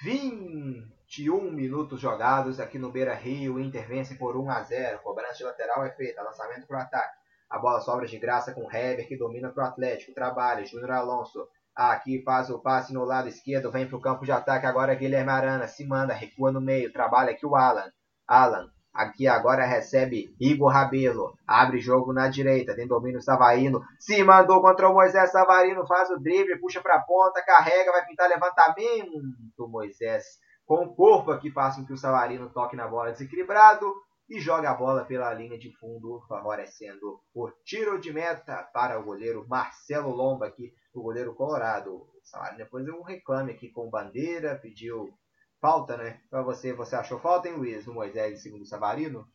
[0.02, 5.01] Vinte um minutos jogados aqui no Beira Rio, Inter vence por 1 a 0.
[5.02, 7.16] Cobrança de lateral é feita, lançamento para o ataque.
[7.48, 10.12] A bola sobra de graça com Heber que domina para o Atlético.
[10.12, 14.32] Trabalha, Júnior Alonso Aqui faz o passe no lado esquerdo, vem para o campo de
[14.32, 17.93] ataque agora Guilherme Arana, se manda, recua no meio, trabalha aqui o Alan.
[18.27, 24.62] Alan, aqui agora recebe Igor Rabelo, abre jogo na direita, tem domínio Savarino, se mandou
[24.62, 29.69] contra o Moisés Savarino, faz o drible, puxa para a ponta, carrega, vai pintar levantamento,
[29.69, 30.24] Moisés.
[30.65, 33.86] Com o corpo aqui faz com que o Savarino toque na bola desequilibrado,
[34.28, 39.05] e joga a bola pela linha de fundo, favorecendo o tiro de meta para o
[39.05, 41.94] goleiro Marcelo Lomba, aqui, o goleiro colorado.
[41.94, 45.16] O depois eu reclame aqui com bandeira, pediu
[45.61, 46.20] falta, né?
[46.28, 49.27] Para você, você achou falta, hein, Luiz, no Moisés segundo Savarino?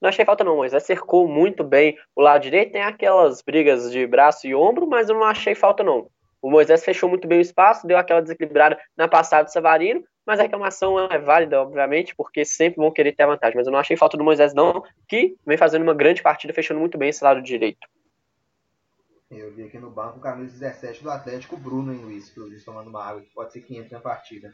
[0.00, 4.06] Não achei falta não, Moisés cercou muito bem o lado direito, tem aquelas brigas de
[4.06, 6.10] braço e ombro, mas eu não achei falta não.
[6.42, 10.40] O Moisés fechou muito bem o espaço, deu aquela desequilibrada na passada do Savarino, mas
[10.40, 13.56] a reclamação é válida, obviamente, porque sempre vão querer ter a vantagem.
[13.56, 16.80] Mas eu não achei falta do Moisés, não, que vem fazendo uma grande partida, fechando
[16.80, 17.86] muito bem esse lado direito.
[19.30, 22.66] Eu vi aqui no banco o camisa 17 do Atlético, Bruno, hein, Luiz, pelo visto,
[22.66, 24.52] tomando uma água, que pode ser que entre na partida.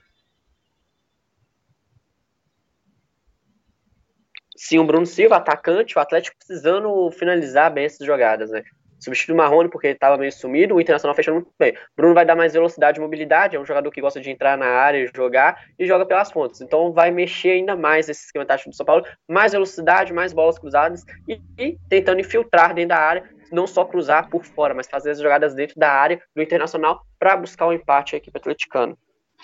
[4.55, 8.62] Sim, o Bruno Silva, atacante, o Atlético precisando finalizar bem essas jogadas, né?
[8.98, 11.76] Substitui o Marrone porque ele estava meio sumido, o Internacional fechando muito bem.
[11.96, 14.66] Bruno vai dar mais velocidade e mobilidade, é um jogador que gosta de entrar na
[14.66, 16.60] área e jogar, e joga pelas pontas.
[16.60, 20.58] Então vai mexer ainda mais esse esquema tático do São Paulo, mais velocidade, mais bolas
[20.58, 25.10] cruzadas e, e tentando infiltrar dentro da área, não só cruzar por fora, mas fazer
[25.10, 28.96] as jogadas dentro da área do Internacional para buscar o um empate a equipe atleticana.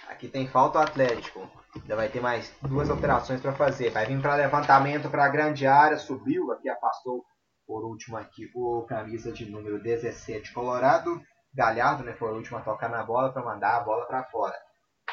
[0.08, 1.48] Aqui tem falta o Atlético.
[1.74, 3.90] Ainda vai ter mais duas alterações para fazer.
[3.90, 7.24] Vai vir para levantamento para a grande área, subiu, aqui afastou
[7.66, 11.20] por último aqui o camisa de número 17 Colorado.
[11.54, 14.54] Galhardo, né, foi o último a tocar na bola para mandar a bola para fora.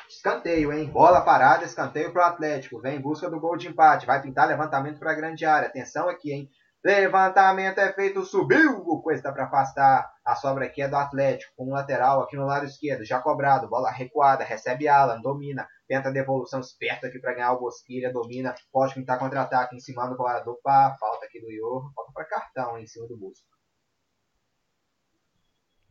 [0.10, 0.90] Escanteio, hein?
[0.90, 2.82] Bola parada, escanteio para o Atlético.
[2.82, 4.06] Vem em busca do gol de empate.
[4.06, 5.68] Vai pintar levantamento para a grande área.
[5.68, 6.50] Atenção aqui, hein?
[6.84, 8.84] Levantamento é feito, subiu.
[8.86, 10.10] O Cuesta para afastar.
[10.26, 11.54] A sobra aqui é do Atlético.
[11.56, 13.06] Com um lateral aqui no lado esquerdo.
[13.06, 13.70] Já cobrado.
[13.70, 14.44] Bola recuada.
[14.44, 15.22] Recebe Alan.
[15.22, 15.68] Domina.
[15.92, 18.14] Tenta a devolução esperta aqui para ganhar o Bosquilha.
[18.14, 18.56] Domina.
[18.72, 20.58] Pode pintar contra-ataque em cima do colarador.
[20.64, 21.92] Pá, falta aqui do Ior.
[21.94, 23.46] Falta para cartão em cima do Busco.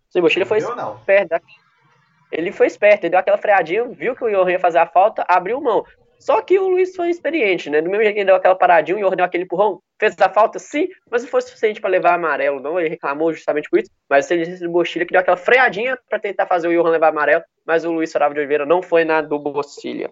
[0.08, 1.44] Sim, o Bosquilha foi esperto.
[2.32, 3.04] Ele foi esperto.
[3.04, 3.86] Ele deu aquela freadinha.
[3.88, 5.22] Viu que o Ior ia fazer a falta.
[5.28, 5.84] Abriu mão.
[6.20, 7.80] Só que o Luiz foi experiente, né?
[7.80, 10.28] Do mesmo jeito que ele deu aquela paradinha, o Ior deu aquele empurrão, fez a
[10.28, 12.78] falta, sim, mas não foi suficiente para levar amarelo, não.
[12.78, 16.18] Ele reclamou justamente por isso, mas o Celestino do Bostilha que deu aquela freadinha para
[16.18, 19.22] tentar fazer o Johan levar amarelo, mas o Luiz Sorava de Oliveira não foi na
[19.22, 20.10] do Bostilha.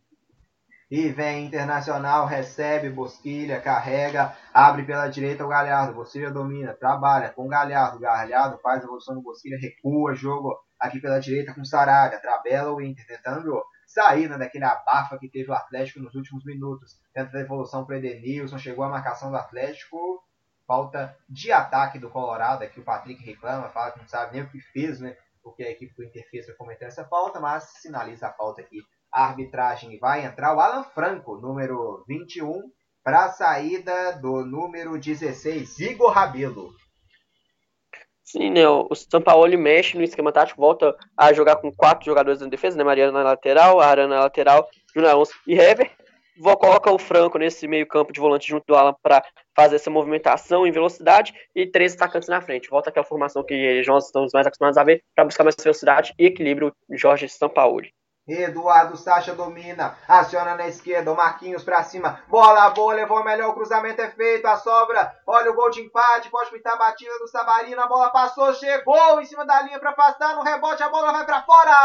[0.90, 5.92] E vem Internacional, recebe Bosquilha, carrega, abre pela direita o Galhardo.
[5.92, 8.00] Bosquilha domina, trabalha com o Galhardo.
[8.00, 12.18] Galhardo faz a evolução do Bosquilha, recua, jogo aqui pela direita com Sarabia.
[12.18, 13.62] Trabela o Inter, tentando
[13.98, 17.00] saída daquele abafa que teve o Atlético nos últimos minutos.
[17.12, 20.22] Tenta a devolução para Edenilson, chegou a marcação do Atlético.
[20.64, 24.50] Falta de ataque do Colorado, aqui o Patrick reclama, fala que não sabe nem o
[24.50, 25.16] que fez, né?
[25.42, 28.82] Porque a equipe do Inter fez cometer essa falta, mas sinaliza a falta aqui.
[29.10, 32.70] A arbitragem vai entrar o Alan Franco, número 21,
[33.02, 36.70] para a saída do número 16, Igor Rabelo.
[38.30, 38.68] Sim, né?
[38.68, 42.76] O São Paulo mexe no esquema tático, volta a jogar com quatro jogadores na defesa,
[42.76, 42.84] né?
[42.84, 45.90] Mariano na lateral, Arana na lateral, Júnior e Hever.
[46.38, 49.24] Vou colocar o Franco nesse meio-campo de volante junto do Alan para
[49.56, 52.68] fazer essa movimentação em velocidade e três atacantes na frente.
[52.68, 56.26] Volta aquela formação que nós estamos mais acostumados a ver para buscar mais velocidade e
[56.26, 57.94] equilíbrio Jorge Sampaoli.
[58.28, 63.54] Eduardo Sacha domina, aciona na esquerda, o Marquinhos pra cima, bola boa, levou melhor, o
[63.54, 67.28] cruzamento é feito, a sobra, olha o gol de empate, pode pintar a batida do
[67.28, 71.12] Savarino, a bola passou, chegou em cima da linha para afastar, no rebote a bola
[71.12, 71.78] vai para fora!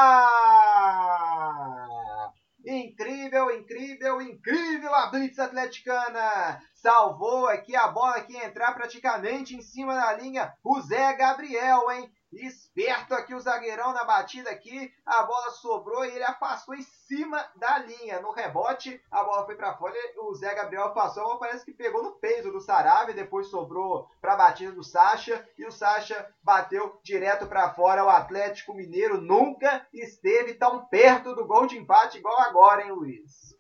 [2.65, 6.61] Incrível, incrível, incrível a blitz atleticana.
[6.73, 10.53] Salvou aqui a bola que entrar praticamente em cima da linha.
[10.63, 12.09] O Zé Gabriel, hein?
[12.41, 14.91] Esperto aqui o zagueirão na batida aqui.
[15.05, 18.19] A bola sobrou e ele afastou em cima da linha.
[18.21, 19.93] No rebote, a bola foi para fora.
[20.17, 23.13] O Zé Gabriel passou, parece que pegou no peito do Sarave.
[23.13, 25.47] Depois sobrou para a batida do Sacha.
[25.57, 28.03] E o Sacha bateu direto para fora.
[28.03, 33.53] O Atlético Mineiro nunca esteve tão perto do gol de empate igual agora, hein, Luiz?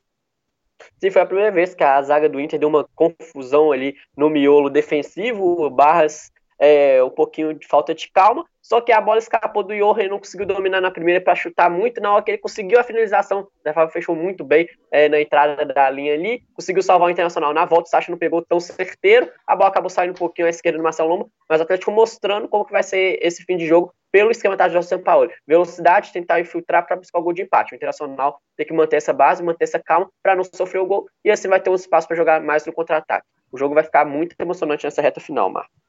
[0.99, 4.29] Sim, foi a primeira vez que a zaga do Inter deu uma confusão ali no
[4.29, 5.69] miolo defensivo.
[5.69, 10.03] Barras é, um pouquinho de falta de calma, só que a bola escapou do Johan
[10.03, 11.99] e não conseguiu dominar na primeira para chutar muito.
[11.99, 15.89] Na hora que ele conseguiu a finalização, Fábio fechou muito bem é, na entrada da
[15.89, 17.53] linha ali, conseguiu salvar o Internacional.
[17.53, 20.49] Na volta, o Sacha não pegou tão certeiro, a bola acabou saindo um pouquinho à
[20.49, 23.67] esquerda do Marcelo Lomba, mas o Atlético mostrando como que vai ser esse fim de
[23.67, 25.29] jogo pelo esquema tático do São Paulo.
[25.45, 27.73] Velocidade, tentar infiltrar para buscar o gol de empate.
[27.73, 31.07] O Internacional tem que manter essa base, manter essa calma para não sofrer o gol
[31.25, 33.27] e assim vai ter um espaço para jogar mais no contra-ataque.
[33.51, 35.82] O jogo vai ficar muito emocionante nessa reta final, Marco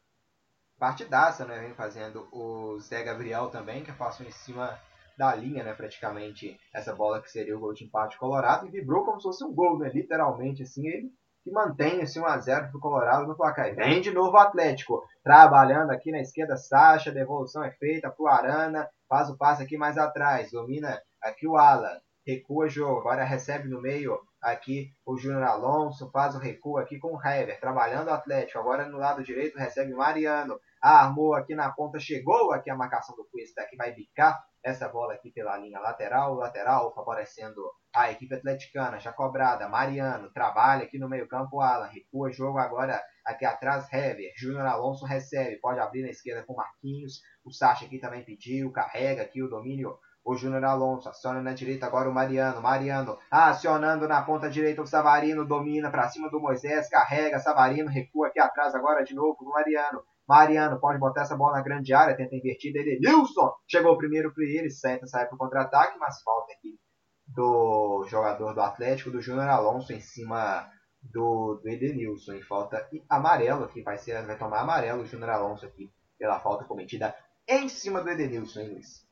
[0.85, 1.61] partidaça, né?
[1.61, 4.79] Vem fazendo o Zé Gabriel também, que passou em cima
[5.17, 5.73] da linha, né?
[5.73, 9.43] Praticamente essa bola que seria o gol de empate colorado e vibrou como se fosse
[9.43, 9.89] um gol, né?
[9.89, 11.11] Literalmente, assim, ele
[11.43, 13.69] que mantém esse 1x0 pro Colorado no placar.
[13.69, 18.27] E vem de novo o Atlético, trabalhando aqui na esquerda, Sacha, devolução é feita pro
[18.27, 23.25] Arana, faz o passe aqui mais atrás, domina aqui o Alan, recua o jogo, agora
[23.25, 28.09] recebe no meio aqui o Júnior Alonso, faz o recuo aqui com o Hever, trabalhando
[28.09, 30.59] o Atlético, agora no lado direito recebe Mariano,
[30.91, 35.15] armou aqui na ponta, chegou aqui a marcação do Cuesta, que vai bicar essa bola
[35.15, 37.61] aqui pela linha lateral, lateral, favorecendo
[37.95, 43.03] a equipe atleticana, já cobrada, Mariano, trabalha aqui no meio campo, Alan, recua jogo agora
[43.25, 47.99] aqui atrás, Hever, Júnior Alonso recebe, pode abrir na esquerda com Marquinhos, o Sacha aqui
[47.99, 52.63] também pediu, carrega aqui o domínio o Júnior Alonso aciona na direita agora o Mariano.
[52.63, 55.45] Mariano acionando na ponta direita o Savarino.
[55.45, 56.89] Domina para cima do Moisés.
[56.89, 57.39] Carrega.
[57.39, 60.03] Savarino recua aqui atrás agora de novo o Mariano.
[60.27, 62.17] Mariano pode botar essa bola na grande área.
[62.17, 62.75] Tenta invertir.
[62.75, 64.71] Edenilson chegou primeiro para ele.
[64.71, 65.99] Senta, sai para o contra-ataque.
[65.99, 66.79] Mas falta aqui
[67.27, 70.69] do jogador do Atlético, do Júnior Alonso, em cima
[71.03, 72.35] do, do Edenilson.
[72.35, 73.83] E falta amarelo aqui.
[73.83, 77.15] Vai, ser, vai tomar amarelo o Júnior Alonso aqui pela falta cometida
[77.47, 79.04] em cima do Edenilson, hein, Luiz?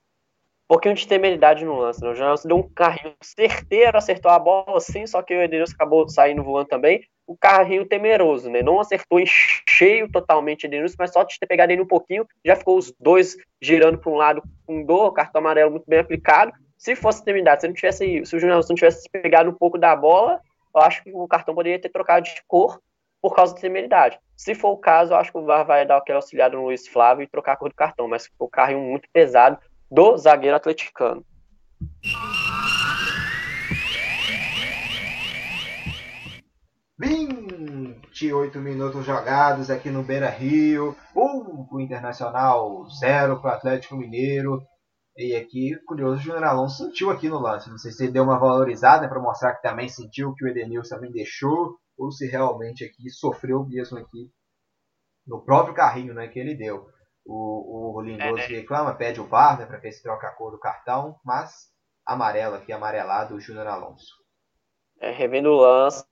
[0.73, 2.03] Pouquinho de temeridade no lance.
[2.03, 2.11] Né?
[2.11, 6.43] O deu um carrinho certeiro, acertou a bola sim, só que o Edenilson acabou saindo
[6.43, 7.05] voando também.
[7.27, 8.63] O carrinho temeroso, né?
[8.63, 12.57] Não acertou em cheio totalmente Edenilson, mas só de ter pegado ele um pouquinho, já
[12.57, 16.53] ficou os dois girando para um lado com dor, cartão amarelo muito bem aplicado.
[16.79, 19.95] Se fosse temeridade, se não tivesse, se o jornalista não tivesse pegado um pouco da
[19.95, 20.41] bola,
[20.75, 22.81] eu acho que o cartão poderia ter trocado de cor
[23.21, 24.19] por causa da temeridade.
[24.35, 26.89] Se for o caso, eu acho que o VAR vai dar aquela auxiliada no Luiz
[26.89, 29.59] Flávio e trocar a cor do cartão, mas ficou o carrinho muito pesado
[29.93, 31.23] do zagueiro atleticano.
[36.99, 40.97] Vinte oito minutos jogados aqui no Beira Rio.
[41.15, 44.63] Um para o Internacional, zero para o Atlético Mineiro.
[45.15, 47.69] E aqui, curioso, o Júnior Alonso sentiu aqui no lance.
[47.69, 50.95] Não sei se ele deu uma valorizada para mostrar que também sentiu que o Edenilson
[50.95, 54.31] também deixou, ou se realmente aqui sofreu mesmo aqui
[55.27, 56.87] no próprio carrinho né, que ele deu.
[57.25, 58.57] O, o Lindoso é, né?
[58.57, 61.71] reclama, pede o VAR né, para ver se troca a cor do cartão, mas
[62.05, 64.23] amarelo aqui, amarelado, o Júnior Alonso.
[65.01, 66.05] É, revendo o lance,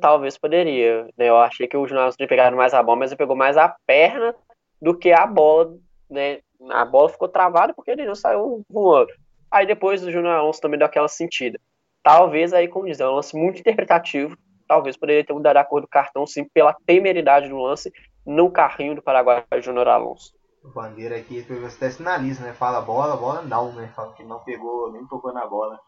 [0.00, 1.04] talvez poderia.
[1.16, 1.28] Né?
[1.28, 3.56] Eu achei que o Júnior Alonso tinha pegado mais a bola, mas ele pegou mais
[3.56, 4.34] a perna
[4.80, 5.76] do que a bola.
[6.08, 6.40] Né?
[6.70, 9.12] A bola ficou travada porque ele não saiu voando.
[9.50, 11.60] Aí depois o Júnior Alonso também deu aquela sentida.
[12.02, 14.36] Talvez aí, como diz, é um lance muito interpretativo.
[14.66, 17.92] Talvez poderia ter mudado a cor do cartão, sim, pela temeridade do lance
[18.24, 20.32] no carrinho do Paraguai Júnior Alonso.
[20.64, 22.52] O Bandeira aqui, você até sinaliza, né?
[22.52, 23.88] Fala bola, bola não, né?
[23.96, 25.80] Fala que não pegou, nem tocou na bola.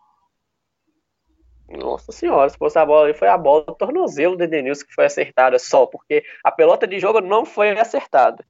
[1.68, 4.94] Nossa senhora, se fosse a bola ali, foi a bola do tornozelo do Edenilson que
[4.94, 8.44] foi acertada só, porque a pelota de jogo não foi acertada.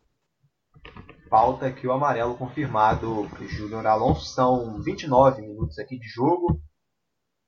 [1.29, 4.27] Falta aqui o amarelo confirmado para o Júnior Alonso.
[4.27, 6.61] São 29 minutos aqui de jogo.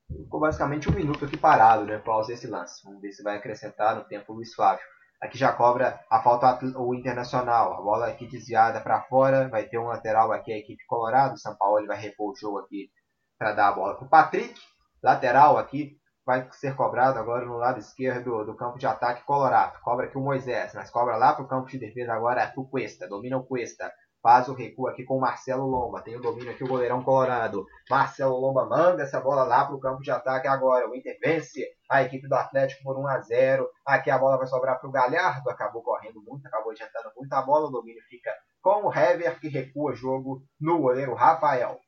[0.08, 1.98] Ficou basicamente um minuto aqui parado, né?
[1.98, 2.82] Pausa esse lance.
[2.84, 4.84] Vamos ver se vai acrescentar no tempo o Luiz Flávio.
[5.20, 7.74] Aqui já cobra a falta o Internacional.
[7.74, 9.48] A bola aqui desviada para fora.
[9.48, 11.38] Vai ter um lateral aqui a equipe Colorado.
[11.38, 12.90] São Paulo vai repor o jogo aqui
[13.38, 14.54] para dar a bola para o Patrick.
[15.02, 19.80] Lateral aqui vai ser cobrado agora no lado esquerdo do campo de ataque Colorado.
[19.80, 22.64] Cobra aqui o Moisés, mas cobra lá para o campo de defesa agora é o
[22.64, 23.08] Cuesta.
[23.08, 23.92] Domina o Cuesta.
[24.26, 26.02] Faz o recuo aqui com o Marcelo Lomba.
[26.02, 27.64] Tem o domínio aqui o goleirão colorado.
[27.88, 30.90] Marcelo Lomba manda essa bola lá para o campo de ataque agora.
[30.90, 33.68] O Inter vence a equipe do Atlético por 1 a 0.
[33.86, 35.48] Aqui a bola vai sobrar para o Galhardo.
[35.48, 37.68] Acabou correndo muito, acabou adiantando muito a bola.
[37.68, 41.78] O domínio fica com o Hever que recua o jogo no goleiro Rafael.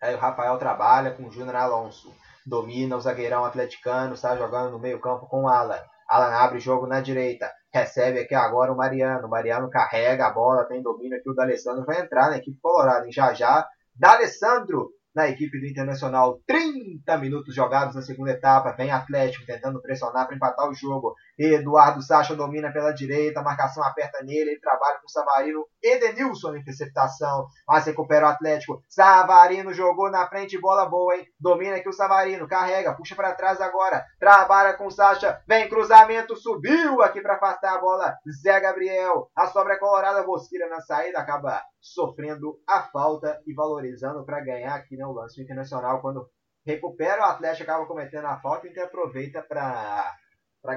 [0.00, 2.16] Aí o Rafael trabalha com o Júnior Alonso.
[2.46, 5.82] Domina o zagueirão atleticano, está jogando no meio campo com o Alan.
[6.08, 7.52] Alan abre o jogo na direita.
[7.76, 9.26] Recebe aqui agora o Mariano.
[9.26, 11.28] O Mariano carrega a bola, tem domínio aqui.
[11.28, 13.06] O D'Alessandro vai entrar na equipe colorada.
[13.12, 16.38] Já já, D'Alessandro na equipe do Internacional.
[16.46, 18.72] 30 minutos jogados na segunda etapa.
[18.72, 21.14] Vem Atlético tentando pressionar para empatar o jogo.
[21.38, 23.42] Eduardo Sacha domina pela direita.
[23.42, 24.50] Marcação aperta nele.
[24.50, 25.66] Ele trabalha com o Savarino.
[25.82, 27.46] Edenilson na interceptação.
[27.66, 28.82] Mas recupera o Atlético.
[28.90, 30.60] Savarino jogou na frente.
[30.60, 31.26] Bola boa, hein?
[31.40, 32.46] Domina aqui o Savarino.
[32.46, 32.94] Carrega.
[32.94, 34.04] Puxa para trás agora.
[34.20, 35.40] Trabalha com o Sacha.
[35.48, 36.36] Vem cruzamento.
[36.36, 38.14] Subiu aqui para afastar a bola.
[38.42, 39.30] Zé Gabriel.
[39.34, 40.22] A sobra é colorada.
[40.24, 41.20] Bosquilha na saída.
[41.20, 41.62] Acaba
[41.92, 46.00] sofrendo a falta e valorizando para ganhar aqui né, o lance internacional.
[46.00, 46.28] Quando
[46.64, 50.18] recupera, o Atlético acaba cometendo a falta e então aproveita para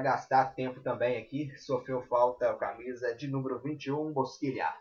[0.02, 1.52] gastar tempo também aqui.
[1.58, 4.72] Sofreu falta o camisa de número 21, Bosquilha.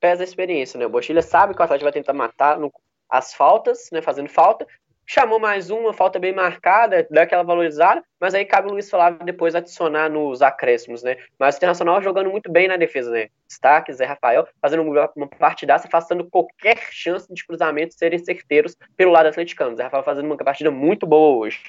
[0.00, 0.86] Pesa a experiência, né?
[0.86, 2.72] O Bosquilha sabe que o Atlético vai tentar matar no,
[3.10, 4.00] as faltas, né?
[4.00, 4.66] Fazendo falta,
[5.12, 9.18] chamou mais uma, falta bem marcada, dá aquela valorizada, mas aí cabe o Luiz Flávio
[9.24, 11.16] depois adicionar nos acréscimos, né?
[11.36, 13.28] Mas o Internacional jogando muito bem na defesa, né?
[13.48, 19.26] Destaque, Zé Rafael, fazendo uma partidaça, afastando qualquer chance de cruzamento serem certeiros pelo lado
[19.26, 19.74] atleticano.
[19.74, 21.60] Zé Rafael fazendo uma partida muito boa hoje.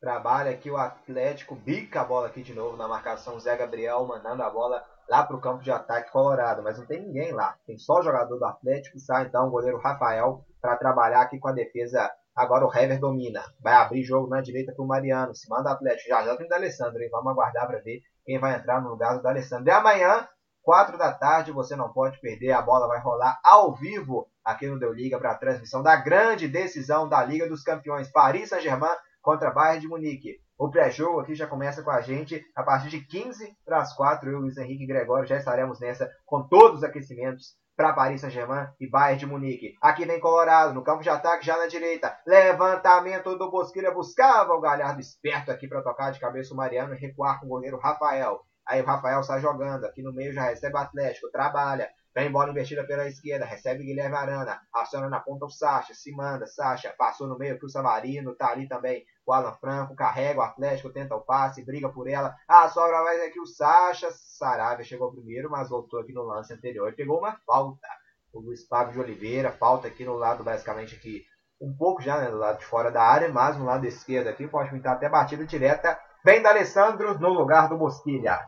[0.00, 4.42] Trabalha aqui o Atlético, bica a bola aqui de novo na marcação, Zé Gabriel mandando
[4.42, 7.54] a bola lá para o campo de ataque colorado, mas não tem ninguém lá.
[7.66, 11.48] Tem só o jogador do Atlético, sai então o goleiro Rafael para trabalhar aqui com
[11.48, 13.42] a defesa Agora o Hever domina.
[13.60, 15.34] Vai abrir jogo na direita para o Mariano.
[15.34, 16.08] Se manda o Atlético.
[16.08, 17.08] Já já tem o D'Alessandro, hein?
[17.10, 19.68] Vamos aguardar para ver quem vai entrar no lugar do D'Alessandro.
[19.68, 20.26] E amanhã
[20.62, 21.52] quatro da tarde.
[21.52, 22.52] Você não pode perder.
[22.52, 26.48] A bola vai rolar ao vivo aqui no Deu Liga para a transmissão da grande
[26.48, 28.10] decisão da Liga dos Campeões.
[28.10, 30.40] Paris Saint-Germain contra Bayern de Munique.
[30.58, 34.30] O pré-jogo aqui já começa com a gente a partir de 15 para as 4.
[34.30, 38.68] Eu, Luiz Henrique e Gregório já estaremos nessa com todos os aquecimentos para Paris Saint-Germain
[38.80, 39.74] e Bayern de Munique.
[39.80, 42.16] Aqui vem Colorado, no campo de ataque já na direita.
[42.26, 46.98] Levantamento do Bosquilha, buscava o Galhardo esperto aqui para tocar de cabeça o Mariano e
[46.98, 48.40] recuar com o goleiro Rafael.
[48.66, 52.50] Aí o Rafael sai jogando, aqui no meio já recebe o Atlético, trabalha, Vem bola
[52.50, 57.26] investida pela esquerda, recebe Guilherme Arana, aciona na ponta o Sacha, se manda, Sacha, passou
[57.26, 61.22] no meio pro Savarino, tá ali também o Alan Franco, carrega o Atlético, tenta o
[61.22, 66.00] passe, briga por ela, a sobra vai aqui o Sacha, Saravia chegou primeiro, mas voltou
[66.00, 67.88] aqui no lance anterior e pegou uma falta.
[68.30, 71.24] O Luiz Fábio de Oliveira, falta aqui no lado, basicamente aqui,
[71.58, 74.46] um pouco já, né, do lado de fora da área, mas no lado esquerdo aqui,
[74.46, 78.38] pode pintar até batida direta, vem da Alessandro no lugar do Bosquilha.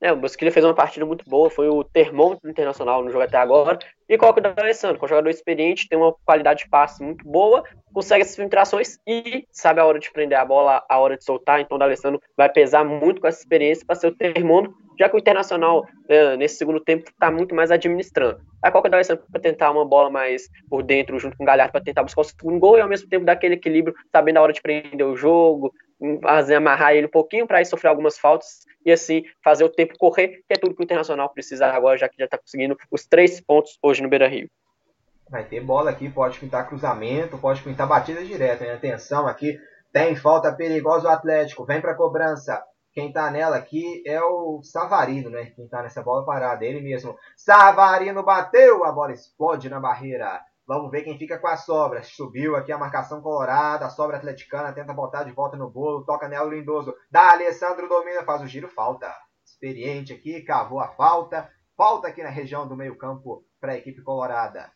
[0.00, 3.38] É, o Bosquilha fez uma partida muito boa, foi o termômetro internacional no jogo até
[3.38, 3.78] agora.
[4.08, 7.26] E coloca o Alessandro, que é um jogador experiente, tem uma qualidade de passe muito
[7.26, 7.64] boa,
[7.94, 11.60] consegue essas filtrações e sabe a hora de prender a bola, a hora de soltar.
[11.60, 15.16] Então o Alessandro vai pesar muito com essa experiência para ser o termômetro, já que
[15.16, 18.38] o Internacional, né, nesse segundo tempo, está muito mais administrando.
[18.62, 21.72] Aí coloca o Alessandro para tentar uma bola mais por dentro, junto com o Galhardo,
[21.72, 24.42] para tentar buscar o segundo gol e ao mesmo tempo dar aquele equilíbrio, sabendo a
[24.42, 25.72] hora de prender o jogo,
[26.22, 29.98] fazer amarrar ele um pouquinho para ir sofrer algumas faltas e assim fazer o tempo
[29.98, 33.06] correr, que é tudo que o Internacional precisa agora, já que já está conseguindo os
[33.06, 34.48] três pontos hoje no Beira Rio.
[35.28, 38.64] Vai ter bola aqui, pode pintar cruzamento, pode pintar batida direta.
[38.64, 38.70] Hein?
[38.70, 39.58] Atenção aqui,
[39.92, 42.62] tem falta perigosa o Atlético, vem para cobrança.
[42.92, 45.52] Quem tá nela aqui é o Savarino, né?
[45.54, 47.14] Quem tá nessa bola parada, ele mesmo.
[47.36, 50.40] Savarino bateu, a bola explode na barreira.
[50.66, 52.02] Vamos ver quem fica com a sobra.
[52.02, 53.86] Subiu aqui a marcação colorada.
[53.86, 56.04] A sobra atleticana tenta botar de volta no bolo.
[56.04, 56.92] Toca nela o Lindoso.
[57.08, 58.68] Da Alessandro domina, faz o giro.
[58.68, 59.14] Falta.
[59.44, 61.48] Experiente aqui, cavou a falta.
[61.76, 64.72] Falta aqui na região do meio-campo para a equipe colorada.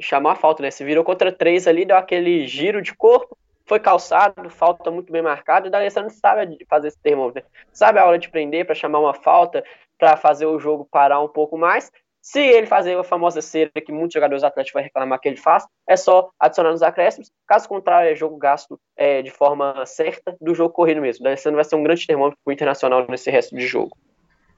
[0.00, 0.70] Chamou a falta, né?
[0.72, 3.38] Se virou contra três ali, deu aquele giro de corpo.
[3.66, 5.70] Foi calçado, falta muito bem marcada.
[5.70, 7.44] O Alessandro sabe fazer esse termômetro.
[7.44, 7.48] Né?
[7.72, 9.64] Sabe a hora de prender para chamar uma falta,
[9.96, 11.92] para fazer o jogo parar um pouco mais
[12.24, 15.66] se ele fazer a famosa cera que muitos jogadores atléticos vão reclamar que ele faz,
[15.86, 17.30] é só adicionar nos acréscimos.
[17.46, 21.20] Caso contrário, é jogo gasto é, de forma certa do jogo corrido mesmo.
[21.20, 23.94] O D'Alessandro vai ser um grande termômetro para o Internacional nesse resto de jogo.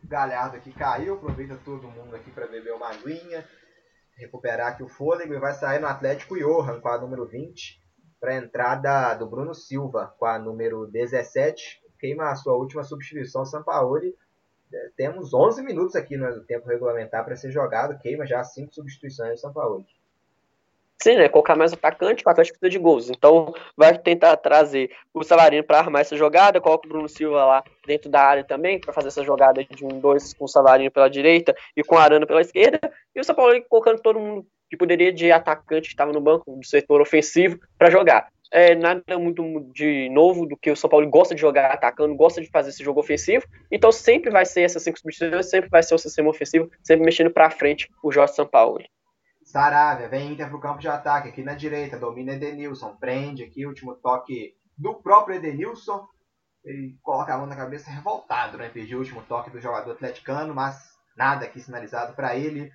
[0.04, 3.44] Galhardo aqui caiu, aproveita todo mundo aqui para beber uma aguinha,
[4.16, 7.80] recuperar aqui o fôlego e vai sair no Atlético Johan com a número 20
[8.20, 11.82] para a entrada do Bruno Silva com a número 17.
[11.98, 14.14] Queima a sua última substituição, Sampaoli
[14.96, 19.38] temos 11 minutos aqui no tempo regulamentar para ser jogado, queima já cinco substituições do
[19.38, 19.84] São Paulo.
[21.02, 21.28] Sim, né?
[21.28, 23.10] Colocar mais atacante, o Atlético precisa de gols.
[23.10, 27.64] Então vai tentar trazer o Savarino para armar essa jogada, coloca o Bruno Silva lá
[27.86, 31.10] dentro da área também, para fazer essa jogada de um dois com o Savarino pela
[31.10, 32.80] direita e com o Arana pela esquerda.
[33.14, 36.56] E o São Paulo colocando todo mundo que poderia de atacante que estava no banco
[36.56, 39.42] do setor ofensivo para jogar é nada muito
[39.72, 42.84] de novo do que o São Paulo gosta de jogar atacando, gosta de fazer esse
[42.84, 43.46] jogo ofensivo.
[43.70, 47.30] Então sempre vai ser essas cinco substituições, sempre vai ser o sistema ofensivo, sempre mexendo
[47.30, 48.84] para frente o Jorge São Paulo.
[49.44, 53.94] Saravia, vem Inter pro campo de ataque, aqui na direita, domina Edenilson, prende aqui, último
[53.94, 56.04] toque do próprio Edenilson.
[56.64, 58.68] Ele coloca a mão na cabeça revoltado, né?
[58.68, 60.76] Pediu o último toque do jogador atleticano, mas
[61.16, 62.72] nada aqui sinalizado para ele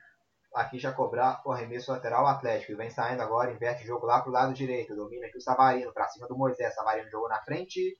[0.56, 2.78] aqui já cobrar o arremesso lateral Atlético.
[2.78, 4.96] Vem saindo agora, inverte o jogo lá pro lado direito.
[4.96, 6.74] Domina aqui o Savarino para cima do Moisés.
[6.74, 7.98] Savarino jogou na frente.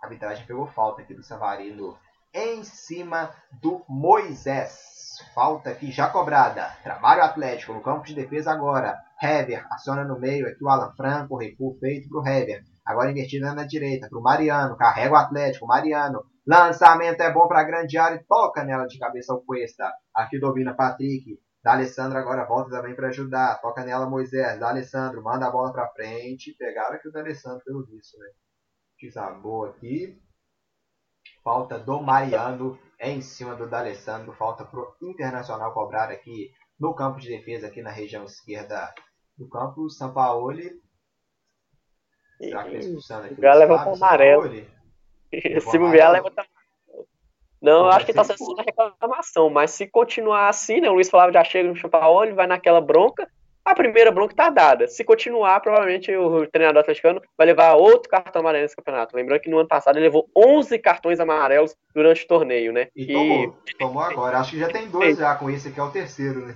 [0.00, 1.98] A arbitragem pegou falta aqui do Savarino
[2.36, 3.30] em cima
[3.62, 4.94] do Moisés.
[5.34, 6.68] Falta aqui já cobrada.
[6.82, 8.98] Trabalho Atlético no campo de defesa agora.
[9.22, 11.38] Hever aciona no meio aqui o Alan Franco.
[11.38, 12.62] Recuo feito pro Hever.
[12.84, 14.76] Agora invertida na direita pro Mariano.
[14.76, 15.66] Carrega o Atlético.
[15.66, 16.22] Mariano.
[16.46, 19.90] Lançamento é bom para grande área e toca nela de cabeça o Cuesta.
[20.14, 21.38] Aqui domina Patrick.
[21.66, 23.60] Da Alessandro agora volta também para ajudar.
[23.60, 24.56] Toca nela Moisés.
[24.60, 26.54] Da Alessandro manda a bola para frente.
[26.56, 28.28] Pegaram aqui o da Alessandro pelo visto, né?
[29.02, 30.16] Desabou aqui.
[31.42, 34.32] Falta do Mariano em cima do D'Alessandro.
[34.34, 38.94] Falta pro Internacional cobrar aqui no campo de defesa, aqui na região esquerda
[39.36, 39.90] do campo.
[39.90, 40.80] Sampaoli.
[42.38, 43.44] Será que tá expulsando aqui?
[43.44, 44.44] O leva para amarelo.
[45.68, 46.30] Se bobear, leva
[47.66, 51.10] não, eu acho que está sendo uma reclamação, mas se continuar assim, né, o Luiz
[51.10, 53.28] Flávio já chega no Champaoli, vai naquela bronca,
[53.64, 54.86] a primeira bronca está dada.
[54.86, 59.16] Se continuar, provavelmente o treinador atleticano vai levar outro cartão amarelo nesse campeonato.
[59.16, 62.86] Lembrando que no ano passado ele levou 11 cartões amarelos durante o torneio, né?
[62.94, 63.12] E, e...
[63.12, 64.38] Tomou, tomou agora.
[64.38, 66.54] Acho que já tem dois já com esse aqui, é o terceiro, né?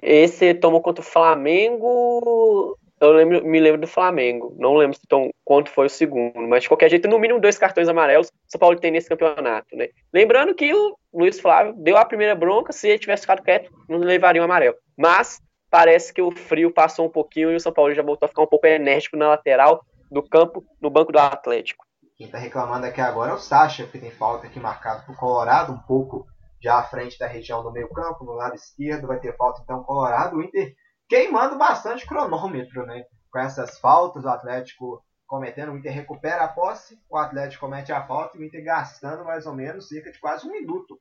[0.00, 4.54] Esse tomou contra o Flamengo eu lembro, me lembro do Flamengo.
[4.58, 7.88] Não lembro então, quanto foi o segundo, mas de qualquer jeito, no mínimo dois cartões
[7.88, 9.88] amarelos o São Paulo tem nesse campeonato, né?
[10.12, 13.98] Lembrando que o Luiz Flávio deu a primeira bronca, se ele tivesse ficado quieto, não
[13.98, 14.76] levaria um amarelo.
[14.96, 15.40] Mas
[15.70, 18.42] parece que o frio passou um pouquinho e o São Paulo já voltou a ficar
[18.42, 21.84] um pouco enérgico na lateral do campo, no banco do Atlético.
[22.16, 25.72] Quem tá reclamando aqui agora é o Sacha, que tem falta aqui marcado pro Colorado,
[25.72, 26.26] um pouco
[26.62, 29.82] já à frente da região do meio campo, no lado esquerdo, vai ter falta então
[29.82, 30.36] Colorado.
[30.36, 30.74] O Inter
[31.08, 33.04] queimando bastante cronômetro, né?
[33.30, 38.06] Com essas faltas, o Atlético cometendo, o Inter recupera a posse, o Atlético comete a
[38.06, 40.98] falta e o Inter gastando mais ou menos cerca de quase um minuto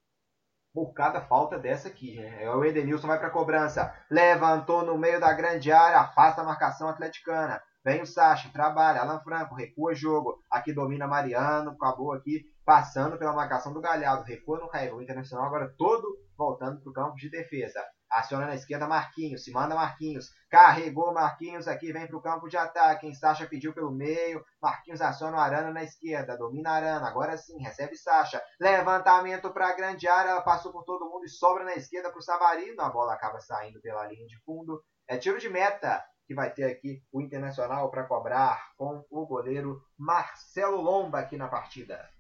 [0.74, 2.20] por cada falta dessa aqui.
[2.20, 2.50] Né?
[2.52, 6.90] O Edenilson vai para a cobrança, levantou no meio da grande área, afasta a marcação
[6.90, 7.62] atleticana.
[7.84, 10.40] Vem o Sacha, trabalha, Alan Franco, recua jogo.
[10.50, 14.24] Aqui domina Mariano, acabou aqui passando pela marcação do Galhardo.
[14.24, 14.98] Recua no Cairo.
[14.98, 17.80] O Internacional agora todo voltando para o campo de defesa.
[18.16, 20.32] Aciona na esquerda Marquinhos, se manda Marquinhos.
[20.50, 23.14] Carregou Marquinhos aqui, vem para o campo de ataque.
[23.14, 24.42] Sacha pediu pelo meio.
[24.62, 26.38] Marquinhos aciona o Arana na esquerda.
[26.38, 28.42] Domina Arana, agora sim, recebe Sacha.
[28.58, 30.42] Levantamento para a grande área.
[30.42, 32.82] Passou por todo mundo e sobra na esquerda para o Savarino.
[32.82, 34.82] A bola acaba saindo pela linha de fundo.
[35.10, 39.82] É tiro de meta que vai ter aqui o Internacional para cobrar com o goleiro
[39.98, 42.15] Marcelo Lomba aqui na partida.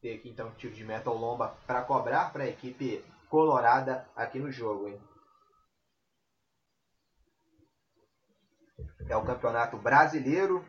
[0.00, 4.38] Tem aqui então tiro de meta o Lomba para cobrar para a equipe colorada aqui
[4.38, 4.88] no jogo.
[4.88, 5.00] Hein?
[9.08, 10.64] É o Campeonato Brasileiro,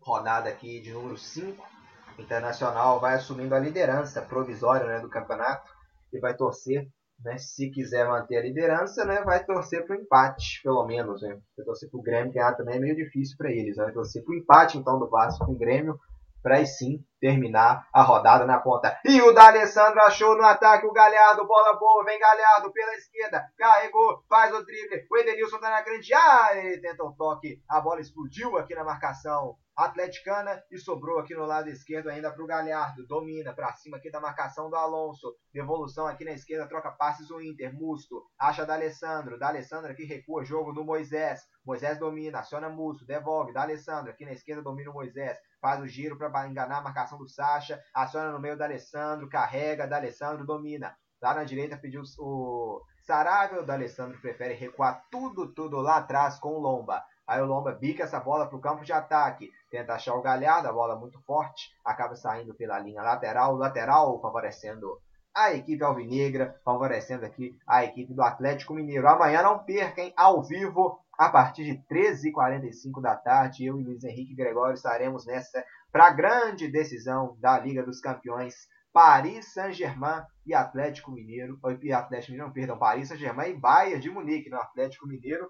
[0.00, 1.78] rodada aqui de número 5.
[2.18, 5.70] Internacional vai assumindo a liderança provisória né, do campeonato
[6.12, 6.88] e vai torcer
[7.24, 11.22] né, se quiser manter a liderança, né, vai torcer para o empate, pelo menos.
[11.22, 11.40] Né?
[11.56, 13.76] Vai torcer para o Grêmio ganhar também é meio difícil para eles.
[13.76, 13.84] Né?
[13.84, 15.98] Vai torcer para o empate, então, do Vasco com o Grêmio,
[16.42, 18.98] para sim terminar a rodada na ponta.
[19.04, 24.22] E o D'Alessandro achou no ataque o Galhardo, bola boa, vem Galhardo pela esquerda, carregou,
[24.28, 28.00] faz o drible, o Edenilson tá na grande área, ele tenta o toque, a bola
[28.00, 33.06] explodiu aqui na marcação atleticana e sobrou aqui no lado esquerdo ainda para o Galhardo.
[33.06, 35.32] Domina para cima aqui da marcação do Alonso.
[35.54, 37.72] Devolução aqui na esquerda, troca passes o Inter.
[37.72, 39.38] Musto acha da Alessandro.
[39.38, 41.42] Da Alessandro aqui recua jogo do Moisés.
[41.64, 43.52] Moisés domina, aciona Musto, devolve.
[43.52, 45.38] Da Alessandro aqui na esquerda domina o Moisés.
[45.60, 47.82] Faz o giro para enganar a marcação do Sacha.
[47.94, 49.86] Aciona no meio da Alessandro, carrega.
[49.86, 50.96] Da Alessandro domina.
[51.20, 53.64] Lá na direita pediu o Sarável.
[53.64, 57.02] Da Alessandro prefere recuar tudo, tudo lá atrás com o Lomba.
[57.26, 59.50] Aí o Lomba bica essa bola para o campo de ataque.
[59.70, 61.70] Tenta achar o Galhardo, a bola muito forte.
[61.84, 63.54] Acaba saindo pela linha lateral.
[63.56, 64.98] Lateral favorecendo
[65.34, 69.06] a equipe alvinegra, favorecendo aqui a equipe do Atlético Mineiro.
[69.06, 73.66] Amanhã não percam ao vivo, a partir de 13h45 da tarde.
[73.66, 78.54] Eu e Luiz Henrique Gregório estaremos nessa para a grande decisão da Liga dos Campeões.
[78.92, 81.58] Paris Saint-Germain e Atlético Mineiro,
[81.94, 85.48] Atlético Mineiro, perdão, Paris Saint-Germain e Bayern de Munique, no Atlético Mineiro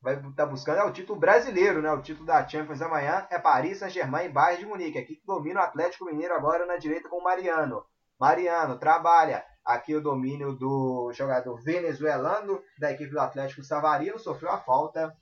[0.00, 1.92] vai estar tá buscando é o título brasileiro, né?
[1.92, 4.98] O título da Champions amanhã é Paris Saint-Germain e Bayern de Munique.
[4.98, 7.84] Aqui que domina o Atlético Mineiro agora na direita com o Mariano.
[8.18, 14.58] Mariano trabalha aqui o domínio do jogador venezuelano da equipe do Atlético Savarino, sofreu a
[14.58, 15.16] falta.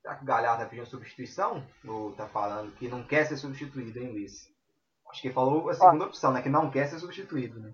[0.00, 1.64] Será que o Galhardo tá pedindo substituição?
[1.86, 4.48] Ou tá falando que não quer ser substituído, hein, Luiz?
[5.10, 6.08] Acho que ele falou a segunda ah.
[6.08, 6.42] opção, né?
[6.42, 7.72] Que não quer ser substituído, né?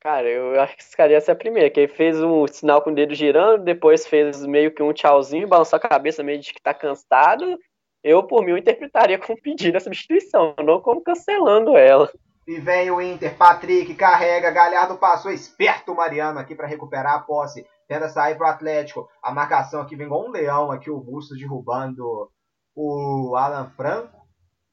[0.00, 2.80] Cara, eu acho que esse cara ia ser a primeira, que ele fez um sinal
[2.80, 6.52] com o dedo girando, depois fez meio que um tchauzinho, balançou a cabeça meio de
[6.52, 7.58] que tá cansado.
[8.02, 12.08] Eu, por mim, eu interpretaria como pedindo a substituição, não como cancelando ela.
[12.48, 17.20] E vem o Inter, Patrick carrega, Galhardo passou, esperto o Mariano aqui para recuperar a
[17.20, 17.64] posse.
[17.86, 19.08] Tenta sair pro Atlético.
[19.22, 22.30] A marcação aqui vem igual um leão aqui, o Busto derrubando
[22.74, 24.18] o Alan Franco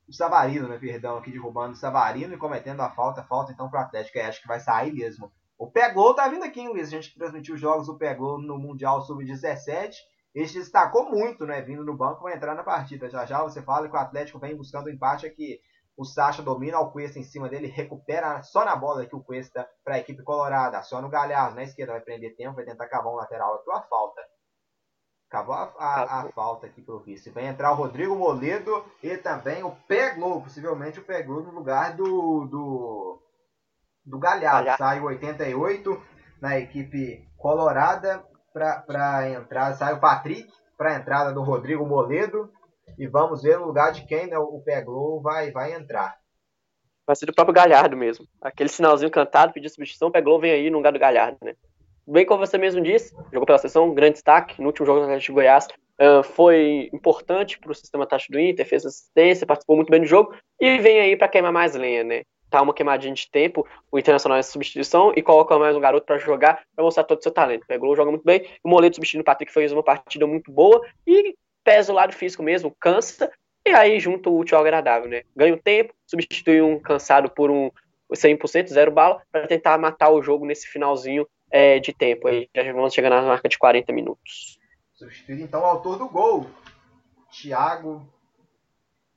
[0.07, 3.79] o Savarino, né, perdão, aqui derrubando o Savarino e cometendo a falta, falta então pro
[3.79, 5.31] Atlético, acho que vai sair mesmo.
[5.57, 6.89] O Pegol tá vindo aqui, hein, Luiz?
[6.89, 9.93] A gente transmitiu os jogos do Pegol no Mundial Sub-17.
[10.33, 11.61] Ele destacou muito, né?
[11.61, 13.09] Vindo no banco, vai entrar na partida.
[13.09, 15.59] Já já você fala que o Atlético vem buscando o empate aqui.
[15.97, 19.67] O Sacha domina o Cuesta em cima dele, recupera só na bola aqui o Cuesta
[19.83, 20.81] para a equipe colorada.
[20.83, 23.81] Só no Galhardo na esquerda, vai prender tempo, vai tentar cavar um lateral aqui, a
[23.81, 24.21] falta.
[25.29, 27.29] Acabou a, a, a, falta aqui pro vice.
[27.29, 32.45] Vai entrar o Rodrigo Moledo e também o Peglo, possivelmente o Peglo no lugar do,
[32.45, 33.21] do,
[34.05, 34.77] do Galhardo.
[34.77, 36.01] Sai o 88
[36.41, 38.23] na equipe colorada
[38.53, 39.73] para entrar.
[39.73, 42.51] Sai o Patrick para a entrada do Rodrigo Moledo.
[42.97, 46.15] E vamos ver no lugar de quem né, o Peglo vai, vai entrar.
[47.05, 48.25] Vai ser do próprio Galhardo mesmo.
[48.41, 51.53] Aquele sinalzinho cantado, pedir substituição, o Peglo vem aí no lugar do Galhardo, né?
[52.07, 55.31] bem como você mesmo disse, jogou pela seleção, grande destaque no último jogo do Atlético
[55.31, 55.67] de Goiás,
[55.99, 60.05] uh, foi importante para o sistema tático do Inter, fez assistência, participou muito bem do
[60.05, 62.21] jogo e vem aí para queimar mais lenha, né?
[62.47, 66.17] tá uma queimadinha de tempo, o Internacional nessa substituição e coloca mais um garoto para
[66.17, 67.65] jogar, para mostrar todo o seu talento.
[67.67, 68.47] Pegou, joga muito bem.
[68.63, 71.35] O Moledo substituindo o Patrick fez uma partida muito boa e
[71.65, 73.29] pesa o lado físico mesmo, cansa,
[73.65, 75.23] e aí junto o útil ao agradável, né?
[75.35, 77.71] Ganha o tempo, substitui um cansado por um
[78.13, 82.27] 100%, zero bala, para tentar matar o jogo nesse finalzinho é, de tempo.
[82.27, 84.59] Aí já vamos chegar na marca de 40 minutos.
[84.93, 86.47] Substitui então o autor do gol,
[87.31, 88.07] Thiago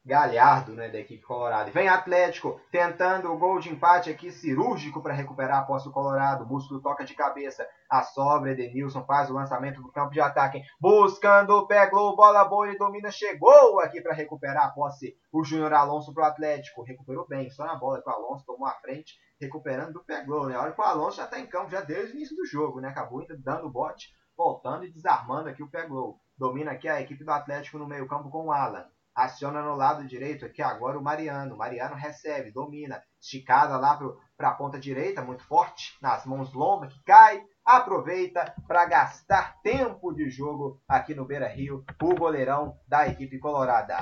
[0.08, 1.70] Galhardo, né, da equipe colorada.
[1.70, 6.46] Vem Atlético tentando o gol de empate aqui cirúrgico para recuperar a posse do Colorado.
[6.46, 7.68] Músculo toca de cabeça.
[7.90, 10.62] A sobra, Edenilson faz o lançamento do campo de ataque.
[10.80, 13.10] Buscando, pegou, bola boa e domina.
[13.10, 15.14] Chegou aqui para recuperar a posse.
[15.30, 16.82] O Júnior Alonso para o Atlético.
[16.82, 20.56] Recuperou bem, só na bola que o Alonso tomou a frente, recuperando do pegou, né?
[20.56, 22.88] Olha que o Alonso já está em campo já desde o início do jogo, né?
[22.88, 26.18] Acabou ainda dando bote, voltando e desarmando aqui o pegou.
[26.38, 28.86] Domina aqui a equipe do Atlético no meio-campo com o Alan.
[29.18, 31.56] Aciona no lado direito aqui agora o Mariano.
[31.56, 33.02] Mariano recebe, domina.
[33.20, 33.98] Esticada lá
[34.36, 35.98] para a ponta direita, muito forte.
[36.00, 37.42] Nas mãos longas que cai.
[37.64, 41.84] Aproveita para gastar tempo de jogo aqui no Beira Rio.
[42.00, 43.98] O goleirão da equipe colorada.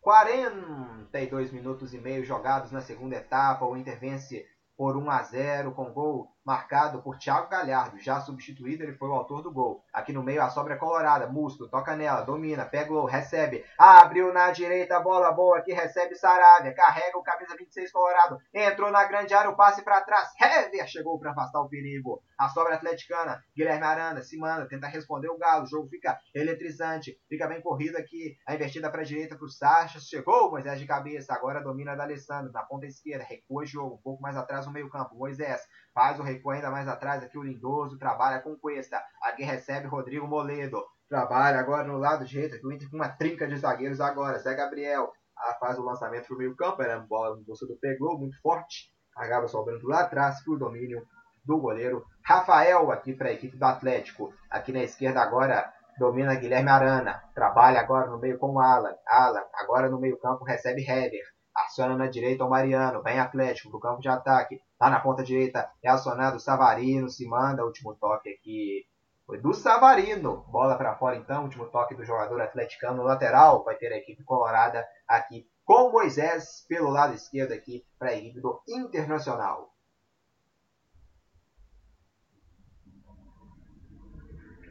[0.00, 3.66] Quarenta e dois minutos e meio jogados na segunda etapa.
[3.66, 8.82] O Inter vence por 1 a 0 com gol marcado por Thiago Galhardo, já substituído,
[8.82, 9.84] ele foi o autor do gol.
[9.92, 14.32] Aqui no meio a sobra é colorada, Músculo, toca nela, domina, pega o recebe, abriu
[14.32, 19.34] na direita, bola boa aqui, recebe Saravia, carrega o camisa 26 colorado, entrou na grande
[19.34, 22.22] área, o passe para trás, Hever chegou para afastar o perigo.
[22.38, 27.20] A sobra atleticana, Guilherme Arana se manda, tenta responder o Galo, o jogo fica eletrizante,
[27.28, 30.86] fica bem corrido aqui, a invertida para a direita para o Sacha, chegou Moisés de
[30.86, 34.64] cabeça, agora domina da Alessandro, na ponta esquerda, recua o jogo, um pouco mais atrás
[34.64, 35.58] no meio campo, Moisés
[35.98, 40.28] faz o recuo ainda mais atrás aqui o Lindoso, trabalha com Cuesta, aqui recebe Rodrigo
[40.28, 44.38] Moledo, trabalha agora no lado direito aqui o Inter com uma trinca de zagueiros agora,
[44.38, 47.76] Zé Gabriel, ah, faz o lançamento para o meio campo, era bola no bolso do
[47.80, 51.02] pegou, muito forte, acaba sobrando lá atrás para o domínio
[51.44, 55.68] do goleiro Rafael aqui para a equipe do Atlético, aqui na esquerda agora
[55.98, 60.44] domina Guilherme Arana, trabalha agora no meio com o Alan, Alan agora no meio campo
[60.44, 61.24] recebe Heber,
[61.56, 65.70] aciona na direita o Mariano, vem Atlético pro campo de ataque, lá na ponta direita
[65.82, 68.86] é acionado Savarino, se manda, último toque aqui
[69.26, 73.76] foi do Savarino, bola para fora então, último toque do jogador atleticano no lateral, vai
[73.76, 78.58] ter a equipe colorada aqui com Moisés pelo lado esquerdo aqui para a equipe do
[78.66, 79.74] Internacional.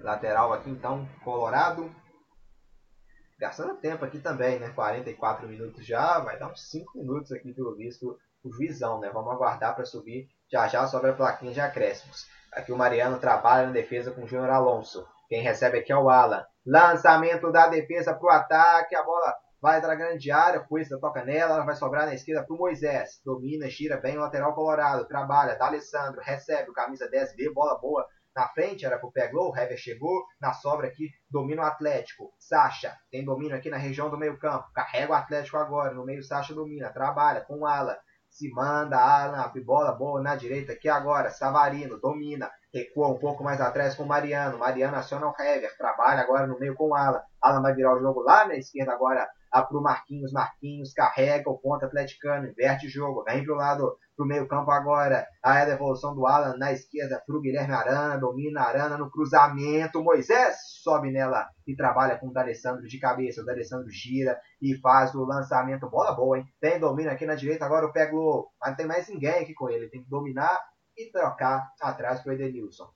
[0.02, 1.94] Lateral aqui então, Colorado,
[3.38, 4.70] gastando tempo aqui também, né?
[4.70, 8.18] 44 minutos já, vai dar uns 5 minutos aqui pelo visto
[8.48, 9.10] o juizão, né?
[9.14, 12.26] Vamos aguardar para subir já já sobre a plaquinha de acréscimos.
[12.54, 15.06] Aqui o Mariano trabalha na defesa com o Júnior Alonso.
[15.28, 16.46] Quem recebe aqui é o Alan.
[16.66, 21.24] Lançamento da defesa para o ataque, a bola vai para a grande área, Cuesta toca
[21.24, 23.20] nela, ela vai sobrar na esquerda para o Moisés.
[23.26, 27.78] Domina, gira bem o lateral colorado, trabalha, da Alessandro, recebe o camisa 10 B, bola
[27.80, 28.06] boa
[28.38, 30.24] na frente era pro Peglow, o Hever chegou.
[30.40, 32.32] Na sobra aqui, domina o Atlético.
[32.38, 34.72] Sacha tem domínio aqui na região do meio campo.
[34.76, 35.96] Carrega o Atlético agora.
[35.96, 36.94] No meio, Sacha domina.
[36.94, 37.98] Trabalha com o Alan.
[38.38, 41.32] Se manda, Alan, abre bola boa na direita aqui agora.
[41.32, 42.52] Savarino domina.
[42.72, 44.60] Recua um pouco mais atrás com Mariano.
[44.60, 45.76] Mariano aciona o Hever.
[45.76, 47.20] Trabalha agora no meio com Alan.
[47.42, 49.28] Alan vai virar o jogo lá na esquerda agora.
[49.52, 50.32] Para o Marquinhos.
[50.32, 52.48] Marquinhos carrega o ponto atleticano.
[52.48, 53.24] Inverte o jogo.
[53.24, 55.28] Vem pro lado para o meio campo agora.
[55.44, 58.18] A devolução do Alan na esquerda para o Guilherme Arana.
[58.18, 60.04] Domina Arana no cruzamento.
[60.04, 63.42] Moisés sobe nela e trabalha com o D'Alessandro de cabeça.
[63.42, 65.90] O D'Alessandro gira e faz o lançamento.
[65.90, 66.46] Bola boa, hein?
[66.60, 67.66] Tem domínio aqui na direita.
[67.66, 68.52] Agora o Peglo.
[68.60, 69.90] Mas não tem mais ninguém aqui com ele.
[69.90, 70.60] Tem que dominar
[70.98, 72.90] e trocar atrás para o Edenilson.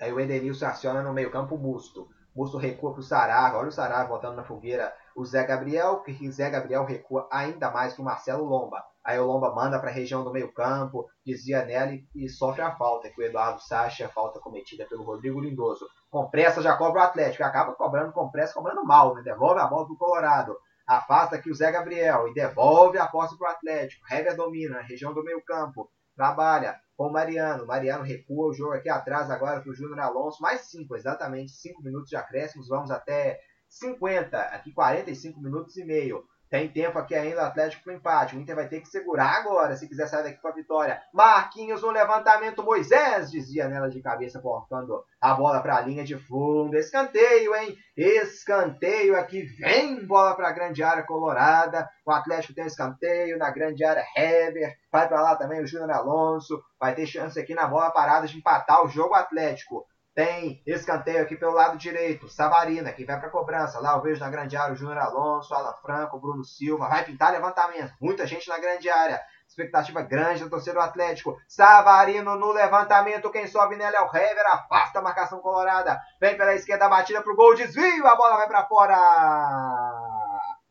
[0.00, 2.08] Aí o Edenilson aciona no meio campo o Busto.
[2.34, 3.58] Busto recua para o Sarava.
[3.58, 4.94] Olha o Sarava voltando na fogueira.
[5.18, 8.84] O Zé Gabriel, que Zé Gabriel recua ainda mais para o Marcelo Lomba.
[9.04, 13.10] Aí o Lomba manda para a região do meio-campo, desvia nela e, sofre a falta,
[13.10, 15.88] que o Eduardo Sacha, a falta cometida pelo Rodrigo Lindoso.
[16.08, 19.22] Com pressa já cobra o Atlético, acaba cobrando com pressa, cobrando mal, né?
[19.22, 20.56] Devolve a bola pro Colorado.
[20.86, 24.06] Afasta aqui o Zé Gabriel e devolve a posse pro Atlético.
[24.08, 25.90] Hever domina na região do meio-campo.
[26.14, 27.66] Trabalha com o Mariano.
[27.66, 30.40] Mariano recua o jogo aqui atrás agora para o Júnior Alonso.
[30.40, 32.68] Mais 5, exatamente 5 minutos de acréscimos.
[32.68, 36.24] Vamos até 50, aqui 45 minutos e meio.
[36.50, 38.34] Tem tempo aqui ainda o Atlético para empate.
[38.34, 41.00] O Inter vai ter que segurar agora se quiser sair daqui com a vitória.
[41.12, 42.62] Marquinhos no levantamento.
[42.62, 46.74] Moisés dizia nela de cabeça, colocando a bola para a linha de fundo.
[46.76, 47.76] Escanteio, hein?
[47.94, 49.42] Escanteio aqui.
[49.58, 51.88] Vem bola para a grande área colorada.
[52.06, 54.06] O Atlético tem escanteio na grande área.
[54.16, 54.74] Heber.
[54.90, 56.62] Vai para lá também o Júnior Alonso.
[56.80, 59.86] Vai ter chance aqui na bola parada de empatar o jogo Atlético.
[60.18, 62.28] Tem escanteio aqui pelo lado direito.
[62.28, 63.78] Savarina, que vai para cobrança.
[63.78, 66.88] Lá eu vejo na grande área o Júnior Alonso, Alan Franco, Bruno Silva.
[66.88, 67.94] Vai pintar levantamento.
[68.00, 69.22] Muita gente na grande área.
[69.46, 71.36] Expectativa grande do Atlético.
[71.46, 73.30] Savarino no levantamento.
[73.30, 74.44] Quem sobe nela é o Hever.
[74.48, 76.00] Afasta a marcação colorada.
[76.20, 77.54] Vem pela esquerda, batida pro gol.
[77.54, 78.04] Desvio.
[78.04, 80.07] A bola vai para fora.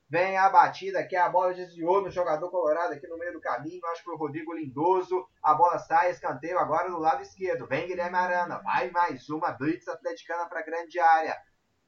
[0.10, 3.86] Vem a batida aqui, a bola desviou no jogador colorado aqui no meio do caminho.
[3.88, 5.28] Acho que o Rodrigo Lindoso.
[5.44, 7.68] A bola sai, escanteio agora no lado esquerdo.
[7.68, 8.62] Vem Guilherme Arana.
[8.64, 11.38] Vai mais uma blitz atleticana para grande área.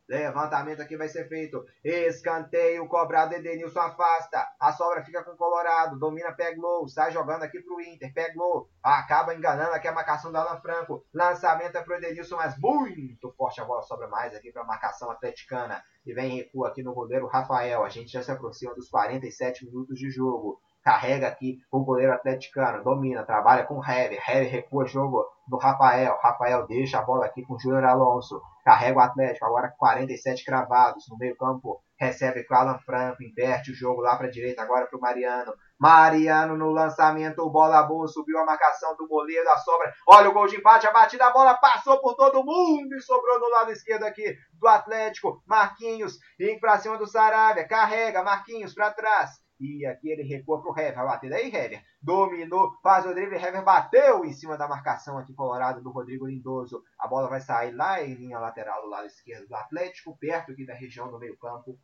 [0.09, 1.63] Levantamento aqui vai ser feito.
[1.83, 3.35] Escanteio cobrado.
[3.35, 4.43] Edenilson afasta.
[4.59, 5.99] A sobra fica com o Colorado.
[5.99, 6.87] Domina, pega low.
[6.87, 8.11] Sai jogando aqui pro Inter.
[8.11, 8.67] Pega low.
[8.81, 11.05] Acaba enganando aqui a marcação do Alan Franco.
[11.13, 13.83] Lançamento é pro Edenilson, mas muito forte a bola.
[13.83, 15.83] Sobra mais aqui para a marcação atleticana.
[16.03, 17.83] E vem recua aqui no goleiro Rafael.
[17.83, 22.83] A gente já se aproxima dos 47 minutos de jogo carrega aqui o goleiro atleticano,
[22.83, 27.43] domina, trabalha com o Hever, Hever recua jogo do Rafael, Rafael deixa a bola aqui
[27.43, 32.53] com o Júnior Alonso, carrega o Atlético, agora 47 cravados no meio campo, recebe com
[32.53, 36.55] o Alan Franco, inverte o jogo lá para a direita, agora para o Mariano, Mariano
[36.55, 40.57] no lançamento, bola boa, subiu a marcação do goleiro da sobra, olha o gol de
[40.57, 44.37] empate, a batida, a bola passou por todo mundo e sobrou no lado esquerdo aqui
[44.53, 50.23] do Atlético, Marquinhos, indo para cima do Saravia, carrega, Marquinhos para trás, e aqui ele
[50.23, 50.95] recua pro Hever.
[50.95, 51.83] Vai bater daí, Hever.
[52.01, 53.35] Dominou, faz o drible.
[53.35, 56.81] Hever bateu em cima da marcação aqui colorado do Rodrigo Lindoso.
[56.97, 60.65] A bola vai sair lá em linha lateral do lado esquerdo do Atlético, perto aqui
[60.65, 61.77] da região do meio-campo.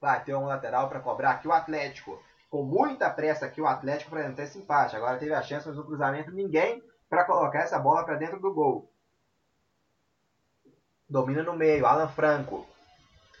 [0.00, 2.20] Bateu um lateral para cobrar aqui o Atlético.
[2.50, 4.96] Com muita pressa aqui o Atlético para tentar esse empate.
[4.96, 8.52] Agora teve a chance, mas no cruzamento ninguém para colocar essa bola para dentro do
[8.52, 8.90] gol.
[11.08, 12.66] Domina no meio, Alan Franco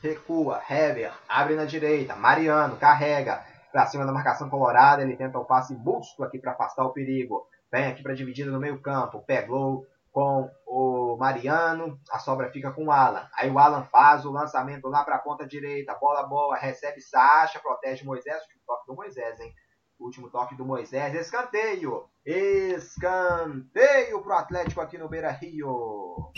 [0.02, 3.44] recua, Hever, abre na direita, Mariano, carrega,
[3.78, 7.46] para cima da marcação colorada, ele tenta o passe busto aqui para afastar o perigo,
[7.70, 12.86] vem aqui para dividida no meio campo, pegou com o Mariano, a sobra fica com
[12.86, 16.56] o Alan, aí o Alan faz o lançamento lá para a ponta direita, bola boa,
[16.56, 19.54] recebe Sacha, protege Moisés, o toque do Moisés, hein?
[19.96, 26.32] Último toque do Moisés, escanteio, escanteio pro Atlético aqui no Beira Rio.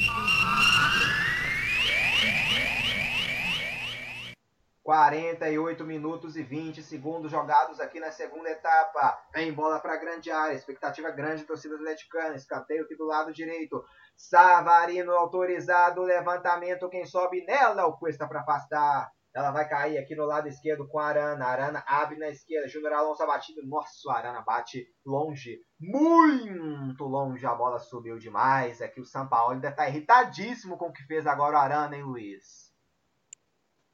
[4.82, 9.18] 48 minutos e 20 segundos jogados aqui na segunda etapa.
[9.36, 10.54] Em bola para grande área.
[10.54, 12.34] Expectativa grande torcida atleticana.
[12.34, 13.84] Escanteio aqui do lado direito.
[14.16, 16.02] Savarino autorizado.
[16.02, 16.88] Levantamento.
[16.88, 17.86] Quem sobe nela?
[17.86, 19.10] O Cuesta para afastar.
[19.32, 21.46] Ela vai cair aqui no lado esquerdo com a Arana.
[21.46, 22.66] Arana abre na esquerda.
[22.66, 23.60] Júnior Alonso batido.
[23.64, 25.60] Nossa, Arana bate longe.
[25.78, 27.46] Muito longe.
[27.46, 28.82] A bola subiu demais.
[28.82, 32.02] Aqui o São Paulo ainda está irritadíssimo com o que fez agora o Arana, hein,
[32.02, 32.59] Luiz?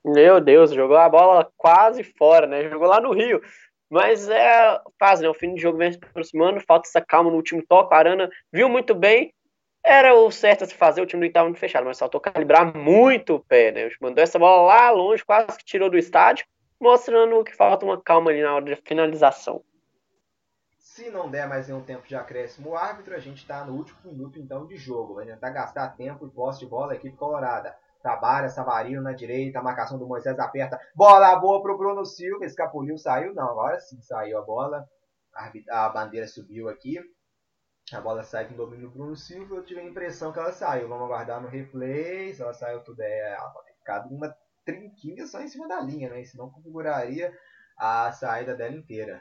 [0.08, 2.68] Meu Deus, jogou a bola quase fora, né?
[2.70, 3.42] Jogou lá no Rio.
[3.90, 5.28] Mas é fase, né?
[5.28, 7.92] O fim de jogo vem se aproximando, falta essa calma no último toque.
[7.92, 9.34] A Arana viu muito bem.
[9.84, 12.76] Era o certo a se fazer, o time do estava muito fechado, mas faltou calibrar
[12.76, 13.90] muito o pé, né?
[14.00, 16.46] Mandou essa bola lá longe, quase que tirou do estádio,
[16.80, 19.64] mostrando que falta uma calma ali na hora de finalização.
[20.78, 23.98] Se não der mais nenhum tempo de acréscimo o árbitro, a gente está no último
[24.04, 25.14] minuto então de jogo.
[25.14, 27.76] Vai tentar gastar tempo e posse de bola a equipe colorada.
[28.06, 30.78] Trabalha, Savarino na direita, a marcação do Moisés aperta.
[30.94, 32.44] Bola boa pro Bruno Silva.
[32.44, 33.34] Escapuliu, saiu.
[33.34, 34.88] Não, agora sim saiu a bola.
[35.68, 37.00] A, bandeira subiu aqui.
[37.92, 39.56] A bola sai com domínio do Bruno Silva.
[39.56, 40.88] Eu tive a impressão que ela saiu.
[40.88, 42.32] Vamos aguardar no replay.
[42.32, 43.32] Se ela saiu tudo é.
[43.32, 44.32] Ela pode ter ficado uma
[44.64, 46.22] trinquinha só em cima da linha, né?
[46.22, 47.36] Senão configuraria
[47.76, 49.20] a saída dela inteira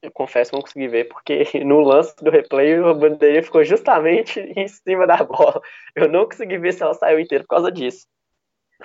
[0.00, 4.40] eu confesso que não consegui ver, porque no lance do replay a bandeirinha ficou justamente
[4.56, 5.60] em cima da bola.
[5.94, 8.06] Eu não consegui ver se ela saiu inteira por causa disso.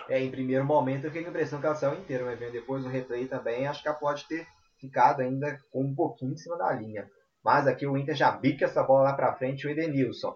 [0.09, 2.83] É, em primeiro momento eu fiquei com a impressão que ela saiu inteira, mas depois
[2.83, 4.45] do replay também, acho que ela pode ter
[4.79, 7.09] ficado ainda com um pouquinho em cima da linha.
[7.43, 10.35] Mas aqui o Inter já bica essa bola lá pra frente, o Edenilson.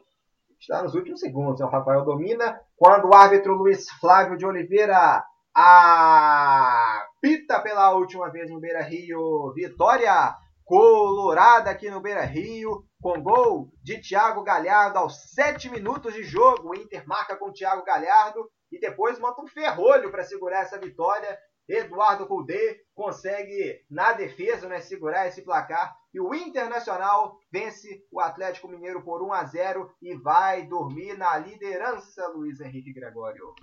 [0.59, 2.59] Está nos últimos segundos, o Rafael domina.
[2.75, 5.23] Quando o árbitro Luiz Flávio de Oliveira
[5.53, 6.29] apita
[7.61, 9.51] pela última vez no Beira Rio.
[9.53, 10.33] Vitória
[10.71, 16.69] colorada aqui no Beira Rio, com gol de Thiago Galhardo aos 7 minutos de jogo.
[16.69, 21.37] O Inter marca com Thiago Galhardo e depois monta um ferrolho para segurar essa vitória.
[21.67, 25.93] Eduardo Cudê consegue, na defesa, né, segurar esse placar.
[26.13, 31.37] E o Internacional vence o Atlético Mineiro por 1 a 0 e vai dormir na
[31.37, 33.53] liderança, Luiz Henrique Gregório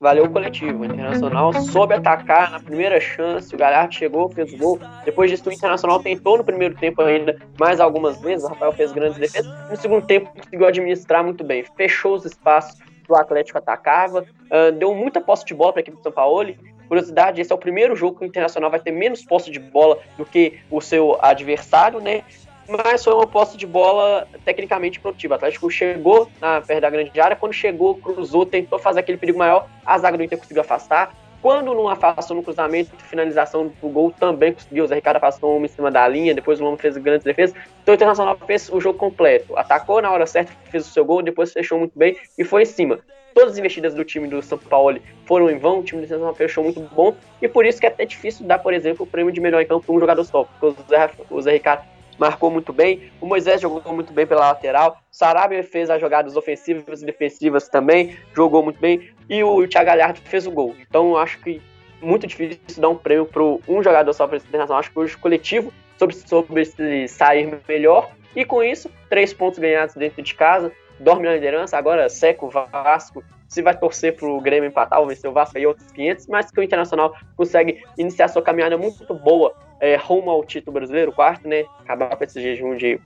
[0.00, 0.82] valeu o coletivo.
[0.82, 4.80] O Internacional soube atacar na primeira chance, o Galhardo chegou, fez o gol.
[5.04, 8.92] Depois disso, o Internacional tentou no primeiro tempo ainda mais algumas vezes, o Rafael fez
[8.92, 9.52] grandes defesas.
[9.70, 14.72] No segundo tempo, conseguiu administrar muito bem, fechou os espaços que o Atlético atacava, uh,
[14.72, 16.54] deu muita posse de bola para a equipe do São Paulo.
[16.86, 19.98] Curiosidade, esse é o primeiro jogo que o Internacional vai ter menos posse de bola
[20.16, 22.22] do que o seu adversário, né?
[22.68, 25.34] Mas foi uma posse de bola tecnicamente produtiva.
[25.34, 29.38] O Atlético chegou na perto da grande área, quando chegou, cruzou, tentou fazer aquele perigo
[29.38, 31.14] maior, a zaga do Inter conseguiu afastar.
[31.40, 34.84] Quando não afastou no cruzamento, finalização do gol também conseguiu.
[34.84, 37.56] O Zé Ricardo afastou uma em cima da linha, depois o Lombo fez grandes defesas.
[37.82, 39.56] Então o Internacional fez o jogo completo.
[39.56, 42.66] Atacou na hora certa, fez o seu gol, depois fechou muito bem e foi em
[42.66, 42.98] cima.
[43.34, 46.34] Todas as investidas do time do São Paulo foram em vão, o time do Internacional
[46.34, 47.14] fechou muito bom.
[47.40, 49.66] E por isso que é até difícil dar, por exemplo, o prêmio de melhor em
[49.66, 50.42] campo para um jogador só.
[50.42, 51.84] Porque o Zé, o Zé Ricardo
[52.18, 53.10] marcou muito bem.
[53.20, 54.98] O Moisés jogou muito bem pela lateral.
[55.10, 59.10] Sarabia fez as jogadas ofensivas e defensivas também, jogou muito bem.
[59.28, 60.74] E o Thiago Galhardo fez o gol.
[60.80, 61.60] Então acho que
[62.00, 64.80] muito difícil dar um prêmio para um jogador só para esse internacional.
[64.80, 68.10] Acho que o coletivo sobre, sobre se sair melhor.
[68.34, 70.70] E com isso, três pontos ganhados dentro de casa,
[71.00, 71.76] dorme na liderança.
[71.76, 73.22] Agora seca o Vasco.
[73.48, 76.50] Se vai torcer para o Grêmio empatar ou vencer o Vasco aí outros 500, mas
[76.50, 81.48] que o Internacional consegue iniciar sua caminhada muito boa é, rumo ao título brasileiro, quarto,
[81.48, 81.64] né?
[81.80, 83.00] Acabar com esse jejum de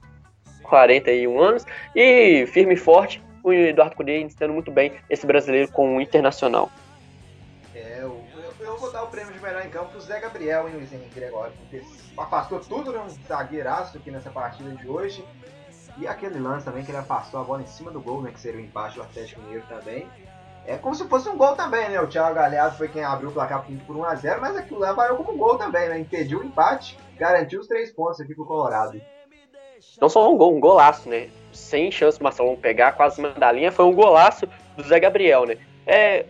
[0.63, 1.65] 41 anos.
[1.95, 6.71] E firme e forte, o Eduardo Cudê iniciando muito bem esse brasileiro com o Internacional.
[7.75, 8.23] É, eu,
[8.61, 11.15] eu, vou dar o prêmio de melhor em campo pro Zé Gabriel, hein, Luiz Henrique
[11.15, 11.83] Gregório, porque
[12.17, 13.01] afastou tudo, né?
[13.01, 15.25] Um zagueiraço aqui nessa partida de hoje.
[15.99, 18.31] E aquele lance também que ele afastou a bola em cima do gol, né?
[18.33, 20.09] Que seria o empate do Atlético Mineiro também.
[20.67, 22.01] É como se fosse um gol também, né?
[22.01, 25.37] O Thiago Galhardo foi quem abriu o placar por 1x0, mas aquilo lá valeu como
[25.37, 25.99] gol também, né?
[25.99, 29.01] Impediu o empate, garantiu os três pontos aqui pro Colorado.
[30.01, 31.29] Não só um gol, um golaço, né?
[31.53, 35.59] Sem chance do Marcelão pegar, quase da linha, foi um golaço do Zé Gabriel, né?
[35.85, 36.27] É,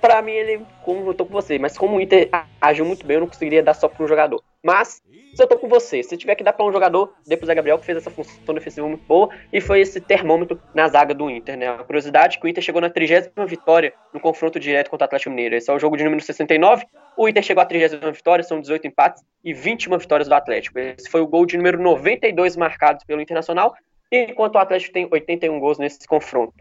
[0.00, 2.30] pra mim, ele, como eu tô com você, mas como o Inter
[2.60, 4.42] agiu muito bem, eu não conseguiria dar só pra um jogador.
[4.64, 5.02] Mas,
[5.34, 7.78] se eu tô com você, se tiver que dar pra um jogador, pro Zé Gabriel,
[7.78, 11.58] que fez essa função defensiva muito boa, e foi esse termômetro na zaga do Inter,
[11.58, 11.68] né?
[11.68, 15.06] A curiosidade é que o Inter chegou na 30 vitória no confronto direto contra o
[15.06, 15.54] Atlético Mineiro.
[15.54, 16.86] Esse é o jogo de número 69.
[17.14, 20.78] O Inter chegou à 30 vitória, são 18 empates e 21 vitórias do Atlético.
[20.78, 23.74] Esse foi o gol de número 92 marcado pelo Internacional,
[24.10, 26.54] enquanto o Atlético tem 81 gols nesse confronto.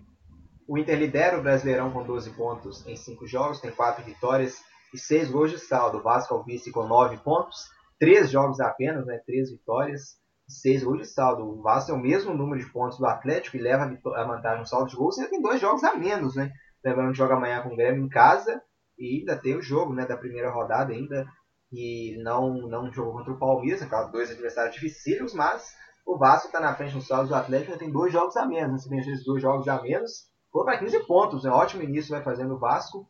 [0.68, 4.62] O Inter lidera o Brasileirão com 12 pontos em 5 jogos, tem 4 vitórias
[4.94, 6.00] e 6 gols de saldo.
[6.00, 7.70] O Vasco ao vice com 9 pontos,
[8.00, 10.18] 3 jogos apenas, né, 3 vitórias
[10.48, 11.44] e 6 gols de saldo.
[11.44, 13.84] O Vasco tem o mesmo número de pontos do Atlético e leva
[14.16, 16.36] a vantagem no saldo de gols, ainda tem 2 jogos a menos.
[16.36, 16.52] Né?
[16.84, 18.62] Lembrando que joga amanhã com o Grêmio em casa
[18.98, 21.26] e ainda tem o jogo né, da primeira rodada ainda.
[21.72, 25.74] E não, não jogou contra o Palmeiras, aquelas dois adversários dificílimos, mas
[26.06, 28.72] o Vasco está na frente no saldo do Atlético, ainda tem dois jogos a menos.
[28.72, 28.78] Né?
[28.78, 31.50] Se vencer esses dois jogos a menos, foi para 15 pontos, né?
[31.50, 33.10] Ótimo início vai fazendo o Vasco.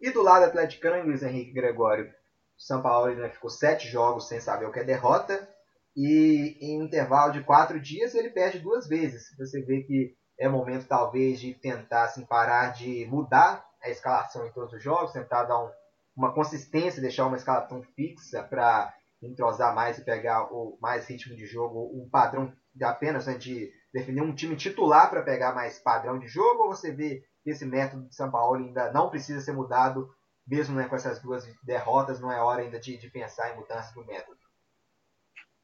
[0.00, 2.12] E do lado atleticano, Luiz Henrique Gregório,
[2.56, 5.48] o São Paulo né, ficou sete jogos sem saber o que é derrota.
[5.96, 9.24] E em intervalo de quatro dias ele perde duas vezes.
[9.38, 14.52] Você vê que é momento talvez de tentar assim, parar de mudar a escalação em
[14.52, 15.70] todos os jogos, tentar dar um,
[16.16, 21.46] uma consistência, deixar uma escalação fixa para entrosar mais e pegar o mais ritmo de
[21.46, 26.18] jogo, um padrão de apenas né, de definir um time titular para pegar mais padrão
[26.18, 29.52] de jogo ou você vê que esse método de São Paulo ainda não precisa ser
[29.52, 30.08] mudado,
[30.46, 33.94] mesmo né, com essas duas derrotas, não é hora ainda de, de pensar em mudança
[33.94, 34.38] do método?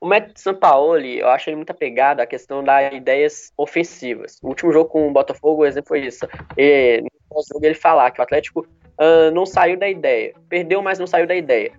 [0.00, 4.38] O método de São Paulo, eu acho ele muito apegado à questão das ideias ofensivas.
[4.42, 6.26] O último jogo com o Botafogo, o exemplo foi isso.
[6.56, 10.34] E, no jogo ele falar que o Atlético uh, não saiu da ideia.
[10.48, 11.78] Perdeu, mas não saiu da ideia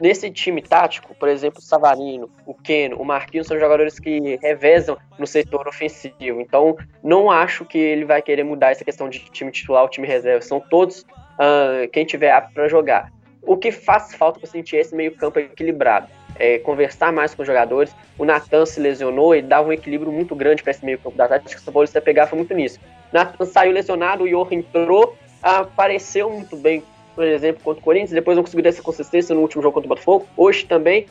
[0.00, 4.96] nesse time tático, por exemplo, o Savarino, o Keno, o Marquinhos são jogadores que revezam
[5.18, 6.40] no setor ofensivo.
[6.40, 10.06] Então, não acho que ele vai querer mudar essa questão de time titular ou time
[10.06, 10.42] reserva.
[10.42, 13.12] São todos uh, quem tiver apto para jogar.
[13.42, 16.08] O que faz falta para sentir esse meio-campo equilibrado.
[16.36, 17.94] É, conversar mais com os jogadores.
[18.18, 21.60] O Natan se lesionou e dava um equilíbrio muito grande para esse meio-campo da tática.
[21.60, 22.80] O São Paulo se foi muito nisso.
[23.12, 26.82] Natan saiu lesionado, o Johan entrou, apareceu muito bem
[27.14, 29.88] por exemplo, contra o Corinthians, depois não conseguiu essa consistência no último jogo contra o
[29.88, 31.06] Botafogo, hoje também.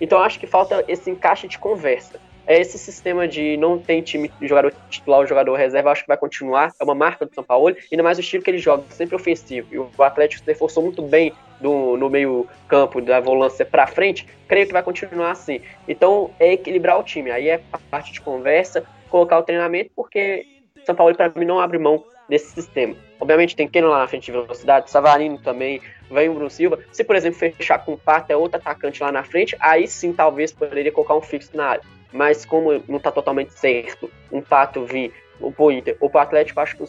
[0.00, 2.20] Então acho que falta esse encaixe de conversa.
[2.46, 6.72] É esse sistema de não tem time jogador titular jogador reserva, acho que vai continuar.
[6.78, 9.66] É uma marca do São Paulo, ainda mais o estilo que ele joga, sempre ofensivo.
[9.72, 14.28] E o Atlético se reforçou muito bem do, no meio-campo, da volância para frente.
[14.46, 15.60] Creio que vai continuar assim.
[15.88, 17.32] Então é equilibrar o time.
[17.32, 20.46] Aí é a parte de conversa, colocar o treinamento, porque
[20.84, 22.94] São Paulo, para mim, não abre mão desse sistema.
[23.20, 25.80] Obviamente tem Keno lá na frente de velocidade, Savarino também,
[26.10, 26.78] vem o Bruno Silva.
[26.92, 30.12] Se, por exemplo, fechar com o Pato, é outro atacante lá na frente, aí sim
[30.12, 31.82] talvez poderia colocar um fixo na área.
[32.12, 36.76] Mas como não está totalmente certo um Pato vir o Inter ou pro Atlético, acho
[36.76, 36.86] que o,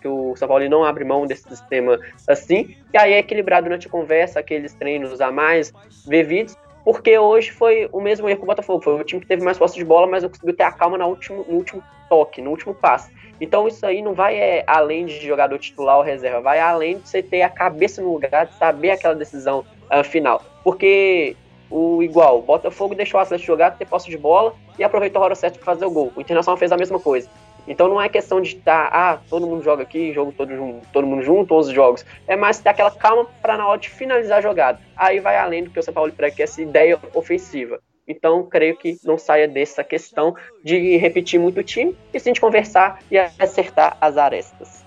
[0.00, 2.76] que o São Paulo não abre mão desse sistema assim.
[2.92, 5.72] E aí é equilibrado durante a conversa, aqueles treinos a mais
[6.06, 8.82] vividos, porque hoje foi o mesmo erro com o Botafogo.
[8.82, 10.98] Foi o time que teve mais posse de bola, mas não conseguiu ter a calma
[10.98, 13.12] no último, no último toque, no último passe.
[13.40, 17.08] Então isso aí não vai é, além de jogador titular ou reserva, vai além de
[17.08, 20.42] você ter a cabeça no lugar, de saber aquela decisão uh, final.
[20.62, 21.36] Porque
[21.70, 22.40] o igual.
[22.40, 25.58] O Botafogo deixou o Atlético jogar, ter posse de bola e aproveitou a hora certa
[25.58, 26.12] para fazer o gol.
[26.16, 27.28] O Internacional fez a mesma coisa.
[27.70, 30.50] Então não é questão de estar, tá, ah, todo mundo joga aqui, jogo todo,
[30.92, 32.04] todo mundo junto, 11 jogos.
[32.26, 34.80] É mais ter aquela calma para na hora de finalizar a jogada.
[34.96, 37.80] Aí vai além do que o São Paulo prega, que é essa ideia ofensiva.
[38.08, 40.34] Então, creio que não saia dessa questão
[40.64, 44.84] de repetir muito o time e sim de conversar e acertar as arestas.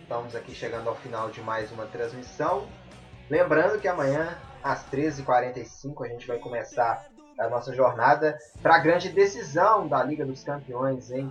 [0.00, 2.66] Estamos aqui chegando ao final de mais uma transmissão.
[3.28, 7.04] Lembrando que amanhã, às 13h45, a gente vai começar
[7.38, 11.30] a nossa jornada para a grande decisão da Liga dos Campeões em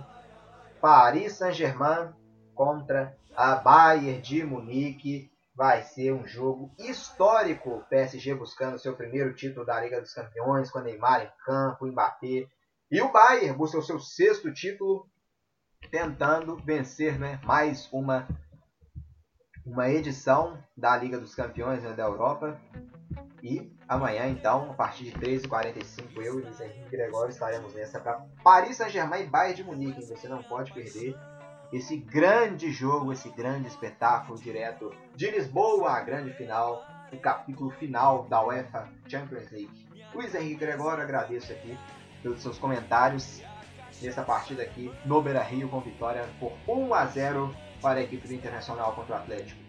[0.82, 2.12] Paris Saint-Germain
[2.56, 5.30] contra a Bayern de Munique.
[5.54, 7.84] Vai ser um jogo histórico.
[7.88, 12.48] PSG buscando seu primeiro título da Liga dos Campeões, com Neymar em campo, Mbappé.
[12.90, 15.06] E o Bayern busca o seu sexto título,
[15.88, 18.26] tentando vencer né, mais uma,
[19.64, 22.60] uma edição da Liga dos Campeões né, da Europa.
[23.42, 28.24] E amanhã, então, a partir de 13h45, eu e Luiz Henrique Gregório estaremos nessa para
[28.42, 30.04] Paris Saint-Germain e Bayern de Munique.
[30.06, 31.16] Você não pode perder
[31.72, 38.24] esse grande jogo, esse grande espetáculo direto de Lisboa, a grande final, o capítulo final
[38.28, 39.88] da UEFA Champions League.
[40.14, 41.76] Luiz Henrique Gregório, agradeço aqui
[42.22, 43.42] pelos seus comentários
[44.00, 48.28] nessa partida aqui no Beira Rio com vitória por 1 a 0 para a equipe
[48.28, 49.61] do Internacional contra o Atlético.